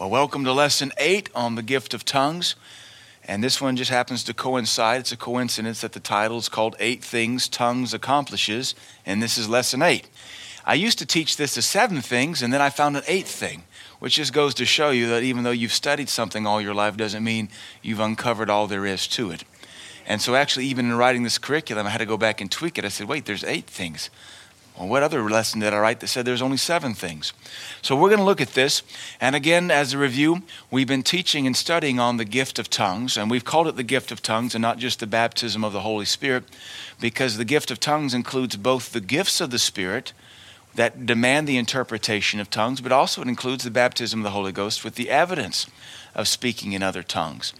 Well, 0.00 0.08
welcome 0.08 0.44
to 0.44 0.52
lesson 0.54 0.92
eight 0.96 1.28
on 1.34 1.56
the 1.56 1.62
gift 1.62 1.92
of 1.92 2.06
tongues. 2.06 2.56
And 3.28 3.44
this 3.44 3.60
one 3.60 3.76
just 3.76 3.90
happens 3.90 4.24
to 4.24 4.32
coincide. 4.32 5.00
It's 5.00 5.12
a 5.12 5.16
coincidence 5.18 5.82
that 5.82 5.92
the 5.92 6.00
title 6.00 6.38
is 6.38 6.48
called 6.48 6.74
Eight 6.80 7.04
Things 7.04 7.50
Tongues 7.50 7.92
Accomplishes, 7.92 8.74
and 9.04 9.22
this 9.22 9.36
is 9.36 9.46
lesson 9.46 9.82
eight. 9.82 10.08
I 10.64 10.72
used 10.72 10.98
to 11.00 11.04
teach 11.06 11.36
this 11.36 11.58
as 11.58 11.66
seven 11.66 12.00
things, 12.00 12.40
and 12.40 12.50
then 12.50 12.62
I 12.62 12.70
found 12.70 12.96
an 12.96 13.02
eighth 13.06 13.28
thing, 13.28 13.64
which 13.98 14.14
just 14.14 14.32
goes 14.32 14.54
to 14.54 14.64
show 14.64 14.88
you 14.88 15.06
that 15.08 15.22
even 15.22 15.42
though 15.42 15.50
you've 15.50 15.70
studied 15.70 16.08
something 16.08 16.46
all 16.46 16.62
your 16.62 16.72
life 16.72 16.96
doesn't 16.96 17.22
mean 17.22 17.50
you've 17.82 18.00
uncovered 18.00 18.48
all 18.48 18.66
there 18.66 18.86
is 18.86 19.06
to 19.08 19.30
it. 19.30 19.44
And 20.06 20.22
so, 20.22 20.34
actually, 20.34 20.64
even 20.64 20.86
in 20.86 20.96
writing 20.96 21.24
this 21.24 21.36
curriculum, 21.36 21.86
I 21.86 21.90
had 21.90 21.98
to 21.98 22.06
go 22.06 22.16
back 22.16 22.40
and 22.40 22.50
tweak 22.50 22.78
it. 22.78 22.86
I 22.86 22.88
said, 22.88 23.06
wait, 23.06 23.26
there's 23.26 23.44
eight 23.44 23.66
things. 23.66 24.08
Well, 24.80 24.88
what 24.88 25.02
other 25.02 25.28
lesson 25.28 25.60
did 25.60 25.74
I 25.74 25.78
write 25.78 26.00
that 26.00 26.06
said 26.06 26.24
there's 26.24 26.40
only 26.40 26.56
seven 26.56 26.94
things? 26.94 27.34
So 27.82 27.94
we're 27.94 28.08
going 28.08 28.20
to 28.20 28.24
look 28.24 28.40
at 28.40 28.54
this. 28.54 28.82
And 29.20 29.36
again, 29.36 29.70
as 29.70 29.92
a 29.92 29.98
review, 29.98 30.42
we've 30.70 30.88
been 30.88 31.02
teaching 31.02 31.46
and 31.46 31.54
studying 31.54 32.00
on 32.00 32.16
the 32.16 32.24
gift 32.24 32.58
of 32.58 32.70
tongues, 32.70 33.18
and 33.18 33.30
we've 33.30 33.44
called 33.44 33.68
it 33.68 33.76
the 33.76 33.82
gift 33.82 34.10
of 34.10 34.22
tongues 34.22 34.54
and 34.54 34.62
not 34.62 34.78
just 34.78 34.98
the 34.98 35.06
baptism 35.06 35.64
of 35.64 35.74
the 35.74 35.82
Holy 35.82 36.06
Spirit, 36.06 36.44
because 36.98 37.36
the 37.36 37.44
gift 37.44 37.70
of 37.70 37.78
tongues 37.78 38.14
includes 38.14 38.56
both 38.56 38.92
the 38.92 39.02
gifts 39.02 39.42
of 39.42 39.50
the 39.50 39.58
Spirit 39.58 40.14
that 40.76 41.04
demand 41.04 41.46
the 41.46 41.58
interpretation 41.58 42.40
of 42.40 42.48
tongues, 42.48 42.80
but 42.80 42.90
also 42.90 43.20
it 43.20 43.28
includes 43.28 43.64
the 43.64 43.70
baptism 43.70 44.20
of 44.20 44.24
the 44.24 44.30
Holy 44.30 44.52
Ghost 44.52 44.82
with 44.82 44.94
the 44.94 45.10
evidence 45.10 45.66
of 46.14 46.26
speaking 46.26 46.72
in 46.72 46.82
other 46.82 47.02
tongues. 47.02 47.52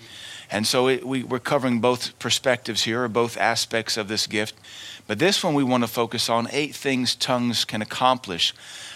And 0.51 0.67
so 0.67 0.89
it, 0.89 1.07
we, 1.07 1.23
we're 1.23 1.39
covering 1.39 1.81
both 1.81 2.19
perspectives 2.19 2.85
here, 2.85 3.05
or 3.05 3.09
both 3.09 3.37
aspects 3.37 3.99
of 3.99 4.09
this 4.09 4.27
gift. 4.27 4.55
But 5.11 5.19
this 5.19 5.43
one 5.43 5.55
we 5.55 5.65
want 5.65 5.83
to 5.83 5.89
focus 5.89 6.29
on 6.29 6.47
eight 6.53 6.73
things 6.73 7.17
tongues 7.17 7.65
can 7.65 7.83
accomplish. 7.83 8.55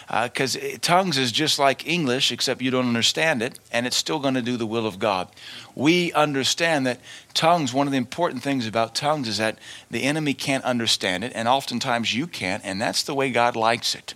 Because 0.08 0.56
uh, 0.56 0.76
tongues 0.80 1.18
is 1.18 1.32
just 1.32 1.58
like 1.58 1.88
English, 1.88 2.30
except 2.30 2.62
you 2.62 2.70
don't 2.70 2.86
understand 2.86 3.42
it, 3.42 3.58
and 3.72 3.84
it's 3.84 3.96
still 3.96 4.20
going 4.20 4.34
to 4.34 4.40
do 4.40 4.56
the 4.56 4.64
will 4.64 4.86
of 4.86 5.00
God. 5.00 5.26
We 5.74 6.12
understand 6.12 6.86
that 6.86 7.00
tongues, 7.34 7.74
one 7.74 7.88
of 7.88 7.90
the 7.90 7.98
important 7.98 8.44
things 8.44 8.64
about 8.64 8.94
tongues 8.94 9.26
is 9.26 9.38
that 9.38 9.58
the 9.90 10.04
enemy 10.04 10.34
can't 10.34 10.62
understand 10.62 11.24
it, 11.24 11.32
and 11.34 11.48
oftentimes 11.48 12.14
you 12.14 12.28
can't, 12.28 12.64
and 12.64 12.80
that's 12.80 13.02
the 13.02 13.12
way 13.12 13.32
God 13.32 13.56
likes 13.56 13.96
it. 13.96 14.14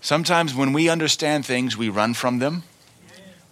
Sometimes 0.00 0.52
when 0.52 0.72
we 0.72 0.88
understand 0.88 1.46
things, 1.46 1.76
we 1.76 1.88
run 1.88 2.12
from 2.12 2.40
them, 2.40 2.64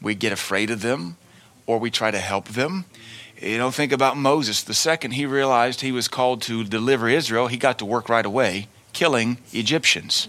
we 0.03 0.17
get 0.17 0.33
afraid 0.33 0.69
of 0.69 0.83
them, 0.83 1.17
or 1.65 1.79
we 1.79 1.93
try 1.93 2.11
to 2.11 2.19
help 2.19 2.49
them. 2.49 2.87
You 3.41 3.57
know, 3.57 3.71
think 3.71 3.93
about 3.93 4.17
Moses. 4.17 4.65
The 4.65 4.75
second 4.75 5.13
he 5.13 5.25
realized 5.25 5.81
he 5.81 5.93
was 5.93 6.09
called 6.09 6.43
to 6.43 6.65
deliver 6.65 7.09
Israel, 7.09 7.47
he 7.47 7.57
got 7.57 7.79
to 7.79 7.85
work 7.85 8.09
right 8.09 8.27
away, 8.27 8.67
killing 8.93 9.39
Egyptians. 9.53 10.29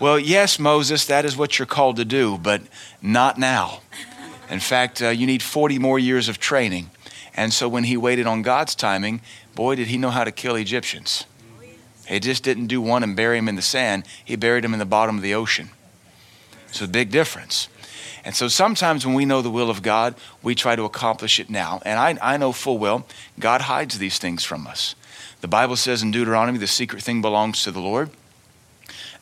well, 0.00 0.18
yes, 0.18 0.58
Moses, 0.58 1.06
that 1.06 1.24
is 1.24 1.36
what 1.36 1.58
you're 1.58 1.66
called 1.66 1.96
to 1.96 2.04
do, 2.04 2.38
but 2.38 2.62
not 3.00 3.38
now. 3.38 3.82
In 4.50 4.58
fact, 4.58 5.00
uh, 5.00 5.10
you 5.10 5.26
need 5.26 5.44
40 5.44 5.78
more 5.78 5.98
years 5.98 6.28
of 6.28 6.40
training. 6.40 6.90
And 7.36 7.52
so 7.52 7.68
when 7.68 7.84
he 7.84 7.96
waited 7.96 8.26
on 8.26 8.42
God's 8.42 8.74
timing, 8.74 9.20
boy, 9.54 9.76
did 9.76 9.86
he 9.86 9.96
know 9.96 10.10
how 10.10 10.24
to 10.24 10.32
kill 10.32 10.56
Egyptians. 10.56 11.24
He 12.08 12.18
just 12.18 12.42
didn't 12.42 12.66
do 12.66 12.80
one 12.80 13.04
and 13.04 13.14
bury 13.14 13.38
him 13.38 13.48
in 13.48 13.54
the 13.54 13.62
sand, 13.62 14.02
he 14.24 14.34
buried 14.34 14.64
him 14.64 14.72
in 14.72 14.80
the 14.80 14.84
bottom 14.84 15.16
of 15.16 15.22
the 15.22 15.34
ocean. 15.34 15.70
It's 16.68 16.80
a 16.80 16.88
big 16.88 17.12
difference. 17.12 17.68
And 18.24 18.34
so 18.34 18.48
sometimes 18.48 19.06
when 19.06 19.14
we 19.14 19.24
know 19.24 19.42
the 19.42 19.50
will 19.50 19.70
of 19.70 19.82
God, 19.82 20.14
we 20.42 20.54
try 20.54 20.76
to 20.76 20.84
accomplish 20.84 21.40
it 21.40 21.48
now. 21.48 21.80
And 21.84 21.98
I, 21.98 22.34
I 22.34 22.36
know 22.36 22.52
full 22.52 22.78
well 22.78 23.06
God 23.38 23.62
hides 23.62 23.98
these 23.98 24.18
things 24.18 24.44
from 24.44 24.66
us. 24.66 24.94
The 25.40 25.48
Bible 25.48 25.76
says 25.76 26.02
in 26.02 26.10
Deuteronomy, 26.10 26.58
the 26.58 26.66
secret 26.66 27.02
thing 27.02 27.22
belongs 27.22 27.62
to 27.62 27.70
the 27.70 27.80
Lord. 27.80 28.10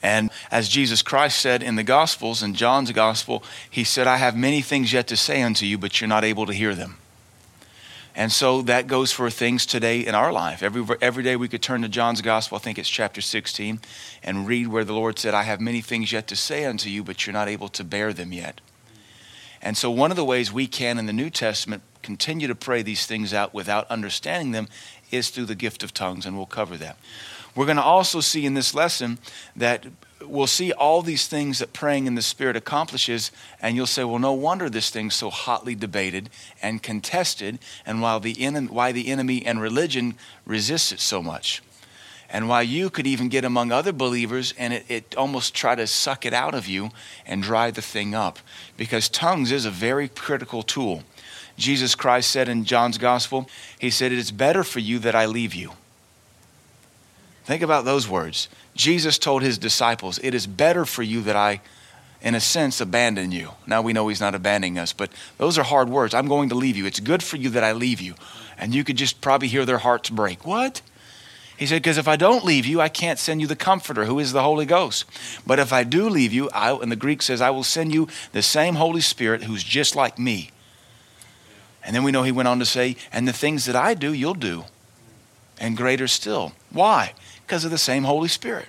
And 0.02 0.30
as 0.50 0.68
Jesus 0.68 1.02
Christ 1.02 1.38
said 1.38 1.62
in 1.62 1.76
the 1.76 1.82
Gospels, 1.82 2.42
in 2.42 2.54
John's 2.54 2.92
Gospel, 2.92 3.42
he 3.68 3.84
said, 3.84 4.06
I 4.06 4.16
have 4.16 4.36
many 4.36 4.62
things 4.62 4.92
yet 4.92 5.08
to 5.08 5.16
say 5.16 5.42
unto 5.42 5.66
you, 5.66 5.78
but 5.78 6.00
you're 6.00 6.08
not 6.08 6.24
able 6.24 6.46
to 6.46 6.52
hear 6.52 6.74
them. 6.74 6.98
And 8.14 8.32
so 8.32 8.62
that 8.62 8.88
goes 8.88 9.12
for 9.12 9.30
things 9.30 9.64
today 9.64 10.00
in 10.00 10.14
our 10.14 10.32
life. 10.32 10.62
Every, 10.62 10.84
every 11.00 11.22
day 11.22 11.36
we 11.36 11.46
could 11.46 11.62
turn 11.62 11.82
to 11.82 11.88
John's 11.88 12.20
Gospel, 12.20 12.56
I 12.56 12.60
think 12.60 12.78
it's 12.78 12.88
chapter 12.88 13.20
16, 13.20 13.78
and 14.24 14.46
read 14.46 14.66
where 14.66 14.84
the 14.84 14.92
Lord 14.92 15.20
said, 15.20 15.34
I 15.34 15.44
have 15.44 15.60
many 15.60 15.80
things 15.80 16.10
yet 16.10 16.26
to 16.28 16.36
say 16.36 16.64
unto 16.64 16.88
you, 16.88 17.04
but 17.04 17.26
you're 17.26 17.32
not 17.32 17.48
able 17.48 17.68
to 17.68 17.84
bear 17.84 18.12
them 18.12 18.32
yet. 18.32 18.60
And 19.60 19.76
so, 19.76 19.90
one 19.90 20.10
of 20.10 20.16
the 20.16 20.24
ways 20.24 20.52
we 20.52 20.66
can 20.66 20.98
in 20.98 21.06
the 21.06 21.12
New 21.12 21.30
Testament 21.30 21.82
continue 22.02 22.46
to 22.48 22.54
pray 22.54 22.82
these 22.82 23.06
things 23.06 23.34
out 23.34 23.52
without 23.52 23.90
understanding 23.90 24.52
them 24.52 24.68
is 25.10 25.30
through 25.30 25.46
the 25.46 25.54
gift 25.54 25.82
of 25.82 25.92
tongues, 25.92 26.26
and 26.26 26.36
we'll 26.36 26.46
cover 26.46 26.76
that. 26.76 26.96
We're 27.54 27.66
going 27.66 27.76
to 27.76 27.82
also 27.82 28.20
see 28.20 28.46
in 28.46 28.54
this 28.54 28.74
lesson 28.74 29.18
that 29.56 29.86
we'll 30.22 30.46
see 30.46 30.72
all 30.72 31.02
these 31.02 31.26
things 31.26 31.58
that 31.58 31.72
praying 31.72 32.06
in 32.06 32.14
the 32.14 32.22
Spirit 32.22 32.56
accomplishes, 32.56 33.32
and 33.60 33.74
you'll 33.74 33.86
say, 33.86 34.04
well, 34.04 34.18
no 34.18 34.32
wonder 34.32 34.70
this 34.70 34.90
thing's 34.90 35.14
so 35.14 35.30
hotly 35.30 35.74
debated 35.74 36.30
and 36.62 36.82
contested, 36.82 37.58
and 37.84 38.00
while 38.00 38.20
the 38.20 38.34
why 38.68 38.92
the 38.92 39.08
enemy 39.08 39.44
and 39.44 39.60
religion 39.60 40.14
resists 40.44 40.92
it 40.92 41.00
so 41.00 41.22
much 41.22 41.62
and 42.30 42.48
why 42.48 42.62
you 42.62 42.90
could 42.90 43.06
even 43.06 43.28
get 43.28 43.44
among 43.44 43.72
other 43.72 43.92
believers 43.92 44.52
and 44.58 44.72
it, 44.72 44.84
it 44.88 45.14
almost 45.16 45.54
try 45.54 45.74
to 45.74 45.86
suck 45.86 46.26
it 46.26 46.34
out 46.34 46.54
of 46.54 46.66
you 46.66 46.90
and 47.26 47.42
dry 47.42 47.70
the 47.70 47.82
thing 47.82 48.14
up. 48.14 48.38
Because 48.76 49.08
tongues 49.08 49.50
is 49.50 49.64
a 49.64 49.70
very 49.70 50.08
critical 50.08 50.62
tool. 50.62 51.02
Jesus 51.56 51.94
Christ 51.94 52.30
said 52.30 52.48
in 52.48 52.64
John's 52.64 52.98
gospel, 52.98 53.48
He 53.78 53.90
said, 53.90 54.12
It 54.12 54.18
is 54.18 54.30
better 54.30 54.62
for 54.62 54.78
you 54.78 54.98
that 55.00 55.14
I 55.14 55.26
leave 55.26 55.54
you. 55.54 55.72
Think 57.44 57.62
about 57.62 57.84
those 57.84 58.08
words. 58.08 58.48
Jesus 58.74 59.18
told 59.18 59.42
His 59.42 59.58
disciples, 59.58 60.20
It 60.22 60.34
is 60.34 60.46
better 60.46 60.84
for 60.84 61.02
you 61.02 61.22
that 61.22 61.34
I, 61.34 61.60
in 62.22 62.34
a 62.34 62.40
sense, 62.40 62.80
abandon 62.80 63.32
you. 63.32 63.52
Now 63.66 63.82
we 63.82 63.92
know 63.92 64.06
He's 64.06 64.20
not 64.20 64.34
abandoning 64.34 64.78
us, 64.78 64.92
but 64.92 65.10
those 65.38 65.58
are 65.58 65.64
hard 65.64 65.88
words. 65.88 66.14
I'm 66.14 66.28
going 66.28 66.50
to 66.50 66.54
leave 66.54 66.76
you. 66.76 66.86
It's 66.86 67.00
good 67.00 67.22
for 67.22 67.36
you 67.36 67.50
that 67.50 67.64
I 67.64 67.72
leave 67.72 68.00
you. 68.00 68.14
And 68.56 68.74
you 68.74 68.84
could 68.84 68.96
just 68.96 69.20
probably 69.20 69.48
hear 69.48 69.64
their 69.64 69.78
hearts 69.78 70.10
break. 70.10 70.46
What? 70.46 70.82
He 71.58 71.66
said, 71.66 71.82
Because 71.82 71.98
if 71.98 72.06
I 72.06 72.14
don't 72.14 72.44
leave 72.44 72.66
you, 72.66 72.80
I 72.80 72.88
can't 72.88 73.18
send 73.18 73.40
you 73.40 73.48
the 73.48 73.56
Comforter, 73.56 74.04
who 74.04 74.20
is 74.20 74.32
the 74.32 74.44
Holy 74.44 74.64
Ghost. 74.64 75.04
But 75.44 75.58
if 75.58 75.72
I 75.72 75.82
do 75.82 76.08
leave 76.08 76.32
you, 76.32 76.48
I, 76.50 76.72
and 76.72 76.90
the 76.90 76.96
Greek 76.96 77.20
says, 77.20 77.40
I 77.40 77.50
will 77.50 77.64
send 77.64 77.92
you 77.92 78.06
the 78.30 78.42
same 78.42 78.76
Holy 78.76 79.00
Spirit 79.00 79.42
who's 79.42 79.64
just 79.64 79.96
like 79.96 80.20
me. 80.20 80.50
And 81.82 81.96
then 81.96 82.04
we 82.04 82.12
know 82.12 82.22
he 82.22 82.30
went 82.30 82.46
on 82.46 82.60
to 82.60 82.64
say, 82.64 82.96
And 83.10 83.26
the 83.26 83.32
things 83.32 83.64
that 83.64 83.74
I 83.74 83.94
do, 83.94 84.12
you'll 84.12 84.34
do, 84.34 84.66
and 85.58 85.76
greater 85.76 86.06
still. 86.06 86.52
Why? 86.70 87.14
Because 87.44 87.64
of 87.64 87.72
the 87.72 87.78
same 87.78 88.04
Holy 88.04 88.28
Spirit. 88.28 88.68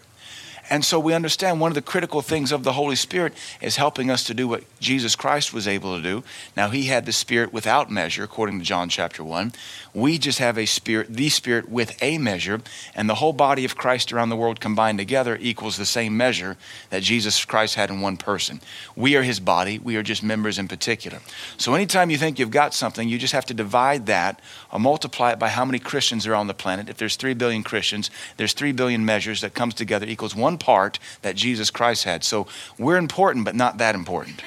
And 0.70 0.86
so 0.86 1.00
we 1.00 1.14
understand 1.14 1.60
one 1.60 1.72
of 1.72 1.76
the 1.76 1.82
critical 1.82 2.22
things 2.22 2.52
of 2.52 2.64
the 2.64 2.74
Holy 2.74 2.96
Spirit 2.96 3.34
is 3.60 3.78
helping 3.78 4.12
us 4.12 4.24
to 4.26 4.34
do 4.34 4.48
what 4.48 4.64
Jesus 4.80 5.16
Christ 5.16 5.52
was 5.52 5.68
able 5.68 5.98
to 5.98 6.04
do. 6.04 6.24
Now, 6.56 6.70
he 6.70 6.84
had 6.84 7.06
the 7.06 7.12
Spirit 7.12 7.52
without 7.52 7.90
measure, 7.90 8.24
according 8.24 8.60
to 8.60 8.66
John 8.66 8.88
chapter 8.88 9.24
1. 9.24 9.54
We 9.94 10.20
just 10.20 10.38
have 10.38 10.58
a 10.58 10.68
Spirit, 10.68 11.08
the 11.10 11.30
Spirit 11.30 11.70
with 11.70 11.98
a 12.04 12.20
measure, 12.20 12.62
and 12.94 13.10
the 13.10 13.16
whole 13.16 13.34
body 13.34 13.66
of 13.66 13.76
Christ 13.76 14.14
around 14.14 14.30
the 14.30 14.36
world 14.36 14.60
combined 14.60 15.00
together 15.00 15.38
equals 15.42 15.78
the 15.78 15.86
same 15.86 16.16
measure 16.16 16.56
that 16.92 17.02
Jesus 17.02 17.44
Christ 17.46 17.74
had 17.74 17.90
in 17.90 18.02
one 18.02 18.18
person. 18.18 18.62
We 18.96 19.16
are 19.16 19.24
his 19.24 19.40
body, 19.40 19.80
we 19.80 19.96
are 19.96 20.04
just 20.04 20.22
members 20.22 20.60
in 20.60 20.68
particular. 20.68 21.20
So 21.58 21.74
anytime 21.74 22.12
you 22.12 22.18
think 22.18 22.38
you've 22.38 22.52
got 22.52 22.76
something, 22.76 23.10
you 23.10 23.18
just 23.18 23.34
have 23.34 23.46
to 23.48 23.56
divide 23.56 24.06
that 24.06 24.40
or 24.72 24.80
multiply 24.80 25.32
it 25.32 25.40
by 25.40 25.50
how 25.50 25.66
many 25.66 25.80
Christians 25.80 26.28
are 26.28 26.36
on 26.36 26.46
the 26.46 26.54
planet. 26.54 26.90
If 26.90 26.98
there's 26.98 27.16
3 27.16 27.34
billion 27.34 27.64
Christians, 27.64 28.12
there's 28.38 28.54
3 28.54 28.72
billion 28.74 29.04
measures 29.04 29.42
that 29.42 29.56
comes 29.56 29.74
together 29.74 30.06
equals 30.06 30.36
one 30.36 30.59
part 30.60 31.00
that 31.22 31.36
Jesus 31.36 31.72
Christ 31.72 32.04
had. 32.04 32.24
So 32.24 32.48
we're 32.78 32.98
important, 32.98 33.46
but 33.46 33.56
not 33.56 33.78
that 33.78 33.96
important. 33.96 34.42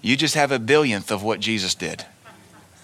You 0.00 0.16
just 0.16 0.34
have 0.34 0.52
a 0.52 0.58
billionth 0.58 1.10
of 1.10 1.22
what 1.22 1.40
Jesus 1.40 1.74
did. 1.74 2.04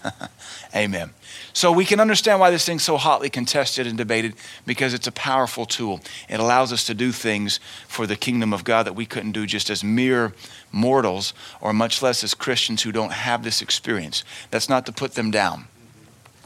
Amen. 0.75 1.11
So 1.53 1.71
we 1.71 1.85
can 1.85 2.01
understand 2.01 2.41
why 2.41 2.51
this 2.51 2.67
thing's 2.67 2.83
so 2.83 2.97
hotly 2.97 3.31
contested 3.31 3.87
and 3.87 3.97
debated 3.97 4.35
because 4.67 4.93
it's 4.93 5.07
a 5.07 5.13
powerful 5.13 5.67
tool. 5.67 6.01
It 6.29 6.41
allows 6.41 6.73
us 6.73 6.85
to 6.87 6.95
do 6.95 7.13
things 7.13 7.61
for 7.87 8.07
the 8.07 8.17
kingdom 8.17 8.53
of 8.53 8.65
God 8.65 8.85
that 8.87 8.95
we 8.95 9.07
couldn't 9.07 9.33
do 9.33 9.47
just 9.47 9.71
as 9.71 9.85
mere 9.85 10.35
mortals 10.73 11.33
or 11.61 11.73
much 11.73 12.03
less 12.03 12.25
as 12.25 12.35
Christians 12.35 12.83
who 12.83 12.91
don't 12.91 13.13
have 13.13 13.45
this 13.45 13.63
experience. 13.63 14.25
That's 14.51 14.69
not 14.69 14.85
to 14.87 14.93
put 14.93 15.15
them 15.15 15.31
down. 15.31 15.69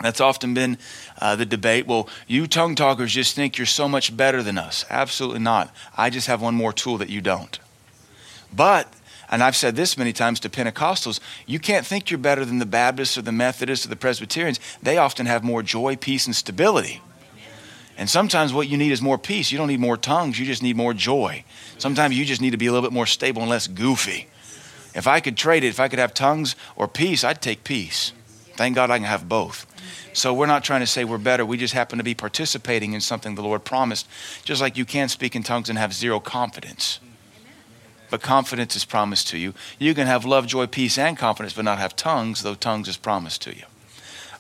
That's 0.01 0.21
often 0.21 0.55
been 0.55 0.79
uh, 1.21 1.37
the 1.37 1.47
debate. 1.47 1.87
Well, 1.87 2.09
you 2.27 2.47
tongue 2.47 2.75
talkers 2.75 3.13
just 3.13 3.35
think 3.35 3.59
you're 3.59 3.67
so 3.67 3.89
much 3.89 4.17
better 4.17 4.43
than 4.43 4.57
us. 4.57 4.85
Absolutely 4.91 5.41
not. 5.41 5.75
I 5.97 6.11
just 6.11 6.29
have 6.29 6.41
one 6.41 6.55
more 6.55 6.73
tool 6.73 6.99
that 6.99 7.11
you 7.11 7.21
don't. 7.21 7.59
But, 8.55 8.93
and 9.31 9.43
I've 9.43 9.57
said 9.57 9.75
this 9.75 9.99
many 9.99 10.13
times 10.13 10.41
to 10.41 10.49
Pentecostals, 10.49 11.21
you 11.47 11.59
can't 11.59 11.85
think 11.85 12.11
you're 12.11 12.19
better 12.19 12.45
than 12.45 12.61
the 12.61 12.67
Baptists 12.67 13.19
or 13.19 13.23
the 13.23 13.33
Methodists 13.33 13.87
or 13.87 13.89
the 13.89 13.97
Presbyterians. 13.97 14.61
They 14.83 14.99
often 14.99 15.27
have 15.27 15.43
more 15.43 15.63
joy, 15.63 15.97
peace, 15.97 16.27
and 16.27 16.35
stability. 16.35 17.03
And 17.97 18.09
sometimes 18.09 18.53
what 18.53 18.69
you 18.69 18.77
need 18.77 18.93
is 18.93 19.03
more 19.03 19.19
peace. 19.19 19.51
You 19.51 19.59
don't 19.59 19.67
need 19.67 19.81
more 19.81 19.97
tongues, 19.97 20.39
you 20.39 20.47
just 20.47 20.63
need 20.63 20.77
more 20.77 20.95
joy. 20.95 21.43
Sometimes 21.79 22.17
you 22.17 22.25
just 22.25 22.41
need 22.41 22.53
to 22.53 22.57
be 22.57 22.67
a 22.67 22.73
little 22.73 22.89
bit 22.89 22.95
more 22.95 23.07
stable 23.07 23.43
and 23.43 23.51
less 23.51 23.67
goofy. 23.67 24.29
If 24.95 25.09
I 25.09 25.19
could 25.19 25.37
trade 25.37 25.65
it, 25.65 25.69
if 25.69 25.81
I 25.81 25.89
could 25.89 25.99
have 25.99 26.15
tongues 26.15 26.55
or 26.77 26.87
peace, 26.87 27.25
I'd 27.25 27.43
take 27.43 27.65
peace. 27.65 28.13
Thank 28.59 28.75
God 28.75 28.91
I 28.91 28.99
can 28.99 29.07
have 29.07 29.29
both. 29.29 29.67
So 30.13 30.35
we're 30.35 30.47
not 30.47 30.65
trying 30.65 30.81
to 30.81 30.87
say 30.89 31.05
we're 31.05 31.17
better. 31.17 31.47
We 31.47 31.57
just 31.57 31.75
happen 31.75 31.99
to 31.99 32.05
be 32.05 32.15
participating 32.15 32.93
in 32.93 33.01
something 33.01 33.37
the 33.37 33.43
Lord 33.43 33.65
promised, 33.65 34.09
just 34.43 34.61
like 34.61 34.77
you 34.77 34.85
can 34.85 35.09
speak 35.09 35.37
in 35.37 35.45
tongues 35.45 35.69
and 35.69 35.79
have 35.79 35.95
zero 35.95 36.19
confidence. 36.19 36.99
but 38.11 38.21
confidence 38.21 38.75
is 38.75 38.85
promised 38.85 39.29
to 39.29 39.39
you. 39.39 39.55
You 39.79 39.95
can 39.95 40.09
have 40.09 40.25
love, 40.25 40.47
joy, 40.47 40.67
peace, 40.67 40.99
and 40.99 41.17
confidence, 41.17 41.53
but 41.53 41.65
not 41.65 41.79
have 41.79 41.95
tongues, 41.95 42.43
though 42.43 42.55
tongues 42.55 42.89
is 42.89 42.97
promised 42.97 43.43
to 43.43 43.55
you. 43.55 43.65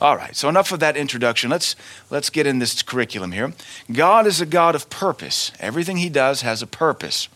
All 0.01 0.17
right, 0.17 0.35
so 0.35 0.49
enough 0.49 0.73
of 0.73 0.81
that 0.81 0.97
introduction. 0.97 1.51
Let's, 1.51 1.75
let's 2.11 2.31
get 2.31 2.47
in 2.47 2.61
this 2.61 2.83
curriculum 2.83 3.33
here. 3.33 3.53
God 3.93 4.27
is 4.27 4.41
a 4.41 4.47
God 4.47 4.75
of 4.75 4.89
purpose. 4.91 5.53
Everything 5.59 5.97
he 5.97 6.09
does 6.09 6.43
has 6.43 6.63
a 6.63 6.67
purpose. 6.67 7.29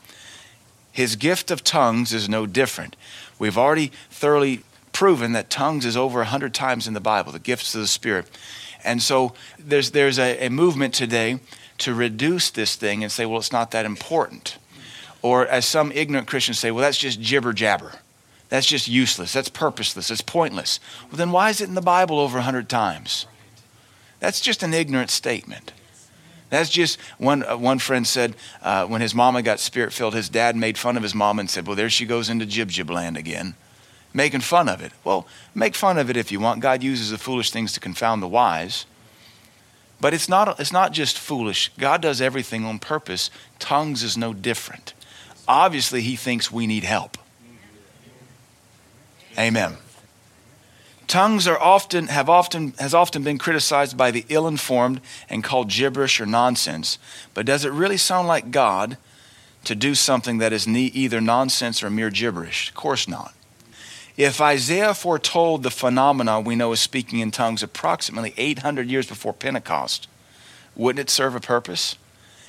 His 0.92 1.16
gift 1.16 1.50
of 1.50 1.64
tongues 1.64 2.12
is 2.12 2.28
no 2.28 2.46
different. 2.46 2.96
We've 3.38 3.58
already 3.58 3.92
thoroughly 4.10 4.62
proven 4.92 5.32
that 5.32 5.50
tongues 5.50 5.84
is 5.84 5.96
over 5.96 6.20
a 6.20 6.26
hundred 6.26 6.54
times 6.54 6.86
in 6.86 6.94
the 6.94 7.00
Bible, 7.00 7.32
the 7.32 7.38
gifts 7.38 7.74
of 7.74 7.80
the 7.80 7.86
Spirit. 7.86 8.30
And 8.84 9.02
so 9.02 9.34
there's, 9.58 9.92
there's 9.92 10.18
a, 10.18 10.46
a 10.46 10.50
movement 10.50 10.94
today 10.94 11.40
to 11.78 11.94
reduce 11.94 12.50
this 12.50 12.76
thing 12.76 13.02
and 13.02 13.10
say, 13.10 13.26
well, 13.26 13.38
it's 13.38 13.52
not 13.52 13.70
that 13.72 13.84
important. 13.84 14.58
Or 15.22 15.46
as 15.46 15.64
some 15.64 15.92
ignorant 15.92 16.26
Christians 16.26 16.58
say, 16.58 16.70
well, 16.70 16.82
that's 16.82 16.98
just 16.98 17.20
jibber 17.20 17.52
jabber. 17.52 17.92
That's 18.48 18.66
just 18.66 18.86
useless. 18.86 19.32
That's 19.32 19.48
purposeless. 19.48 20.10
It's 20.10 20.20
pointless. 20.20 20.78
Well, 21.08 21.16
then 21.16 21.32
why 21.32 21.48
is 21.48 21.60
it 21.60 21.68
in 21.68 21.74
the 21.74 21.80
Bible 21.80 22.20
over 22.20 22.38
a 22.38 22.42
hundred 22.42 22.68
times? 22.68 23.26
That's 24.20 24.40
just 24.40 24.62
an 24.62 24.74
ignorant 24.74 25.10
statement. 25.10 25.72
That's 26.50 26.68
just 26.68 27.00
one. 27.16 27.44
Uh, 27.44 27.56
one 27.56 27.78
friend 27.78 28.06
said 28.06 28.36
uh, 28.60 28.84
when 28.86 29.00
his 29.00 29.14
mama 29.14 29.40
got 29.40 29.58
spirit 29.58 29.90
filled, 29.90 30.12
his 30.14 30.28
dad 30.28 30.54
made 30.54 30.76
fun 30.76 30.98
of 30.98 31.02
his 31.02 31.14
mom 31.14 31.38
and 31.38 31.48
said, 31.48 31.66
"Well, 31.66 31.76
there 31.76 31.88
she 31.88 32.04
goes 32.04 32.28
into 32.28 32.44
jib 32.44 32.68
jib 32.68 32.90
land 32.90 33.16
again, 33.16 33.54
making 34.12 34.40
fun 34.40 34.68
of 34.68 34.80
it." 34.80 34.92
Well, 35.04 35.26
make 35.54 35.74
fun 35.74 35.98
of 35.98 36.10
it 36.10 36.16
if 36.16 36.32
you 36.32 36.40
want. 36.40 36.60
God 36.60 36.82
uses 36.82 37.10
the 37.10 37.18
foolish 37.18 37.50
things 37.50 37.72
to 37.72 37.80
confound 37.80 38.22
the 38.22 38.28
wise. 38.28 38.86
But 40.00 40.14
it's 40.14 40.28
not. 40.28 40.58
It's 40.58 40.72
not 40.72 40.92
just 40.92 41.18
foolish. 41.18 41.70
God 41.78 42.02
does 42.02 42.20
everything 42.20 42.64
on 42.64 42.80
purpose. 42.80 43.30
Tongues 43.58 44.02
is 44.02 44.16
no 44.16 44.32
different. 44.32 44.94
Obviously, 45.46 46.02
He 46.02 46.16
thinks 46.16 46.50
we 46.50 46.66
need 46.66 46.84
help. 46.84 47.18
Amen. 49.38 49.76
Tongues 51.06 51.46
are 51.46 51.60
often, 51.60 52.06
have 52.08 52.28
often, 52.28 52.72
has 52.78 52.94
often 52.94 53.22
been 53.22 53.38
criticized 53.38 53.96
by 53.96 54.10
the 54.10 54.24
ill 54.28 54.48
informed 54.48 55.00
and 55.28 55.44
called 55.44 55.68
gibberish 55.68 56.20
or 56.20 56.26
nonsense. 56.26 56.98
But 57.34 57.46
does 57.46 57.64
it 57.64 57.72
really 57.72 57.96
sound 57.96 58.28
like 58.28 58.50
God 58.50 58.96
to 59.64 59.74
do 59.74 59.94
something 59.94 60.38
that 60.38 60.52
is 60.52 60.66
either 60.66 61.20
nonsense 61.20 61.82
or 61.82 61.90
mere 61.90 62.10
gibberish? 62.10 62.70
Of 62.70 62.74
course 62.74 63.06
not. 63.06 63.34
If 64.16 64.40
Isaiah 64.40 64.94
foretold 64.94 65.62
the 65.62 65.70
phenomena 65.70 66.40
we 66.40 66.54
know 66.54 66.72
as 66.72 66.80
speaking 66.80 67.20
in 67.20 67.30
tongues 67.30 67.62
approximately 67.62 68.34
800 68.36 68.90
years 68.90 69.06
before 69.06 69.32
Pentecost, 69.32 70.06
wouldn't 70.76 71.00
it 71.00 71.10
serve 71.10 71.34
a 71.34 71.40
purpose? 71.40 71.96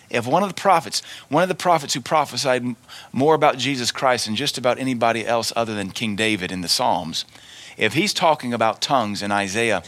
If 0.09 0.27
one 0.27 0.43
of 0.43 0.49
the 0.49 0.61
prophets, 0.61 1.01
one 1.29 1.43
of 1.43 1.49
the 1.49 1.55
prophets 1.55 1.93
who 1.93 2.01
prophesied 2.01 2.75
more 3.11 3.33
about 3.33 3.57
Jesus 3.57 3.91
Christ 3.91 4.25
than 4.25 4.35
just 4.35 4.57
about 4.57 4.77
anybody 4.77 5.25
else 5.25 5.51
other 5.55 5.73
than 5.73 5.91
King 5.91 6.15
David 6.15 6.51
in 6.51 6.61
the 6.61 6.67
Psalms, 6.67 7.25
if 7.77 7.93
he's 7.93 8.13
talking 8.13 8.53
about 8.53 8.81
tongues 8.81 9.23
in 9.23 9.31
Isaiah 9.31 9.83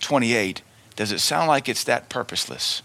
28, 0.00 0.62
does 0.96 1.12
it 1.12 1.20
sound 1.20 1.48
like 1.48 1.68
it's 1.68 1.84
that 1.84 2.08
purposeless? 2.08 2.82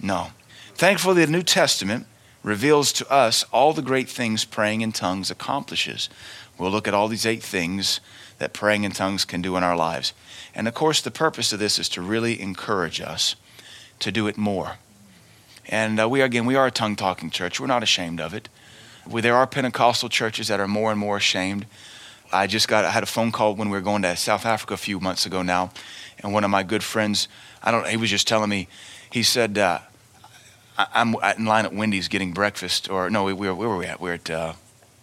No. 0.00 0.28
Thankfully, 0.74 1.24
the 1.24 1.30
New 1.30 1.42
Testament 1.42 2.06
reveals 2.42 2.92
to 2.94 3.10
us 3.10 3.44
all 3.52 3.72
the 3.72 3.82
great 3.82 4.08
things 4.08 4.44
praying 4.44 4.80
in 4.80 4.92
tongues 4.92 5.30
accomplishes. 5.30 6.08
We'll 6.58 6.70
look 6.70 6.88
at 6.88 6.94
all 6.94 7.08
these 7.08 7.26
eight 7.26 7.42
things 7.42 8.00
that 8.38 8.52
praying 8.52 8.84
in 8.84 8.92
tongues 8.92 9.24
can 9.24 9.42
do 9.42 9.56
in 9.56 9.62
our 9.62 9.76
lives. 9.76 10.12
And 10.54 10.68
of 10.68 10.74
course, 10.74 11.00
the 11.00 11.10
purpose 11.10 11.52
of 11.52 11.58
this 11.58 11.78
is 11.78 11.88
to 11.90 12.02
really 12.02 12.40
encourage 12.40 13.00
us 13.00 13.36
to 14.00 14.12
do 14.12 14.26
it 14.26 14.36
more. 14.36 14.76
And 15.68 16.00
uh, 16.00 16.08
we 16.08 16.22
are, 16.22 16.24
again, 16.24 16.44
we 16.44 16.56
are 16.56 16.66
a 16.66 16.70
tongue 16.70 16.96
talking 16.96 17.30
church. 17.30 17.60
We're 17.60 17.66
not 17.68 17.82
ashamed 17.82 18.20
of 18.20 18.34
it. 18.34 18.48
We, 19.08 19.20
there 19.20 19.36
are 19.36 19.46
Pentecostal 19.46 20.08
churches 20.08 20.48
that 20.48 20.60
are 20.60 20.68
more 20.68 20.90
and 20.90 20.98
more 20.98 21.16
ashamed. 21.16 21.66
I 22.32 22.46
just 22.46 22.66
got 22.66 22.84
I 22.84 22.90
had 22.90 23.02
a 23.02 23.06
phone 23.06 23.30
call 23.30 23.54
when 23.54 23.68
we 23.68 23.76
were 23.76 23.82
going 23.82 24.02
to 24.02 24.16
South 24.16 24.46
Africa 24.46 24.74
a 24.74 24.78
few 24.78 25.00
months 25.00 25.26
ago 25.26 25.42
now, 25.42 25.70
and 26.22 26.32
one 26.32 26.44
of 26.44 26.50
my 26.50 26.62
good 26.62 26.82
friends, 26.82 27.28
I 27.62 27.70
don't, 27.70 27.86
he 27.86 27.96
was 27.96 28.08
just 28.08 28.26
telling 28.26 28.48
me, 28.48 28.68
he 29.10 29.22
said, 29.22 29.58
uh, 29.58 29.80
I, 30.78 30.86
am 30.94 31.14
in 31.36 31.44
line 31.44 31.66
at 31.66 31.74
Wendy's 31.74 32.08
getting 32.08 32.32
breakfast, 32.32 32.88
or 32.88 33.10
no, 33.10 33.24
we, 33.24 33.34
we 33.34 33.52
where 33.52 33.68
were 33.68 33.76
we 33.76 33.84
at? 33.84 34.00
We 34.00 34.10
are 34.10 34.14
at 34.14 34.30
uh, 34.30 34.52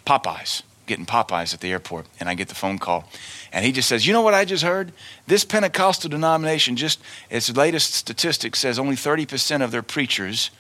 Popeyes, 0.08 0.64
getting 0.90 1.06
Popeyes 1.06 1.54
at 1.54 1.62
the 1.62 1.72
airport, 1.72 2.08
and 2.20 2.28
I 2.28 2.34
get 2.34 2.50
the 2.50 2.56
phone 2.56 2.80
call, 2.80 3.08
and 3.54 3.64
he 3.64 3.72
just 3.72 3.88
says, 3.88 4.06
You 4.06 4.12
know 4.12 4.22
what 4.22 4.34
I 4.34 4.44
just 4.44 4.64
heard? 4.64 4.92
This 5.28 5.46
Pentecostal 5.46 6.10
denomination, 6.10 6.76
just 6.76 7.00
its 7.30 7.56
latest 7.56 7.94
statistic 7.94 8.58
says 8.58 8.78
only 8.78 8.98
30% 8.98 9.64
of 9.64 9.72
their 9.72 9.82
preachers 9.82 10.52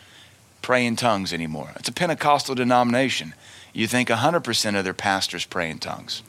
pray 0.62 0.86
in 0.86 0.96
tongues 0.96 1.34
anymore. 1.34 1.72
It's 1.76 1.90
a 1.90 1.94
Pentecostal 1.94 2.56
denomination. 2.56 3.34
You 3.74 3.88
think 3.88 4.10
100% 4.10 4.78
of 4.78 4.84
their 4.86 4.94
pastors 4.94 5.46
pray 5.46 5.70
in 5.70 5.80
tongues. 5.80 6.24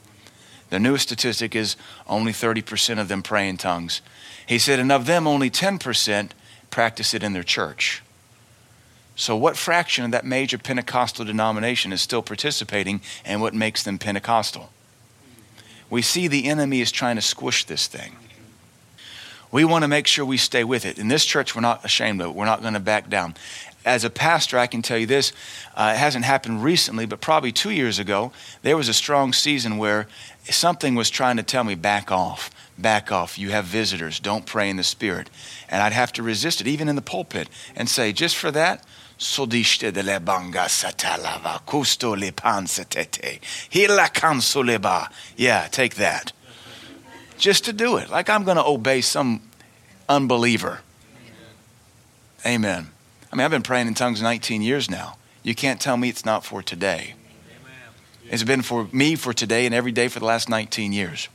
The 0.69 0.79
newest 0.79 1.03
statistic 1.03 1.55
is 1.55 1.75
only 2.07 2.31
30% 2.31 2.99
of 2.99 3.07
them 3.07 3.21
pray 3.21 3.47
in 3.47 3.57
tongues. 3.57 4.01
He 4.45 4.57
said, 4.57 4.79
and 4.79 4.91
of 4.91 5.05
them, 5.05 5.27
only 5.27 5.49
10% 5.49 6.31
practice 6.69 7.13
it 7.13 7.23
in 7.23 7.33
their 7.33 7.43
church. 7.43 8.01
So, 9.15 9.35
what 9.35 9.57
fraction 9.57 10.05
of 10.05 10.11
that 10.11 10.25
major 10.25 10.57
Pentecostal 10.57 11.25
denomination 11.25 11.93
is 11.93 12.01
still 12.01 12.21
participating, 12.21 13.01
and 13.25 13.41
what 13.41 13.53
makes 13.53 13.83
them 13.83 13.99
Pentecostal? 13.99 14.69
we 15.91 16.01
see 16.01 16.27
the 16.27 16.47
enemy 16.47 16.81
is 16.81 16.91
trying 16.91 17.17
to 17.17 17.21
squish 17.21 17.65
this 17.65 17.85
thing. 17.85 18.15
We 19.51 19.65
want 19.65 19.83
to 19.83 19.89
make 19.89 20.07
sure 20.07 20.25
we 20.25 20.37
stay 20.37 20.63
with 20.63 20.85
it. 20.85 20.97
In 20.97 21.09
this 21.09 21.25
church, 21.25 21.53
we're 21.53 21.61
not 21.61 21.83
ashamed 21.83 22.21
of 22.21 22.29
it. 22.29 22.35
We're 22.35 22.45
not 22.45 22.61
going 22.61 22.73
to 22.73 22.79
back 22.79 23.09
down. 23.09 23.35
As 23.83 24.05
a 24.05 24.09
pastor, 24.09 24.57
I 24.57 24.67
can 24.67 24.81
tell 24.81 24.97
you 24.97 25.05
this 25.05 25.33
uh, 25.75 25.91
it 25.93 25.99
hasn't 25.99 26.23
happened 26.23 26.63
recently, 26.63 27.05
but 27.05 27.19
probably 27.19 27.51
two 27.51 27.71
years 27.71 27.99
ago, 27.99 28.31
there 28.61 28.77
was 28.77 28.87
a 28.87 28.93
strong 28.93 29.33
season 29.33 29.77
where 29.77 30.07
something 30.45 30.95
was 30.95 31.09
trying 31.09 31.35
to 31.37 31.43
tell 31.43 31.65
me, 31.65 31.75
back 31.75 32.09
off, 32.09 32.49
back 32.77 33.11
off. 33.11 33.37
You 33.37 33.49
have 33.49 33.65
visitors. 33.65 34.19
Don't 34.21 34.45
pray 34.45 34.69
in 34.69 34.77
the 34.77 34.83
Spirit. 34.83 35.29
And 35.67 35.83
I'd 35.83 35.93
have 35.93 36.13
to 36.13 36.23
resist 36.23 36.61
it, 36.61 36.67
even 36.67 36.87
in 36.87 36.95
the 36.95 37.01
pulpit, 37.01 37.49
and 37.75 37.89
say, 37.89 38.13
just 38.13 38.37
for 38.37 38.51
that, 38.51 38.85
Sodiste 39.21 39.93
de 39.93 40.01
le 40.01 40.19
banga 40.19 40.67
satalava, 40.67 41.61
custo 41.63 42.19
le 42.19 42.31
pansetete, 42.31 43.39
hila 43.69 44.11
cansoleba. 44.11 45.11
Yeah, 45.37 45.67
take 45.67 45.93
that. 45.95 46.33
Just 47.37 47.65
to 47.65 47.73
do 47.73 47.97
it, 47.97 48.09
like 48.09 48.31
I'm 48.31 48.43
going 48.43 48.57
to 48.57 48.65
obey 48.65 49.01
some 49.01 49.43
unbeliever. 50.09 50.81
Amen. 52.43 52.87
I 53.31 53.35
mean, 53.35 53.45
I've 53.45 53.51
been 53.51 53.61
praying 53.61 53.85
in 53.85 53.93
tongues 53.93 54.23
19 54.23 54.63
years 54.63 54.89
now. 54.89 55.17
You 55.43 55.53
can't 55.53 55.79
tell 55.79 55.97
me 55.97 56.09
it's 56.09 56.25
not 56.25 56.43
for 56.43 56.63
today. 56.63 57.13
It's 58.25 58.43
been 58.43 58.63
for 58.63 58.87
me 58.91 59.13
for 59.15 59.33
today 59.33 59.67
and 59.67 59.75
every 59.75 59.91
day 59.91 60.07
for 60.07 60.17
the 60.17 60.25
last 60.25 60.49
19 60.49 60.93
years. 60.93 61.29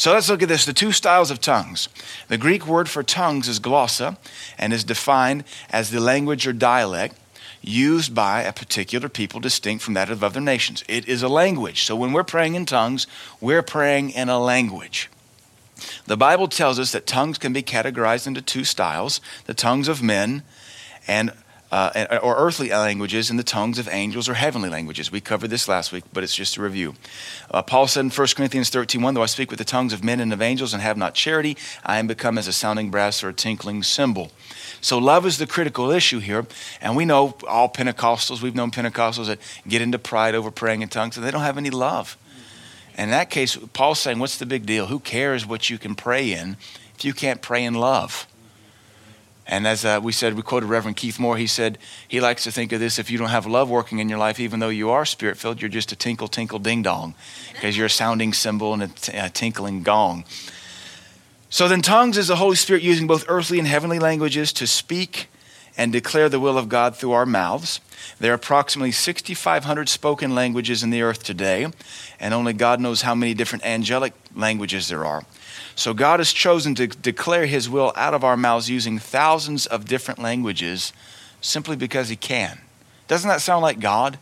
So 0.00 0.14
let's 0.14 0.30
look 0.30 0.42
at 0.42 0.48
this 0.48 0.64
the 0.64 0.72
two 0.72 0.92
styles 0.92 1.30
of 1.30 1.42
tongues. 1.42 1.90
The 2.28 2.38
Greek 2.38 2.66
word 2.66 2.88
for 2.88 3.02
tongues 3.02 3.48
is 3.48 3.60
glossa 3.60 4.16
and 4.56 4.72
is 4.72 4.82
defined 4.82 5.44
as 5.68 5.90
the 5.90 6.00
language 6.00 6.46
or 6.46 6.54
dialect 6.54 7.16
used 7.60 8.14
by 8.14 8.40
a 8.40 8.54
particular 8.54 9.10
people 9.10 9.40
distinct 9.40 9.84
from 9.84 9.92
that 9.92 10.08
of 10.08 10.24
other 10.24 10.40
nations. 10.40 10.82
It 10.88 11.06
is 11.06 11.22
a 11.22 11.28
language. 11.28 11.82
So 11.82 11.94
when 11.96 12.14
we're 12.14 12.24
praying 12.24 12.54
in 12.54 12.64
tongues, 12.64 13.06
we're 13.42 13.60
praying 13.60 14.12
in 14.12 14.30
a 14.30 14.38
language. 14.40 15.10
The 16.06 16.16
Bible 16.16 16.48
tells 16.48 16.78
us 16.78 16.92
that 16.92 17.06
tongues 17.06 17.36
can 17.36 17.52
be 17.52 17.62
categorized 17.62 18.26
into 18.26 18.40
two 18.40 18.64
styles 18.64 19.20
the 19.44 19.52
tongues 19.52 19.86
of 19.86 20.02
men 20.02 20.44
and 21.06 21.30
uh, 21.72 22.18
or 22.22 22.36
earthly 22.36 22.70
languages 22.70 23.30
and 23.30 23.38
the 23.38 23.44
tongues 23.44 23.78
of 23.78 23.88
angels 23.88 24.28
or 24.28 24.34
heavenly 24.34 24.68
languages. 24.68 25.12
We 25.12 25.20
covered 25.20 25.50
this 25.50 25.68
last 25.68 25.92
week, 25.92 26.04
but 26.12 26.24
it's 26.24 26.34
just 26.34 26.56
a 26.56 26.62
review. 26.62 26.94
Uh, 27.50 27.62
Paul 27.62 27.86
said 27.86 28.00
in 28.00 28.10
1 28.10 28.28
Corinthians 28.36 28.70
13 28.70 29.02
1, 29.02 29.14
though 29.14 29.22
I 29.22 29.26
speak 29.26 29.50
with 29.50 29.58
the 29.58 29.64
tongues 29.64 29.92
of 29.92 30.02
men 30.02 30.20
and 30.20 30.32
of 30.32 30.42
angels 30.42 30.72
and 30.72 30.82
have 30.82 30.96
not 30.96 31.14
charity, 31.14 31.56
I 31.84 31.98
am 31.98 32.06
become 32.06 32.38
as 32.38 32.48
a 32.48 32.52
sounding 32.52 32.90
brass 32.90 33.22
or 33.22 33.28
a 33.28 33.32
tinkling 33.32 33.82
cymbal. 33.82 34.32
So 34.80 34.98
love 34.98 35.26
is 35.26 35.38
the 35.38 35.46
critical 35.46 35.90
issue 35.90 36.18
here. 36.18 36.46
And 36.80 36.96
we 36.96 37.04
know 37.04 37.36
all 37.46 37.68
Pentecostals, 37.68 38.42
we've 38.42 38.54
known 38.54 38.70
Pentecostals 38.70 39.26
that 39.26 39.38
get 39.68 39.82
into 39.82 39.98
pride 39.98 40.34
over 40.34 40.50
praying 40.50 40.82
in 40.82 40.88
tongues 40.88 41.16
and 41.16 41.24
they 41.24 41.30
don't 41.30 41.42
have 41.42 41.58
any 41.58 41.70
love. 41.70 42.16
And 42.96 43.04
in 43.04 43.10
that 43.10 43.30
case, 43.30 43.56
Paul's 43.72 44.00
saying, 44.00 44.18
what's 44.18 44.38
the 44.38 44.46
big 44.46 44.66
deal? 44.66 44.86
Who 44.86 44.98
cares 44.98 45.46
what 45.46 45.70
you 45.70 45.78
can 45.78 45.94
pray 45.94 46.32
in 46.32 46.56
if 46.96 47.04
you 47.04 47.14
can't 47.14 47.40
pray 47.40 47.64
in 47.64 47.74
love? 47.74 48.26
And 49.50 49.66
as 49.66 49.84
uh, 49.84 49.98
we 50.00 50.12
said, 50.12 50.34
we 50.34 50.42
quoted 50.42 50.66
Reverend 50.66 50.96
Keith 50.96 51.18
Moore. 51.18 51.36
He 51.36 51.48
said 51.48 51.76
he 52.06 52.20
likes 52.20 52.44
to 52.44 52.52
think 52.52 52.70
of 52.70 52.78
this 52.78 53.00
if 53.00 53.10
you 53.10 53.18
don't 53.18 53.30
have 53.30 53.46
love 53.46 53.68
working 53.68 53.98
in 53.98 54.08
your 54.08 54.18
life, 54.18 54.38
even 54.38 54.60
though 54.60 54.68
you 54.68 54.90
are 54.90 55.04
spirit 55.04 55.36
filled, 55.36 55.60
you're 55.60 55.68
just 55.68 55.90
a 55.90 55.96
tinkle, 55.96 56.28
tinkle, 56.28 56.60
ding 56.60 56.82
dong, 56.82 57.16
because 57.52 57.76
you're 57.76 57.86
a 57.86 57.90
sounding 57.90 58.32
cymbal 58.32 58.72
and 58.72 58.84
a, 58.84 58.88
t- 58.88 59.12
a 59.16 59.28
tinkling 59.28 59.82
gong. 59.82 60.24
So 61.50 61.66
then, 61.66 61.82
tongues 61.82 62.16
is 62.16 62.28
the 62.28 62.36
Holy 62.36 62.54
Spirit 62.54 62.84
using 62.84 63.08
both 63.08 63.24
earthly 63.26 63.58
and 63.58 63.66
heavenly 63.66 63.98
languages 63.98 64.52
to 64.52 64.68
speak 64.68 65.26
and 65.76 65.92
declare 65.92 66.28
the 66.28 66.38
will 66.38 66.56
of 66.56 66.68
God 66.68 66.94
through 66.94 67.10
our 67.10 67.26
mouths. 67.26 67.80
There 68.20 68.30
are 68.30 68.36
approximately 68.36 68.92
6,500 68.92 69.88
spoken 69.88 70.32
languages 70.32 70.84
in 70.84 70.90
the 70.90 71.02
earth 71.02 71.24
today, 71.24 71.66
and 72.20 72.34
only 72.34 72.52
God 72.52 72.80
knows 72.80 73.02
how 73.02 73.16
many 73.16 73.34
different 73.34 73.64
angelic 73.64 74.12
languages 74.32 74.86
there 74.86 75.04
are. 75.04 75.24
So 75.74 75.94
God 75.94 76.20
has 76.20 76.32
chosen 76.32 76.74
to 76.76 76.86
declare 76.86 77.46
his 77.46 77.68
will 77.68 77.92
out 77.96 78.14
of 78.14 78.24
our 78.24 78.36
mouths 78.36 78.68
using 78.68 78.98
thousands 78.98 79.66
of 79.66 79.86
different 79.86 80.20
languages 80.20 80.92
simply 81.40 81.76
because 81.76 82.08
he 82.08 82.16
can. 82.16 82.60
Doesn't 83.08 83.28
that 83.28 83.40
sound 83.40 83.62
like 83.62 83.80
God? 83.80 84.18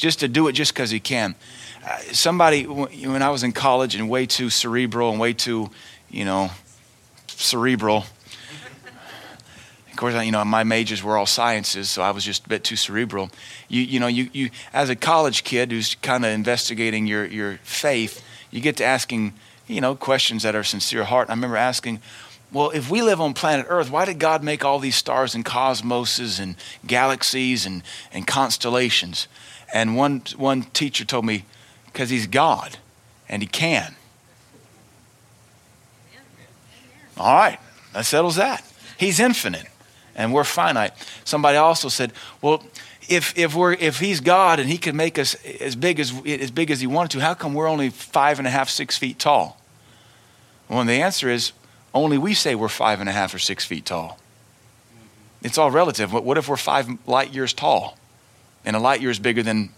just 0.00 0.20
to 0.20 0.28
do 0.28 0.48
it 0.48 0.52
just 0.52 0.72
because 0.72 0.90
he 0.90 0.98
can. 0.98 1.34
Uh, 1.86 1.98
somebody, 2.12 2.64
when 2.64 3.22
I 3.22 3.28
was 3.28 3.42
in 3.42 3.52
college 3.52 3.94
and 3.94 4.08
way 4.08 4.26
too 4.26 4.50
cerebral 4.50 5.10
and 5.10 5.20
way 5.20 5.34
too, 5.34 5.70
you 6.10 6.24
know, 6.24 6.50
cerebral. 7.28 8.04
Of 9.90 9.96
course, 9.96 10.24
you 10.24 10.32
know, 10.32 10.42
my 10.44 10.64
majors 10.64 11.02
were 11.02 11.18
all 11.18 11.26
sciences, 11.26 11.90
so 11.90 12.00
I 12.00 12.10
was 12.12 12.24
just 12.24 12.46
a 12.46 12.48
bit 12.48 12.64
too 12.64 12.76
cerebral. 12.76 13.30
You, 13.68 13.82
you 13.82 14.00
know, 14.00 14.06
you, 14.06 14.30
you 14.32 14.50
as 14.72 14.88
a 14.88 14.96
college 14.96 15.44
kid 15.44 15.70
who's 15.70 15.94
kind 15.96 16.24
of 16.24 16.30
investigating 16.30 17.06
your, 17.06 17.26
your 17.26 17.58
faith, 17.62 18.24
you 18.50 18.62
get 18.62 18.78
to 18.78 18.84
asking, 18.84 19.34
you 19.70 19.80
know, 19.80 19.94
questions 19.94 20.42
that 20.42 20.54
are 20.54 20.64
sincere 20.64 21.04
heart. 21.04 21.30
I 21.30 21.32
remember 21.32 21.56
asking, 21.56 22.00
well, 22.52 22.70
if 22.70 22.90
we 22.90 23.02
live 23.02 23.20
on 23.20 23.34
planet 23.34 23.66
Earth, 23.68 23.90
why 23.90 24.04
did 24.04 24.18
God 24.18 24.42
make 24.42 24.64
all 24.64 24.80
these 24.80 24.96
stars 24.96 25.34
and 25.34 25.44
cosmoses 25.44 26.40
and 26.40 26.56
galaxies 26.86 27.64
and, 27.64 27.82
and 28.12 28.26
constellations? 28.26 29.28
And 29.72 29.96
one, 29.96 30.22
one 30.36 30.62
teacher 30.62 31.04
told 31.04 31.24
me, 31.24 31.44
because 31.86 32.10
he's 32.10 32.26
God 32.26 32.78
and 33.28 33.42
he 33.42 33.46
can. 33.46 33.94
All 37.16 37.34
right, 37.34 37.58
that 37.92 38.06
settles 38.06 38.36
that. 38.36 38.64
He's 38.98 39.20
infinite 39.20 39.66
and 40.16 40.32
we're 40.32 40.44
finite. 40.44 40.92
Somebody 41.24 41.56
also 41.56 41.88
said, 41.88 42.12
well, 42.42 42.64
if, 43.08 43.36
if, 43.38 43.54
we're, 43.54 43.74
if 43.74 44.00
he's 44.00 44.20
God 44.20 44.58
and 44.58 44.68
he 44.68 44.78
can 44.78 44.96
make 44.96 45.18
us 45.18 45.34
as 45.60 45.76
big 45.76 46.00
as, 46.00 46.12
as 46.24 46.50
big 46.50 46.70
as 46.70 46.80
he 46.80 46.86
wanted 46.86 47.12
to, 47.12 47.20
how 47.20 47.34
come 47.34 47.54
we're 47.54 47.68
only 47.68 47.90
five 47.90 48.38
and 48.38 48.48
a 48.48 48.50
half, 48.50 48.68
six 48.68 48.96
feet 48.96 49.18
tall? 49.18 49.59
Well, 50.70 50.84
the 50.84 51.02
answer 51.02 51.28
is 51.28 51.52
only 51.92 52.16
we 52.16 52.32
say 52.32 52.54
we're 52.54 52.68
five 52.68 53.00
and 53.00 53.08
a 53.08 53.12
half 53.12 53.34
or 53.34 53.40
six 53.40 53.64
feet 53.64 53.84
tall. 53.84 54.18
It's 55.42 55.58
all 55.58 55.70
relative. 55.70 56.12
What 56.12 56.38
if 56.38 56.48
we're 56.48 56.56
five 56.56 56.88
light 57.06 57.34
years 57.34 57.52
tall 57.52 57.98
and 58.64 58.76
a 58.76 58.78
light 58.78 59.00
year 59.00 59.10
is 59.10 59.18
bigger 59.18 59.42
than 59.42 59.70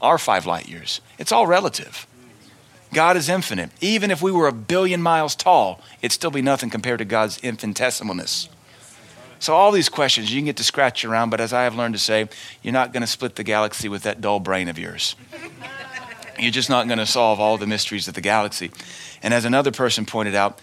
our 0.00 0.18
five 0.18 0.46
light 0.46 0.68
years? 0.68 1.00
It's 1.18 1.32
all 1.32 1.48
relative. 1.48 2.06
God 2.94 3.16
is 3.16 3.28
infinite. 3.28 3.70
Even 3.80 4.12
if 4.12 4.22
we 4.22 4.30
were 4.30 4.46
a 4.46 4.52
billion 4.52 5.02
miles 5.02 5.34
tall, 5.34 5.80
it'd 6.00 6.12
still 6.12 6.30
be 6.30 6.42
nothing 6.42 6.70
compared 6.70 7.00
to 7.00 7.04
God's 7.04 7.38
infinitesimalness. 7.40 8.48
So, 9.38 9.54
all 9.54 9.72
these 9.72 9.88
questions 9.88 10.32
you 10.32 10.38
can 10.38 10.46
get 10.46 10.56
to 10.58 10.64
scratch 10.64 11.04
around, 11.04 11.30
but 11.30 11.40
as 11.40 11.52
I 11.52 11.64
have 11.64 11.74
learned 11.74 11.94
to 11.94 12.00
say, 12.00 12.28
you're 12.62 12.72
not 12.72 12.92
going 12.92 13.02
to 13.02 13.06
split 13.06 13.34
the 13.34 13.42
galaxy 13.42 13.88
with 13.88 14.04
that 14.04 14.20
dull 14.20 14.40
brain 14.40 14.68
of 14.68 14.78
yours. 14.78 15.14
You're 16.38 16.50
just 16.50 16.70
not 16.70 16.86
going 16.86 16.98
to 16.98 17.06
solve 17.06 17.40
all 17.40 17.58
the 17.58 17.66
mysteries 17.66 18.08
of 18.08 18.14
the 18.14 18.20
galaxy. 18.20 18.70
And 19.22 19.32
as 19.32 19.44
another 19.44 19.70
person 19.70 20.06
pointed 20.06 20.34
out, 20.34 20.60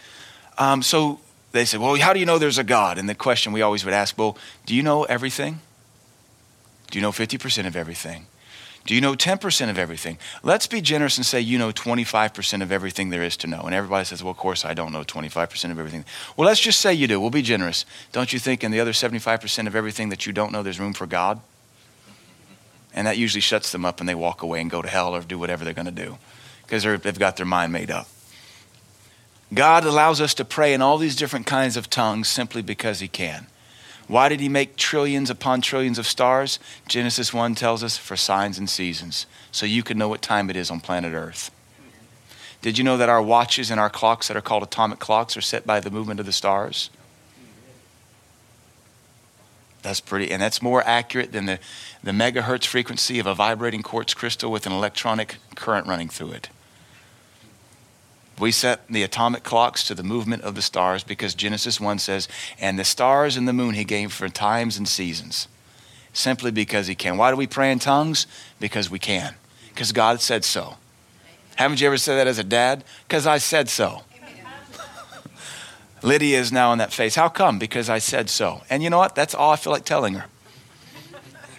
um, 0.58 0.82
so 0.82 1.20
they 1.52 1.66
said, 1.66 1.80
Well, 1.80 1.96
how 1.96 2.14
do 2.14 2.20
you 2.20 2.26
know 2.26 2.38
there's 2.38 2.58
a 2.58 2.64
God? 2.64 2.98
And 2.98 3.10
the 3.10 3.16
question 3.16 3.54
we 3.54 3.62
always 3.62 3.86
would 3.86 3.94
ask, 3.94 4.18
Well, 4.18 4.38
do 4.66 4.76
you 4.76 4.84
know 4.84 5.04
everything? 5.04 5.60
Do 6.92 7.00
you 7.00 7.02
know 7.02 7.12
50% 7.12 7.66
of 7.66 7.76
everything? 7.76 8.28
Do 8.86 8.94
you 8.94 9.02
know 9.02 9.14
10% 9.14 9.70
of 9.70 9.78
everything? 9.78 10.18
Let's 10.44 10.68
be 10.68 10.82
generous 10.82 11.18
and 11.18 11.26
say 11.26 11.40
you 11.40 11.58
know 11.58 11.72
25% 11.72 12.62
of 12.62 12.72
everything 12.72 13.10
there 13.10 13.24
is 13.24 13.38
to 13.38 13.48
know. 13.48 13.62
And 13.62 13.74
everybody 13.74 14.04
says, 14.04 14.22
well, 14.22 14.32
of 14.32 14.38
course, 14.38 14.66
I 14.66 14.74
don't 14.74 14.92
know 14.92 15.04
25% 15.04 15.72
of 15.72 15.80
everything. 15.80 16.04
Well, 16.36 16.46
let's 16.48 16.60
just 16.60 16.82
say 16.82 16.94
you 16.94 17.08
do. 17.08 17.20
We'll 17.20 17.30
be 17.30 17.42
generous. 17.42 17.86
Don't 18.12 18.34
you 18.34 18.40
think 18.40 18.62
in 18.62 18.72
the 18.72 18.82
other 18.82 18.92
75% 18.92 19.68
of 19.68 19.76
everything 19.76 20.10
that 20.10 20.26
you 20.26 20.34
don't 20.34 20.52
know, 20.52 20.64
there's 20.64 20.82
room 20.82 20.94
for 20.94 21.08
God? 21.08 21.40
And 22.94 23.08
that 23.08 23.18
usually 23.18 23.42
shuts 23.42 23.72
them 23.72 23.86
up 23.86 24.00
and 24.00 24.08
they 24.08 24.16
walk 24.16 24.44
away 24.44 24.62
and 24.62 24.70
go 24.70 24.82
to 24.82 24.88
hell 24.88 25.16
or 25.16 25.22
do 25.22 25.40
whatever 25.40 25.64
they're 25.66 25.74
going 25.74 25.86
to 25.86 25.92
do 25.92 26.18
because 26.64 26.84
they've 26.84 27.20
got 27.20 27.38
their 27.38 27.46
mind 27.46 27.74
made 27.74 27.92
up. 27.92 28.08
God 29.54 29.86
allows 29.86 30.20
us 30.20 30.34
to 30.36 30.46
pray 30.46 30.74
in 30.74 30.82
all 30.82 30.98
these 30.98 31.16
different 31.16 31.46
kinds 31.46 31.78
of 31.78 31.90
tongues 31.90 32.28
simply 32.28 32.62
because 32.62 33.00
He 33.00 33.08
can. 33.08 33.48
Why 34.08 34.28
did 34.30 34.40
He 34.40 34.50
make 34.50 34.76
trillions 34.76 35.30
upon 35.30 35.62
trillions 35.62 36.00
of 36.00 36.08
stars? 36.08 36.60
Genesis 36.88 37.34
1 37.34 37.56
tells 37.56 37.84
us 37.84 37.98
for 37.98 38.16
signs 38.16 38.58
and 38.58 38.70
seasons, 38.70 39.26
so 39.52 39.66
you 39.66 39.84
can 39.84 39.98
know 39.98 40.10
what 40.10 40.22
time 40.22 40.50
it 40.50 40.56
is 40.56 40.72
on 40.72 40.80
planet 40.80 41.14
Earth. 41.14 41.52
Did 42.62 42.78
you 42.78 42.84
know 42.84 42.98
that 42.98 43.10
our 43.10 43.22
watches 43.22 43.70
and 43.70 43.80
our 43.80 43.90
clocks 43.90 44.28
that 44.28 44.38
are 44.38 44.42
called 44.42 44.64
atomic 44.64 45.00
clocks 45.00 45.38
are 45.38 45.42
set 45.42 45.68
by 45.68 45.80
the 45.80 45.92
movement 45.92 46.20
of 46.20 46.26
the 46.26 46.32
stars? 46.32 46.90
That's 49.84 50.00
pretty, 50.00 50.32
and 50.32 50.42
that's 50.42 50.62
more 50.62 50.82
accurate 50.86 51.34
than 51.34 51.46
the, 51.46 51.60
the 52.02 52.12
megahertz 52.12 52.66
frequency 52.66 53.20
of 53.20 53.28
a 53.28 53.36
vibrating 53.36 53.84
quartz 53.84 54.14
crystal 54.14 54.52
with 54.52 54.66
an 54.66 54.72
electronic 54.72 55.36
current 55.56 55.88
running 55.88 56.08
through 56.08 56.32
it. 56.32 56.50
We 58.40 58.52
set 58.52 58.88
the 58.88 59.04
atomic 59.04 59.44
clocks 59.44 59.84
to 59.86 59.94
the 59.94 60.02
movement 60.02 60.42
of 60.44 60.56
the 60.56 60.62
stars 60.62 61.04
because 61.04 61.36
Genesis 61.36 61.80
1 61.80 62.00
says, 62.00 62.28
and 62.60 62.80
the 62.80 62.86
stars 62.86 63.38
and 63.38 63.48
the 63.48 63.54
moon 63.54 63.76
he 63.76 63.84
gave 63.84 64.12
for 64.12 64.28
times 64.30 64.78
and 64.78 64.88
seasons. 64.88 65.48
Simply 66.14 66.50
because 66.50 66.88
he 66.88 66.96
can. 66.96 67.18
Why 67.18 67.30
do 67.30 67.38
we 67.38 67.48
pray 67.48 67.72
in 67.72 67.80
tongues? 67.80 68.26
Because 68.60 68.90
we 68.90 69.00
can. 69.00 69.36
Because 69.70 69.92
God 69.92 70.22
said 70.22 70.46
so. 70.46 70.78
Haven't 71.56 71.82
you 71.82 71.88
ever 71.88 71.98
said 71.98 72.16
that 72.16 72.28
as 72.28 72.40
a 72.40 72.44
dad? 72.44 72.84
Because 73.08 73.28
I 73.28 73.38
said 73.38 73.70
so. 73.70 74.04
Lydia 76.04 76.40
is 76.40 76.52
now 76.52 76.74
in 76.74 76.80
that 76.80 76.92
phase. 76.92 77.16
How 77.16 77.30
come? 77.30 77.58
Because 77.58 77.90
I 77.90 78.00
said 78.00 78.30
so. 78.30 78.62
And 78.70 78.84
you 78.84 78.90
know 78.90 78.98
what? 78.98 79.16
That's 79.16 79.34
all 79.34 79.52
I 79.52 79.56
feel 79.56 79.72
like 79.72 79.86
telling 79.86 80.16
her. 80.16 80.26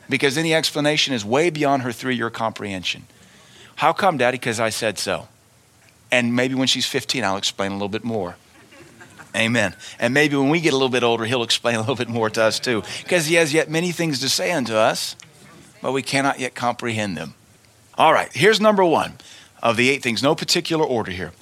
Because 0.08 0.36
any 0.36 0.54
explanation 0.54 1.14
is 1.14 1.24
way 1.24 1.48
beyond 1.48 1.82
her 1.82 1.92
three 1.92 2.14
year 2.14 2.30
comprehension. 2.30 3.04
How 3.76 3.92
come, 3.92 4.18
Daddy? 4.18 4.36
Because 4.36 4.60
I 4.60 4.68
said 4.68 4.98
so. 4.98 5.28
And 6.12 6.36
maybe 6.36 6.54
when 6.54 6.68
she's 6.68 6.86
15, 6.86 7.24
I'll 7.24 7.38
explain 7.38 7.72
a 7.72 7.74
little 7.74 7.88
bit 7.88 8.04
more. 8.04 8.36
Amen. 9.34 9.74
And 9.98 10.14
maybe 10.14 10.36
when 10.36 10.50
we 10.50 10.60
get 10.60 10.72
a 10.72 10.76
little 10.76 10.90
bit 10.90 11.02
older, 11.02 11.24
he'll 11.24 11.42
explain 11.42 11.76
a 11.76 11.80
little 11.80 11.96
bit 11.96 12.08
more 12.08 12.30
to 12.30 12.42
us 12.42 12.60
too. 12.60 12.82
Because 13.02 13.26
he 13.26 13.34
has 13.34 13.52
yet 13.52 13.68
many 13.68 13.90
things 13.90 14.20
to 14.20 14.28
say 14.28 14.52
unto 14.52 14.74
us, 14.74 15.16
but 15.82 15.92
we 15.92 16.02
cannot 16.02 16.38
yet 16.38 16.54
comprehend 16.54 17.16
them. 17.16 17.34
All 17.96 18.12
right, 18.12 18.30
here's 18.32 18.60
number 18.60 18.84
one 18.84 19.14
of 19.62 19.76
the 19.76 19.90
eight 19.90 20.02
things. 20.02 20.22
No 20.22 20.34
particular 20.34 20.84
order 20.84 21.10
here. 21.10 21.32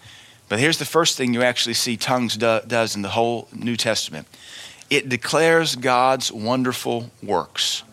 But 0.53 0.61
here's 0.61 0.77
the 0.77 0.85
first 0.85 1.17
thing 1.17 1.33
you 1.33 1.43
actually 1.43 1.73
see 1.73 1.97
tongues 1.97 2.37
do, 2.37 2.61
does 2.67 2.95
in 2.95 3.01
the 3.01 3.09
whole 3.09 3.49
New 3.55 3.75
Testament 3.75 4.29
it 4.91 5.09
declares 5.09 5.77
God's 5.77 6.31
wonderful 6.31 7.11
works. 7.23 7.85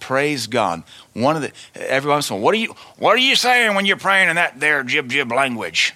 Praise 0.00 0.48
God. 0.48 0.82
One 1.12 1.36
of 1.36 1.42
the 1.42 1.52
every 1.76 2.10
once 2.10 2.28
in 2.28 2.34
a 2.34 2.36
while, 2.38 2.44
what 2.44 2.54
are 2.54 2.58
you 2.58 2.74
what 2.98 3.14
are 3.14 3.20
you 3.20 3.36
saying 3.36 3.76
when 3.76 3.86
you're 3.86 3.96
praying 3.98 4.30
in 4.30 4.34
that 4.34 4.58
there 4.58 4.82
jib 4.82 5.08
jib 5.08 5.30
language? 5.30 5.94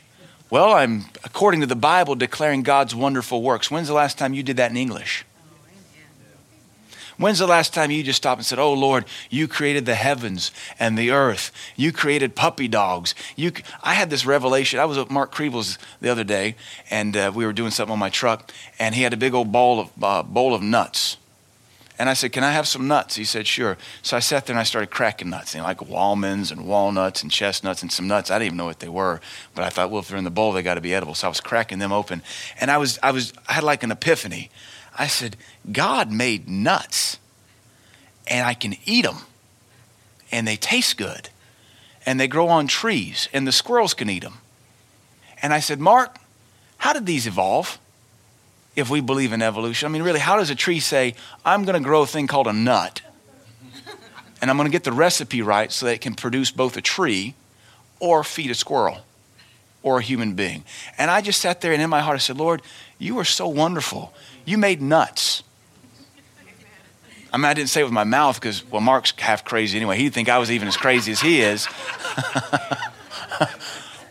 Well, 0.49 0.75
I'm 0.75 1.07
according 1.25 1.59
to 1.63 1.67
the 1.67 1.75
Bible 1.75 2.15
declaring 2.15 2.63
God's 2.63 2.95
wonderful 2.95 3.43
works. 3.43 3.69
When's 3.69 3.89
the 3.89 3.95
last 3.95 4.17
time 4.17 4.33
you 4.33 4.45
did 4.45 4.59
that 4.59 4.71
in 4.71 4.77
English? 4.77 5.25
When's 7.21 7.39
the 7.39 7.47
last 7.47 7.75
time 7.75 7.91
you 7.91 8.03
just 8.03 8.17
stopped 8.17 8.39
and 8.39 8.47
said, 8.47 8.59
Oh 8.59 8.73
Lord, 8.73 9.05
you 9.29 9.47
created 9.47 9.85
the 9.85 9.95
heavens 9.95 10.53
and 10.79 10.97
the 10.97 11.11
earth. 11.11 11.53
You 11.77 11.93
created 11.93 12.35
puppy 12.35 12.67
dogs. 12.67 13.15
You, 13.37 13.53
I 13.83 13.93
had 13.93 14.09
this 14.09 14.25
revelation. 14.25 14.81
I 14.81 14.87
was 14.87 14.97
at 14.97 15.11
Mark 15.11 15.35
Kriebel's 15.35 15.77
the 16.01 16.09
other 16.09 16.25
day, 16.25 16.57
and 16.89 17.15
uh, 17.15 17.31
we 17.35 17.45
were 17.45 17.53
doing 17.53 17.73
something 17.73 17.93
on 17.93 17.99
my 17.99 18.09
truck, 18.09 18.51
and 18.79 18.95
he 18.95 19.03
had 19.03 19.13
a 19.13 19.19
big 19.19 19.35
old 19.35 19.53
bowl 19.53 19.81
of, 19.81 19.91
uh, 20.03 20.23
bowl 20.23 20.55
of 20.55 20.63
nuts. 20.63 21.19
And 21.99 22.09
I 22.09 22.15
said, 22.15 22.33
Can 22.33 22.43
I 22.43 22.53
have 22.53 22.67
some 22.67 22.89
nuts? 22.89 23.17
He 23.17 23.25
said, 23.25 23.47
Sure. 23.47 23.77
So 24.01 24.17
I 24.17 24.21
sat 24.21 24.47
there 24.47 24.55
and 24.55 24.61
I 24.61 24.63
started 24.63 24.89
cracking 24.89 25.29
nuts, 25.29 25.55
you 25.55 25.61
know, 25.61 25.67
like 25.67 25.83
almonds 25.91 26.51
and 26.51 26.67
walnuts 26.67 27.23
and 27.23 27.31
chestnuts 27.31 27.83
and 27.83 27.93
some 27.93 28.09
nuts. 28.09 28.31
I 28.31 28.39
didn't 28.39 28.47
even 28.47 28.57
know 28.57 28.65
what 28.65 28.81
they 28.81 28.89
were, 28.89 29.21
but 29.55 29.63
I 29.65 29.69
thought, 29.69 29.91
well, 29.91 30.01
if 30.01 30.09
they're 30.09 30.17
in 30.17 30.25
the 30.25 30.31
bowl, 30.31 30.53
they 30.53 30.63
got 30.63 30.77
to 30.77 30.81
be 30.81 30.95
edible. 30.95 31.15
So 31.15 31.27
I 31.27 31.29
was 31.29 31.43
cracking 31.43 31.81
them 31.81 31.93
open. 31.93 32.23
And 32.59 32.71
I 32.71 32.79
was, 32.79 32.99
I 33.03 33.11
was, 33.11 33.35
I 33.47 33.53
had 33.53 33.65
like 33.65 33.83
an 33.83 33.91
epiphany. 33.91 34.51
I 34.99 35.07
said, 35.07 35.37
God 35.71 36.11
made 36.11 36.49
nuts, 36.49 37.10
and 38.31 38.47
I 38.47 38.55
can 38.55 38.77
eat 38.87 39.05
them, 39.05 39.19
and 40.33 40.49
they 40.49 40.57
taste 40.57 40.97
good, 40.97 41.29
and 42.07 42.19
they 42.19 42.29
grow 42.29 42.49
on 42.49 42.67
trees, 42.67 43.29
and 43.33 43.47
the 43.47 43.53
squirrels 43.53 43.93
can 43.93 44.09
eat 44.09 44.23
them. 44.23 44.39
And 45.43 45.53
I 45.53 45.61
said, 45.61 45.81
Mark, 45.81 46.17
how 46.79 46.95
did 46.95 47.05
these 47.05 47.27
evolve? 47.27 47.79
if 48.77 48.91
we 48.91 49.01
believe 49.01 49.33
in 49.33 49.43
evolution. 49.43 49.87
I 49.87 49.91
mean, 49.91 50.03
really, 50.03 50.21
how 50.21 50.37
does 50.37 50.51
a 50.51 50.55
tree 50.55 50.81
say, 50.81 51.15
I'm 51.45 51.65
going 51.65 51.81
to 51.81 51.85
grow 51.85 52.03
a 52.03 52.07
thing 52.07 52.27
called 52.27 52.47
a 52.47 52.53
nut, 52.53 53.03
and 54.41 54.51
I'm 54.51 54.57
going 54.57 54.69
to 54.69 54.73
get 54.73 54.85
the 54.85 54.93
recipe 54.93 55.43
right 55.43 55.71
so 55.71 55.87
that 55.87 55.95
it 55.95 56.01
can 56.01 56.15
produce 56.15 56.51
both 56.51 56.77
a 56.77 56.81
tree 56.81 57.35
or 57.99 58.25
feed 58.25 58.51
a 58.51 58.55
squirrel 58.55 58.99
or 59.83 59.99
a 59.99 60.03
human 60.03 60.35
being? 60.35 60.65
And 60.99 61.11
I 61.11 61.21
just 61.21 61.41
sat 61.41 61.61
there 61.61 61.73
and 61.73 61.83
in 61.83 61.91
my 61.91 62.01
heart 62.01 62.17
I 62.17 62.19
said, 62.19 62.39
Lord, 62.39 62.63
you 62.99 63.19
are 63.19 63.25
so 63.25 63.49
wonderful. 63.49 64.13
You 64.45 64.59
made 64.59 64.81
nuts. 64.81 65.43
I 67.33 67.37
mean, 67.37 67.47
I 67.47 67.55
didn't 67.55 67.71
say 67.71 67.81
it 67.81 67.85
with 67.85 67.93
my 67.93 68.05
mouth 68.05 68.41
because, 68.41 68.65
well, 68.71 68.81
Mark's 68.81 69.13
half 69.17 69.45
crazy 69.45 69.77
anyway. 69.77 69.97
He'd 69.99 70.13
think 70.13 70.29
I 70.29 70.39
was 70.39 70.51
even 70.51 70.69
as 70.69 70.77
crazy 70.77 71.13
as 71.13 71.21
he 71.21 71.41
is. 71.41 71.69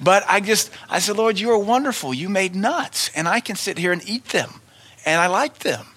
But 0.02 0.24
I 0.28 0.40
just, 0.40 0.72
I 0.90 1.00
said, 1.00 1.18
Lord, 1.18 1.40
you 1.40 1.52
are 1.52 1.58
wonderful. 1.58 2.14
You 2.14 2.30
made 2.30 2.56
nuts, 2.56 3.12
and 3.16 3.28
I 3.28 3.40
can 3.40 3.56
sit 3.56 3.78
here 3.78 3.92
and 3.92 4.08
eat 4.08 4.26
them, 4.26 4.62
and 5.06 5.20
I 5.20 5.28
like 5.28 5.60
them. 5.60 5.88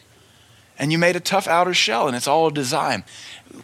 And 0.79 0.91
you 0.91 0.99
made 0.99 1.15
a 1.15 1.21
tough 1.21 1.47
outer 1.47 1.75
shell, 1.75 2.09
and 2.09 2.17
it's 2.17 2.27
all 2.27 2.49
a 2.49 2.53
design. 2.53 3.05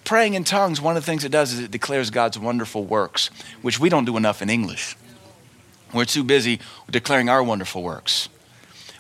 Praying 0.05 0.35
in 0.35 0.45
tongues, 0.45 0.81
one 0.81 0.97
of 0.97 1.03
the 1.03 1.07
things 1.07 1.25
it 1.25 1.33
does 1.33 1.53
is 1.53 1.61
it 1.61 1.71
declares 1.71 2.11
God's 2.11 2.39
wonderful 2.39 2.85
works, 2.85 3.31
which 3.63 3.81
we 3.81 3.89
don't 3.89 4.05
do 4.05 4.17
enough 4.17 4.41
in 4.41 4.51
English. 4.51 4.97
We're 5.93 6.05
too 6.05 6.23
busy 6.23 6.61
declaring 6.89 7.29
our 7.29 7.43
wonderful 7.43 7.83
works. 7.83 8.29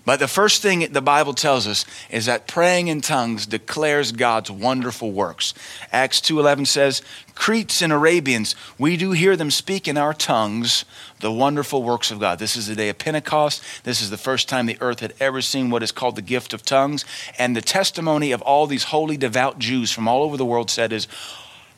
But 0.08 0.20
the 0.20 0.26
first 0.26 0.62
thing 0.62 0.88
the 0.90 1.02
Bible 1.02 1.34
tells 1.34 1.66
us 1.66 1.84
is 2.08 2.24
that 2.24 2.46
praying 2.46 2.88
in 2.88 3.02
tongues 3.02 3.44
declares 3.44 4.10
God's 4.10 4.50
wonderful 4.50 5.12
works. 5.12 5.52
Acts 5.92 6.22
2:11 6.22 6.64
says, 6.64 7.02
"Cretes 7.34 7.82
and 7.82 7.92
Arabians, 7.92 8.54
we 8.78 8.96
do 8.96 9.10
hear 9.10 9.36
them 9.36 9.50
speak 9.50 9.86
in 9.86 9.98
our 9.98 10.14
tongues 10.14 10.86
the 11.20 11.30
wonderful 11.30 11.82
works 11.82 12.10
of 12.10 12.20
God." 12.20 12.38
This 12.38 12.56
is 12.56 12.68
the 12.68 12.74
day 12.74 12.88
of 12.88 12.96
Pentecost. 12.96 13.60
This 13.84 14.00
is 14.00 14.08
the 14.08 14.16
first 14.16 14.48
time 14.48 14.64
the 14.64 14.80
earth 14.80 15.00
had 15.00 15.12
ever 15.20 15.42
seen 15.42 15.68
what 15.68 15.82
is 15.82 15.92
called 15.92 16.16
the 16.16 16.22
gift 16.22 16.54
of 16.54 16.64
tongues, 16.64 17.04
and 17.38 17.54
the 17.54 17.60
testimony 17.60 18.32
of 18.32 18.40
all 18.40 18.66
these 18.66 18.84
holy 18.84 19.18
devout 19.18 19.58
Jews 19.58 19.90
from 19.90 20.08
all 20.08 20.22
over 20.22 20.38
the 20.38 20.46
world 20.46 20.70
said 20.70 20.90
is, 20.90 21.06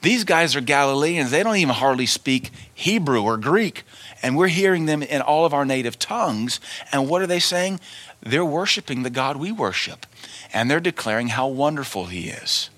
these 0.02 0.25
guys 0.25 0.56
are 0.56 0.62
Galileans. 0.62 1.30
They 1.30 1.42
don't 1.42 1.56
even 1.56 1.75
hardly 1.75 2.06
speak 2.06 2.50
Hebrew 2.72 3.22
or 3.22 3.37
Greek. 3.37 3.84
And 4.22 4.34
we're 4.37 4.49
hearing 4.49 4.87
them 4.87 5.02
in 5.02 5.20
all 5.20 5.44
of 5.44 5.52
our 5.52 5.64
native 5.66 5.99
tongues. 5.99 6.58
And 6.90 7.08
what 7.08 7.20
are 7.20 7.26
they 7.26 7.40
saying? 7.40 7.80
They're 8.22 8.44
worshiping 8.44 9.02
the 9.02 9.10
God 9.10 9.36
we 9.36 9.52
worship. 9.52 10.06
And 10.52 10.70
they're 10.70 10.80
declaring 10.80 11.28
how 11.28 11.48
wonderful 11.48 12.06
He 12.06 12.28
is. 12.28 12.70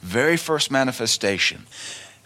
Very 0.00 0.36
first 0.36 0.70
manifestation. 0.70 1.66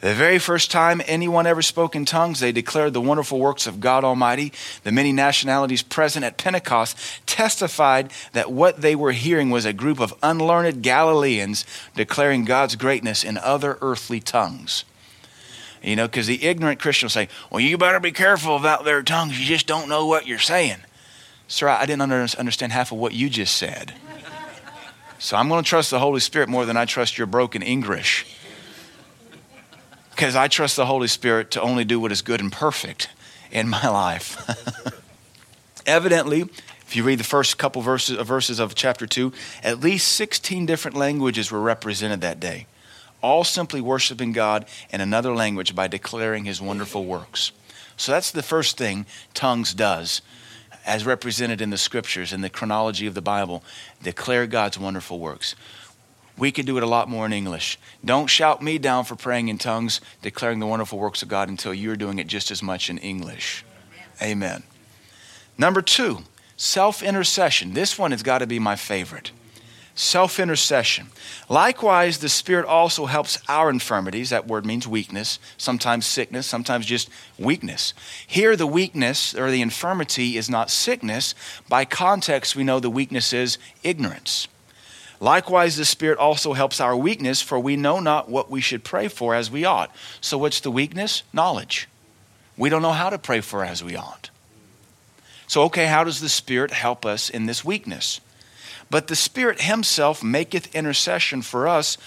The 0.00 0.14
very 0.14 0.38
first 0.38 0.70
time 0.70 1.02
anyone 1.06 1.46
ever 1.46 1.62
spoke 1.62 1.96
in 1.96 2.04
tongues, 2.04 2.38
they 2.38 2.52
declared 2.52 2.92
the 2.92 3.00
wonderful 3.00 3.40
works 3.40 3.66
of 3.66 3.80
God 3.80 4.04
Almighty. 4.04 4.52
The 4.84 4.92
many 4.92 5.12
nationalities 5.12 5.82
present 5.82 6.24
at 6.24 6.36
Pentecost 6.36 6.96
testified 7.26 8.12
that 8.32 8.52
what 8.52 8.80
they 8.80 8.94
were 8.94 9.10
hearing 9.10 9.50
was 9.50 9.64
a 9.64 9.72
group 9.72 9.98
of 9.98 10.14
unlearned 10.22 10.82
Galileans 10.82 11.64
declaring 11.96 12.44
God's 12.44 12.76
greatness 12.76 13.24
in 13.24 13.38
other 13.38 13.76
earthly 13.80 14.20
tongues. 14.20 14.84
You 15.82 15.96
know, 15.96 16.06
because 16.06 16.28
the 16.28 16.44
ignorant 16.44 16.80
Christian 16.80 17.06
will 17.06 17.10
say, 17.10 17.28
Well, 17.50 17.60
you 17.60 17.76
better 17.76 18.00
be 18.00 18.12
careful 18.12 18.56
about 18.56 18.84
their 18.84 19.02
tongues. 19.02 19.38
You 19.38 19.46
just 19.46 19.66
don't 19.66 19.88
know 19.88 20.06
what 20.06 20.26
you're 20.28 20.38
saying. 20.38 20.78
Sir, 21.48 21.68
I 21.68 21.86
didn't 21.86 22.12
understand 22.12 22.72
half 22.72 22.92
of 22.92 22.98
what 22.98 23.14
you 23.14 23.30
just 23.30 23.56
said. 23.56 23.94
So 25.18 25.36
I'm 25.36 25.48
going 25.48 25.64
to 25.64 25.68
trust 25.68 25.90
the 25.90 25.98
Holy 25.98 26.20
Spirit 26.20 26.48
more 26.48 26.66
than 26.66 26.76
I 26.76 26.84
trust 26.84 27.18
your 27.18 27.26
broken 27.26 27.62
English. 27.62 28.26
Because 30.10 30.36
I 30.36 30.48
trust 30.48 30.76
the 30.76 30.86
Holy 30.86 31.08
Spirit 31.08 31.50
to 31.52 31.62
only 31.62 31.84
do 31.84 31.98
what 31.98 32.12
is 32.12 32.22
good 32.22 32.40
and 32.40 32.52
perfect 32.52 33.08
in 33.50 33.68
my 33.68 33.88
life. 33.88 34.36
Evidently, 35.86 36.42
if 36.42 36.94
you 36.94 37.02
read 37.02 37.18
the 37.18 37.24
first 37.24 37.56
couple 37.56 37.80
verses, 37.80 38.18
uh, 38.18 38.24
verses 38.24 38.58
of 38.58 38.74
chapter 38.74 39.06
2, 39.06 39.32
at 39.62 39.80
least 39.80 40.08
16 40.08 40.66
different 40.66 40.96
languages 40.96 41.50
were 41.50 41.60
represented 41.60 42.20
that 42.20 42.40
day, 42.40 42.66
all 43.22 43.42
simply 43.42 43.80
worshiping 43.80 44.32
God 44.32 44.66
in 44.90 45.00
another 45.00 45.34
language 45.34 45.74
by 45.74 45.88
declaring 45.88 46.44
his 46.44 46.60
wonderful 46.60 47.04
works. 47.06 47.52
So 47.96 48.12
that's 48.12 48.30
the 48.30 48.42
first 48.42 48.76
thing 48.76 49.06
tongues 49.34 49.72
does 49.72 50.20
as 50.88 51.06
represented 51.06 51.60
in 51.60 51.70
the 51.70 51.78
scriptures 51.78 52.32
and 52.32 52.42
the 52.42 52.50
chronology 52.50 53.06
of 53.06 53.14
the 53.14 53.22
Bible, 53.22 53.62
declare 54.02 54.46
God's 54.46 54.78
wonderful 54.78 55.18
works. 55.18 55.54
We 56.38 56.50
could 56.50 56.66
do 56.66 56.76
it 56.78 56.82
a 56.82 56.86
lot 56.86 57.08
more 57.08 57.26
in 57.26 57.32
English. 57.32 57.78
Don't 58.04 58.28
shout 58.28 58.62
me 58.62 58.78
down 58.78 59.04
for 59.04 59.14
praying 59.14 59.48
in 59.48 59.58
tongues, 59.58 60.00
declaring 60.22 60.60
the 60.60 60.66
wonderful 60.66 60.98
works 60.98 61.22
of 61.22 61.28
God 61.28 61.48
until 61.48 61.74
you're 61.74 61.96
doing 61.96 62.18
it 62.18 62.26
just 62.26 62.50
as 62.50 62.62
much 62.62 62.88
in 62.88 62.98
English. 62.98 63.64
Amen. 64.22 64.62
Number 65.58 65.82
two, 65.82 66.20
self 66.56 67.02
intercession. 67.02 67.74
This 67.74 67.98
one 67.98 68.12
has 68.12 68.22
got 68.22 68.38
to 68.38 68.46
be 68.46 68.58
my 68.58 68.76
favorite 68.76 69.32
self 69.98 70.38
intercession. 70.38 71.08
Likewise, 71.48 72.18
the 72.18 72.28
Spirit 72.28 72.66
also 72.66 73.06
helps 73.06 73.38
our 73.48 73.68
infirmities. 73.68 74.30
That 74.30 74.46
word 74.46 74.64
means 74.64 74.86
weakness, 74.86 75.38
sometimes 75.56 76.06
sickness, 76.06 76.46
sometimes 76.46 76.86
just 76.86 77.10
weakness. 77.38 77.94
Here, 78.26 78.56
the 78.56 78.66
weakness 78.66 79.34
or 79.34 79.50
the 79.50 79.60
infirmity 79.60 80.36
is 80.36 80.48
not 80.48 80.70
sickness. 80.70 81.34
By 81.68 81.84
context, 81.84 82.54
we 82.54 82.64
know 82.64 82.80
the 82.80 82.90
weakness 82.90 83.32
is 83.32 83.58
ignorance. 83.82 84.48
Likewise, 85.20 85.76
the 85.76 85.84
Spirit 85.84 86.18
also 86.18 86.52
helps 86.52 86.80
our 86.80 86.96
weakness, 86.96 87.42
for 87.42 87.58
we 87.58 87.74
know 87.74 87.98
not 87.98 88.28
what 88.28 88.50
we 88.50 88.60
should 88.60 88.84
pray 88.84 89.08
for 89.08 89.34
as 89.34 89.50
we 89.50 89.64
ought. 89.64 89.90
So, 90.20 90.38
what's 90.38 90.60
the 90.60 90.70
weakness? 90.70 91.24
Knowledge. 91.32 91.88
We 92.56 92.68
don't 92.68 92.82
know 92.82 92.92
how 92.92 93.10
to 93.10 93.18
pray 93.18 93.40
for 93.40 93.64
as 93.64 93.82
we 93.82 93.96
ought. 93.96 94.30
So, 95.48 95.62
okay, 95.64 95.86
how 95.86 96.04
does 96.04 96.20
the 96.20 96.28
Spirit 96.28 96.70
help 96.70 97.04
us 97.04 97.30
in 97.30 97.46
this 97.46 97.64
weakness? 97.64 98.20
But 98.90 99.08
the 99.08 99.16
Spirit 99.16 99.62
Himself 99.62 100.22
maketh 100.22 100.74
intercession 100.74 101.42
for 101.42 101.68
us 101.68 101.98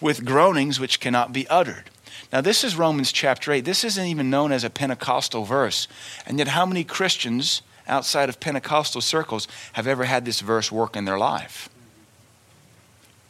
with 0.00 0.24
groanings 0.24 0.80
which 0.80 1.00
cannot 1.00 1.32
be 1.32 1.46
uttered. 1.48 1.90
Now, 2.32 2.40
this 2.40 2.64
is 2.64 2.76
Romans 2.76 3.12
chapter 3.12 3.52
8. 3.52 3.64
This 3.64 3.84
isn't 3.84 4.06
even 4.06 4.30
known 4.30 4.52
as 4.52 4.64
a 4.64 4.70
Pentecostal 4.70 5.44
verse. 5.44 5.88
And 6.26 6.38
yet, 6.38 6.48
how 6.48 6.66
many 6.66 6.84
Christians 6.84 7.62
outside 7.86 8.28
of 8.28 8.40
Pentecostal 8.40 9.00
circles 9.00 9.48
have 9.72 9.86
ever 9.86 10.04
had 10.04 10.24
this 10.24 10.40
verse 10.40 10.70
work 10.70 10.94
in 10.96 11.04
their 11.04 11.18
life? 11.18 11.68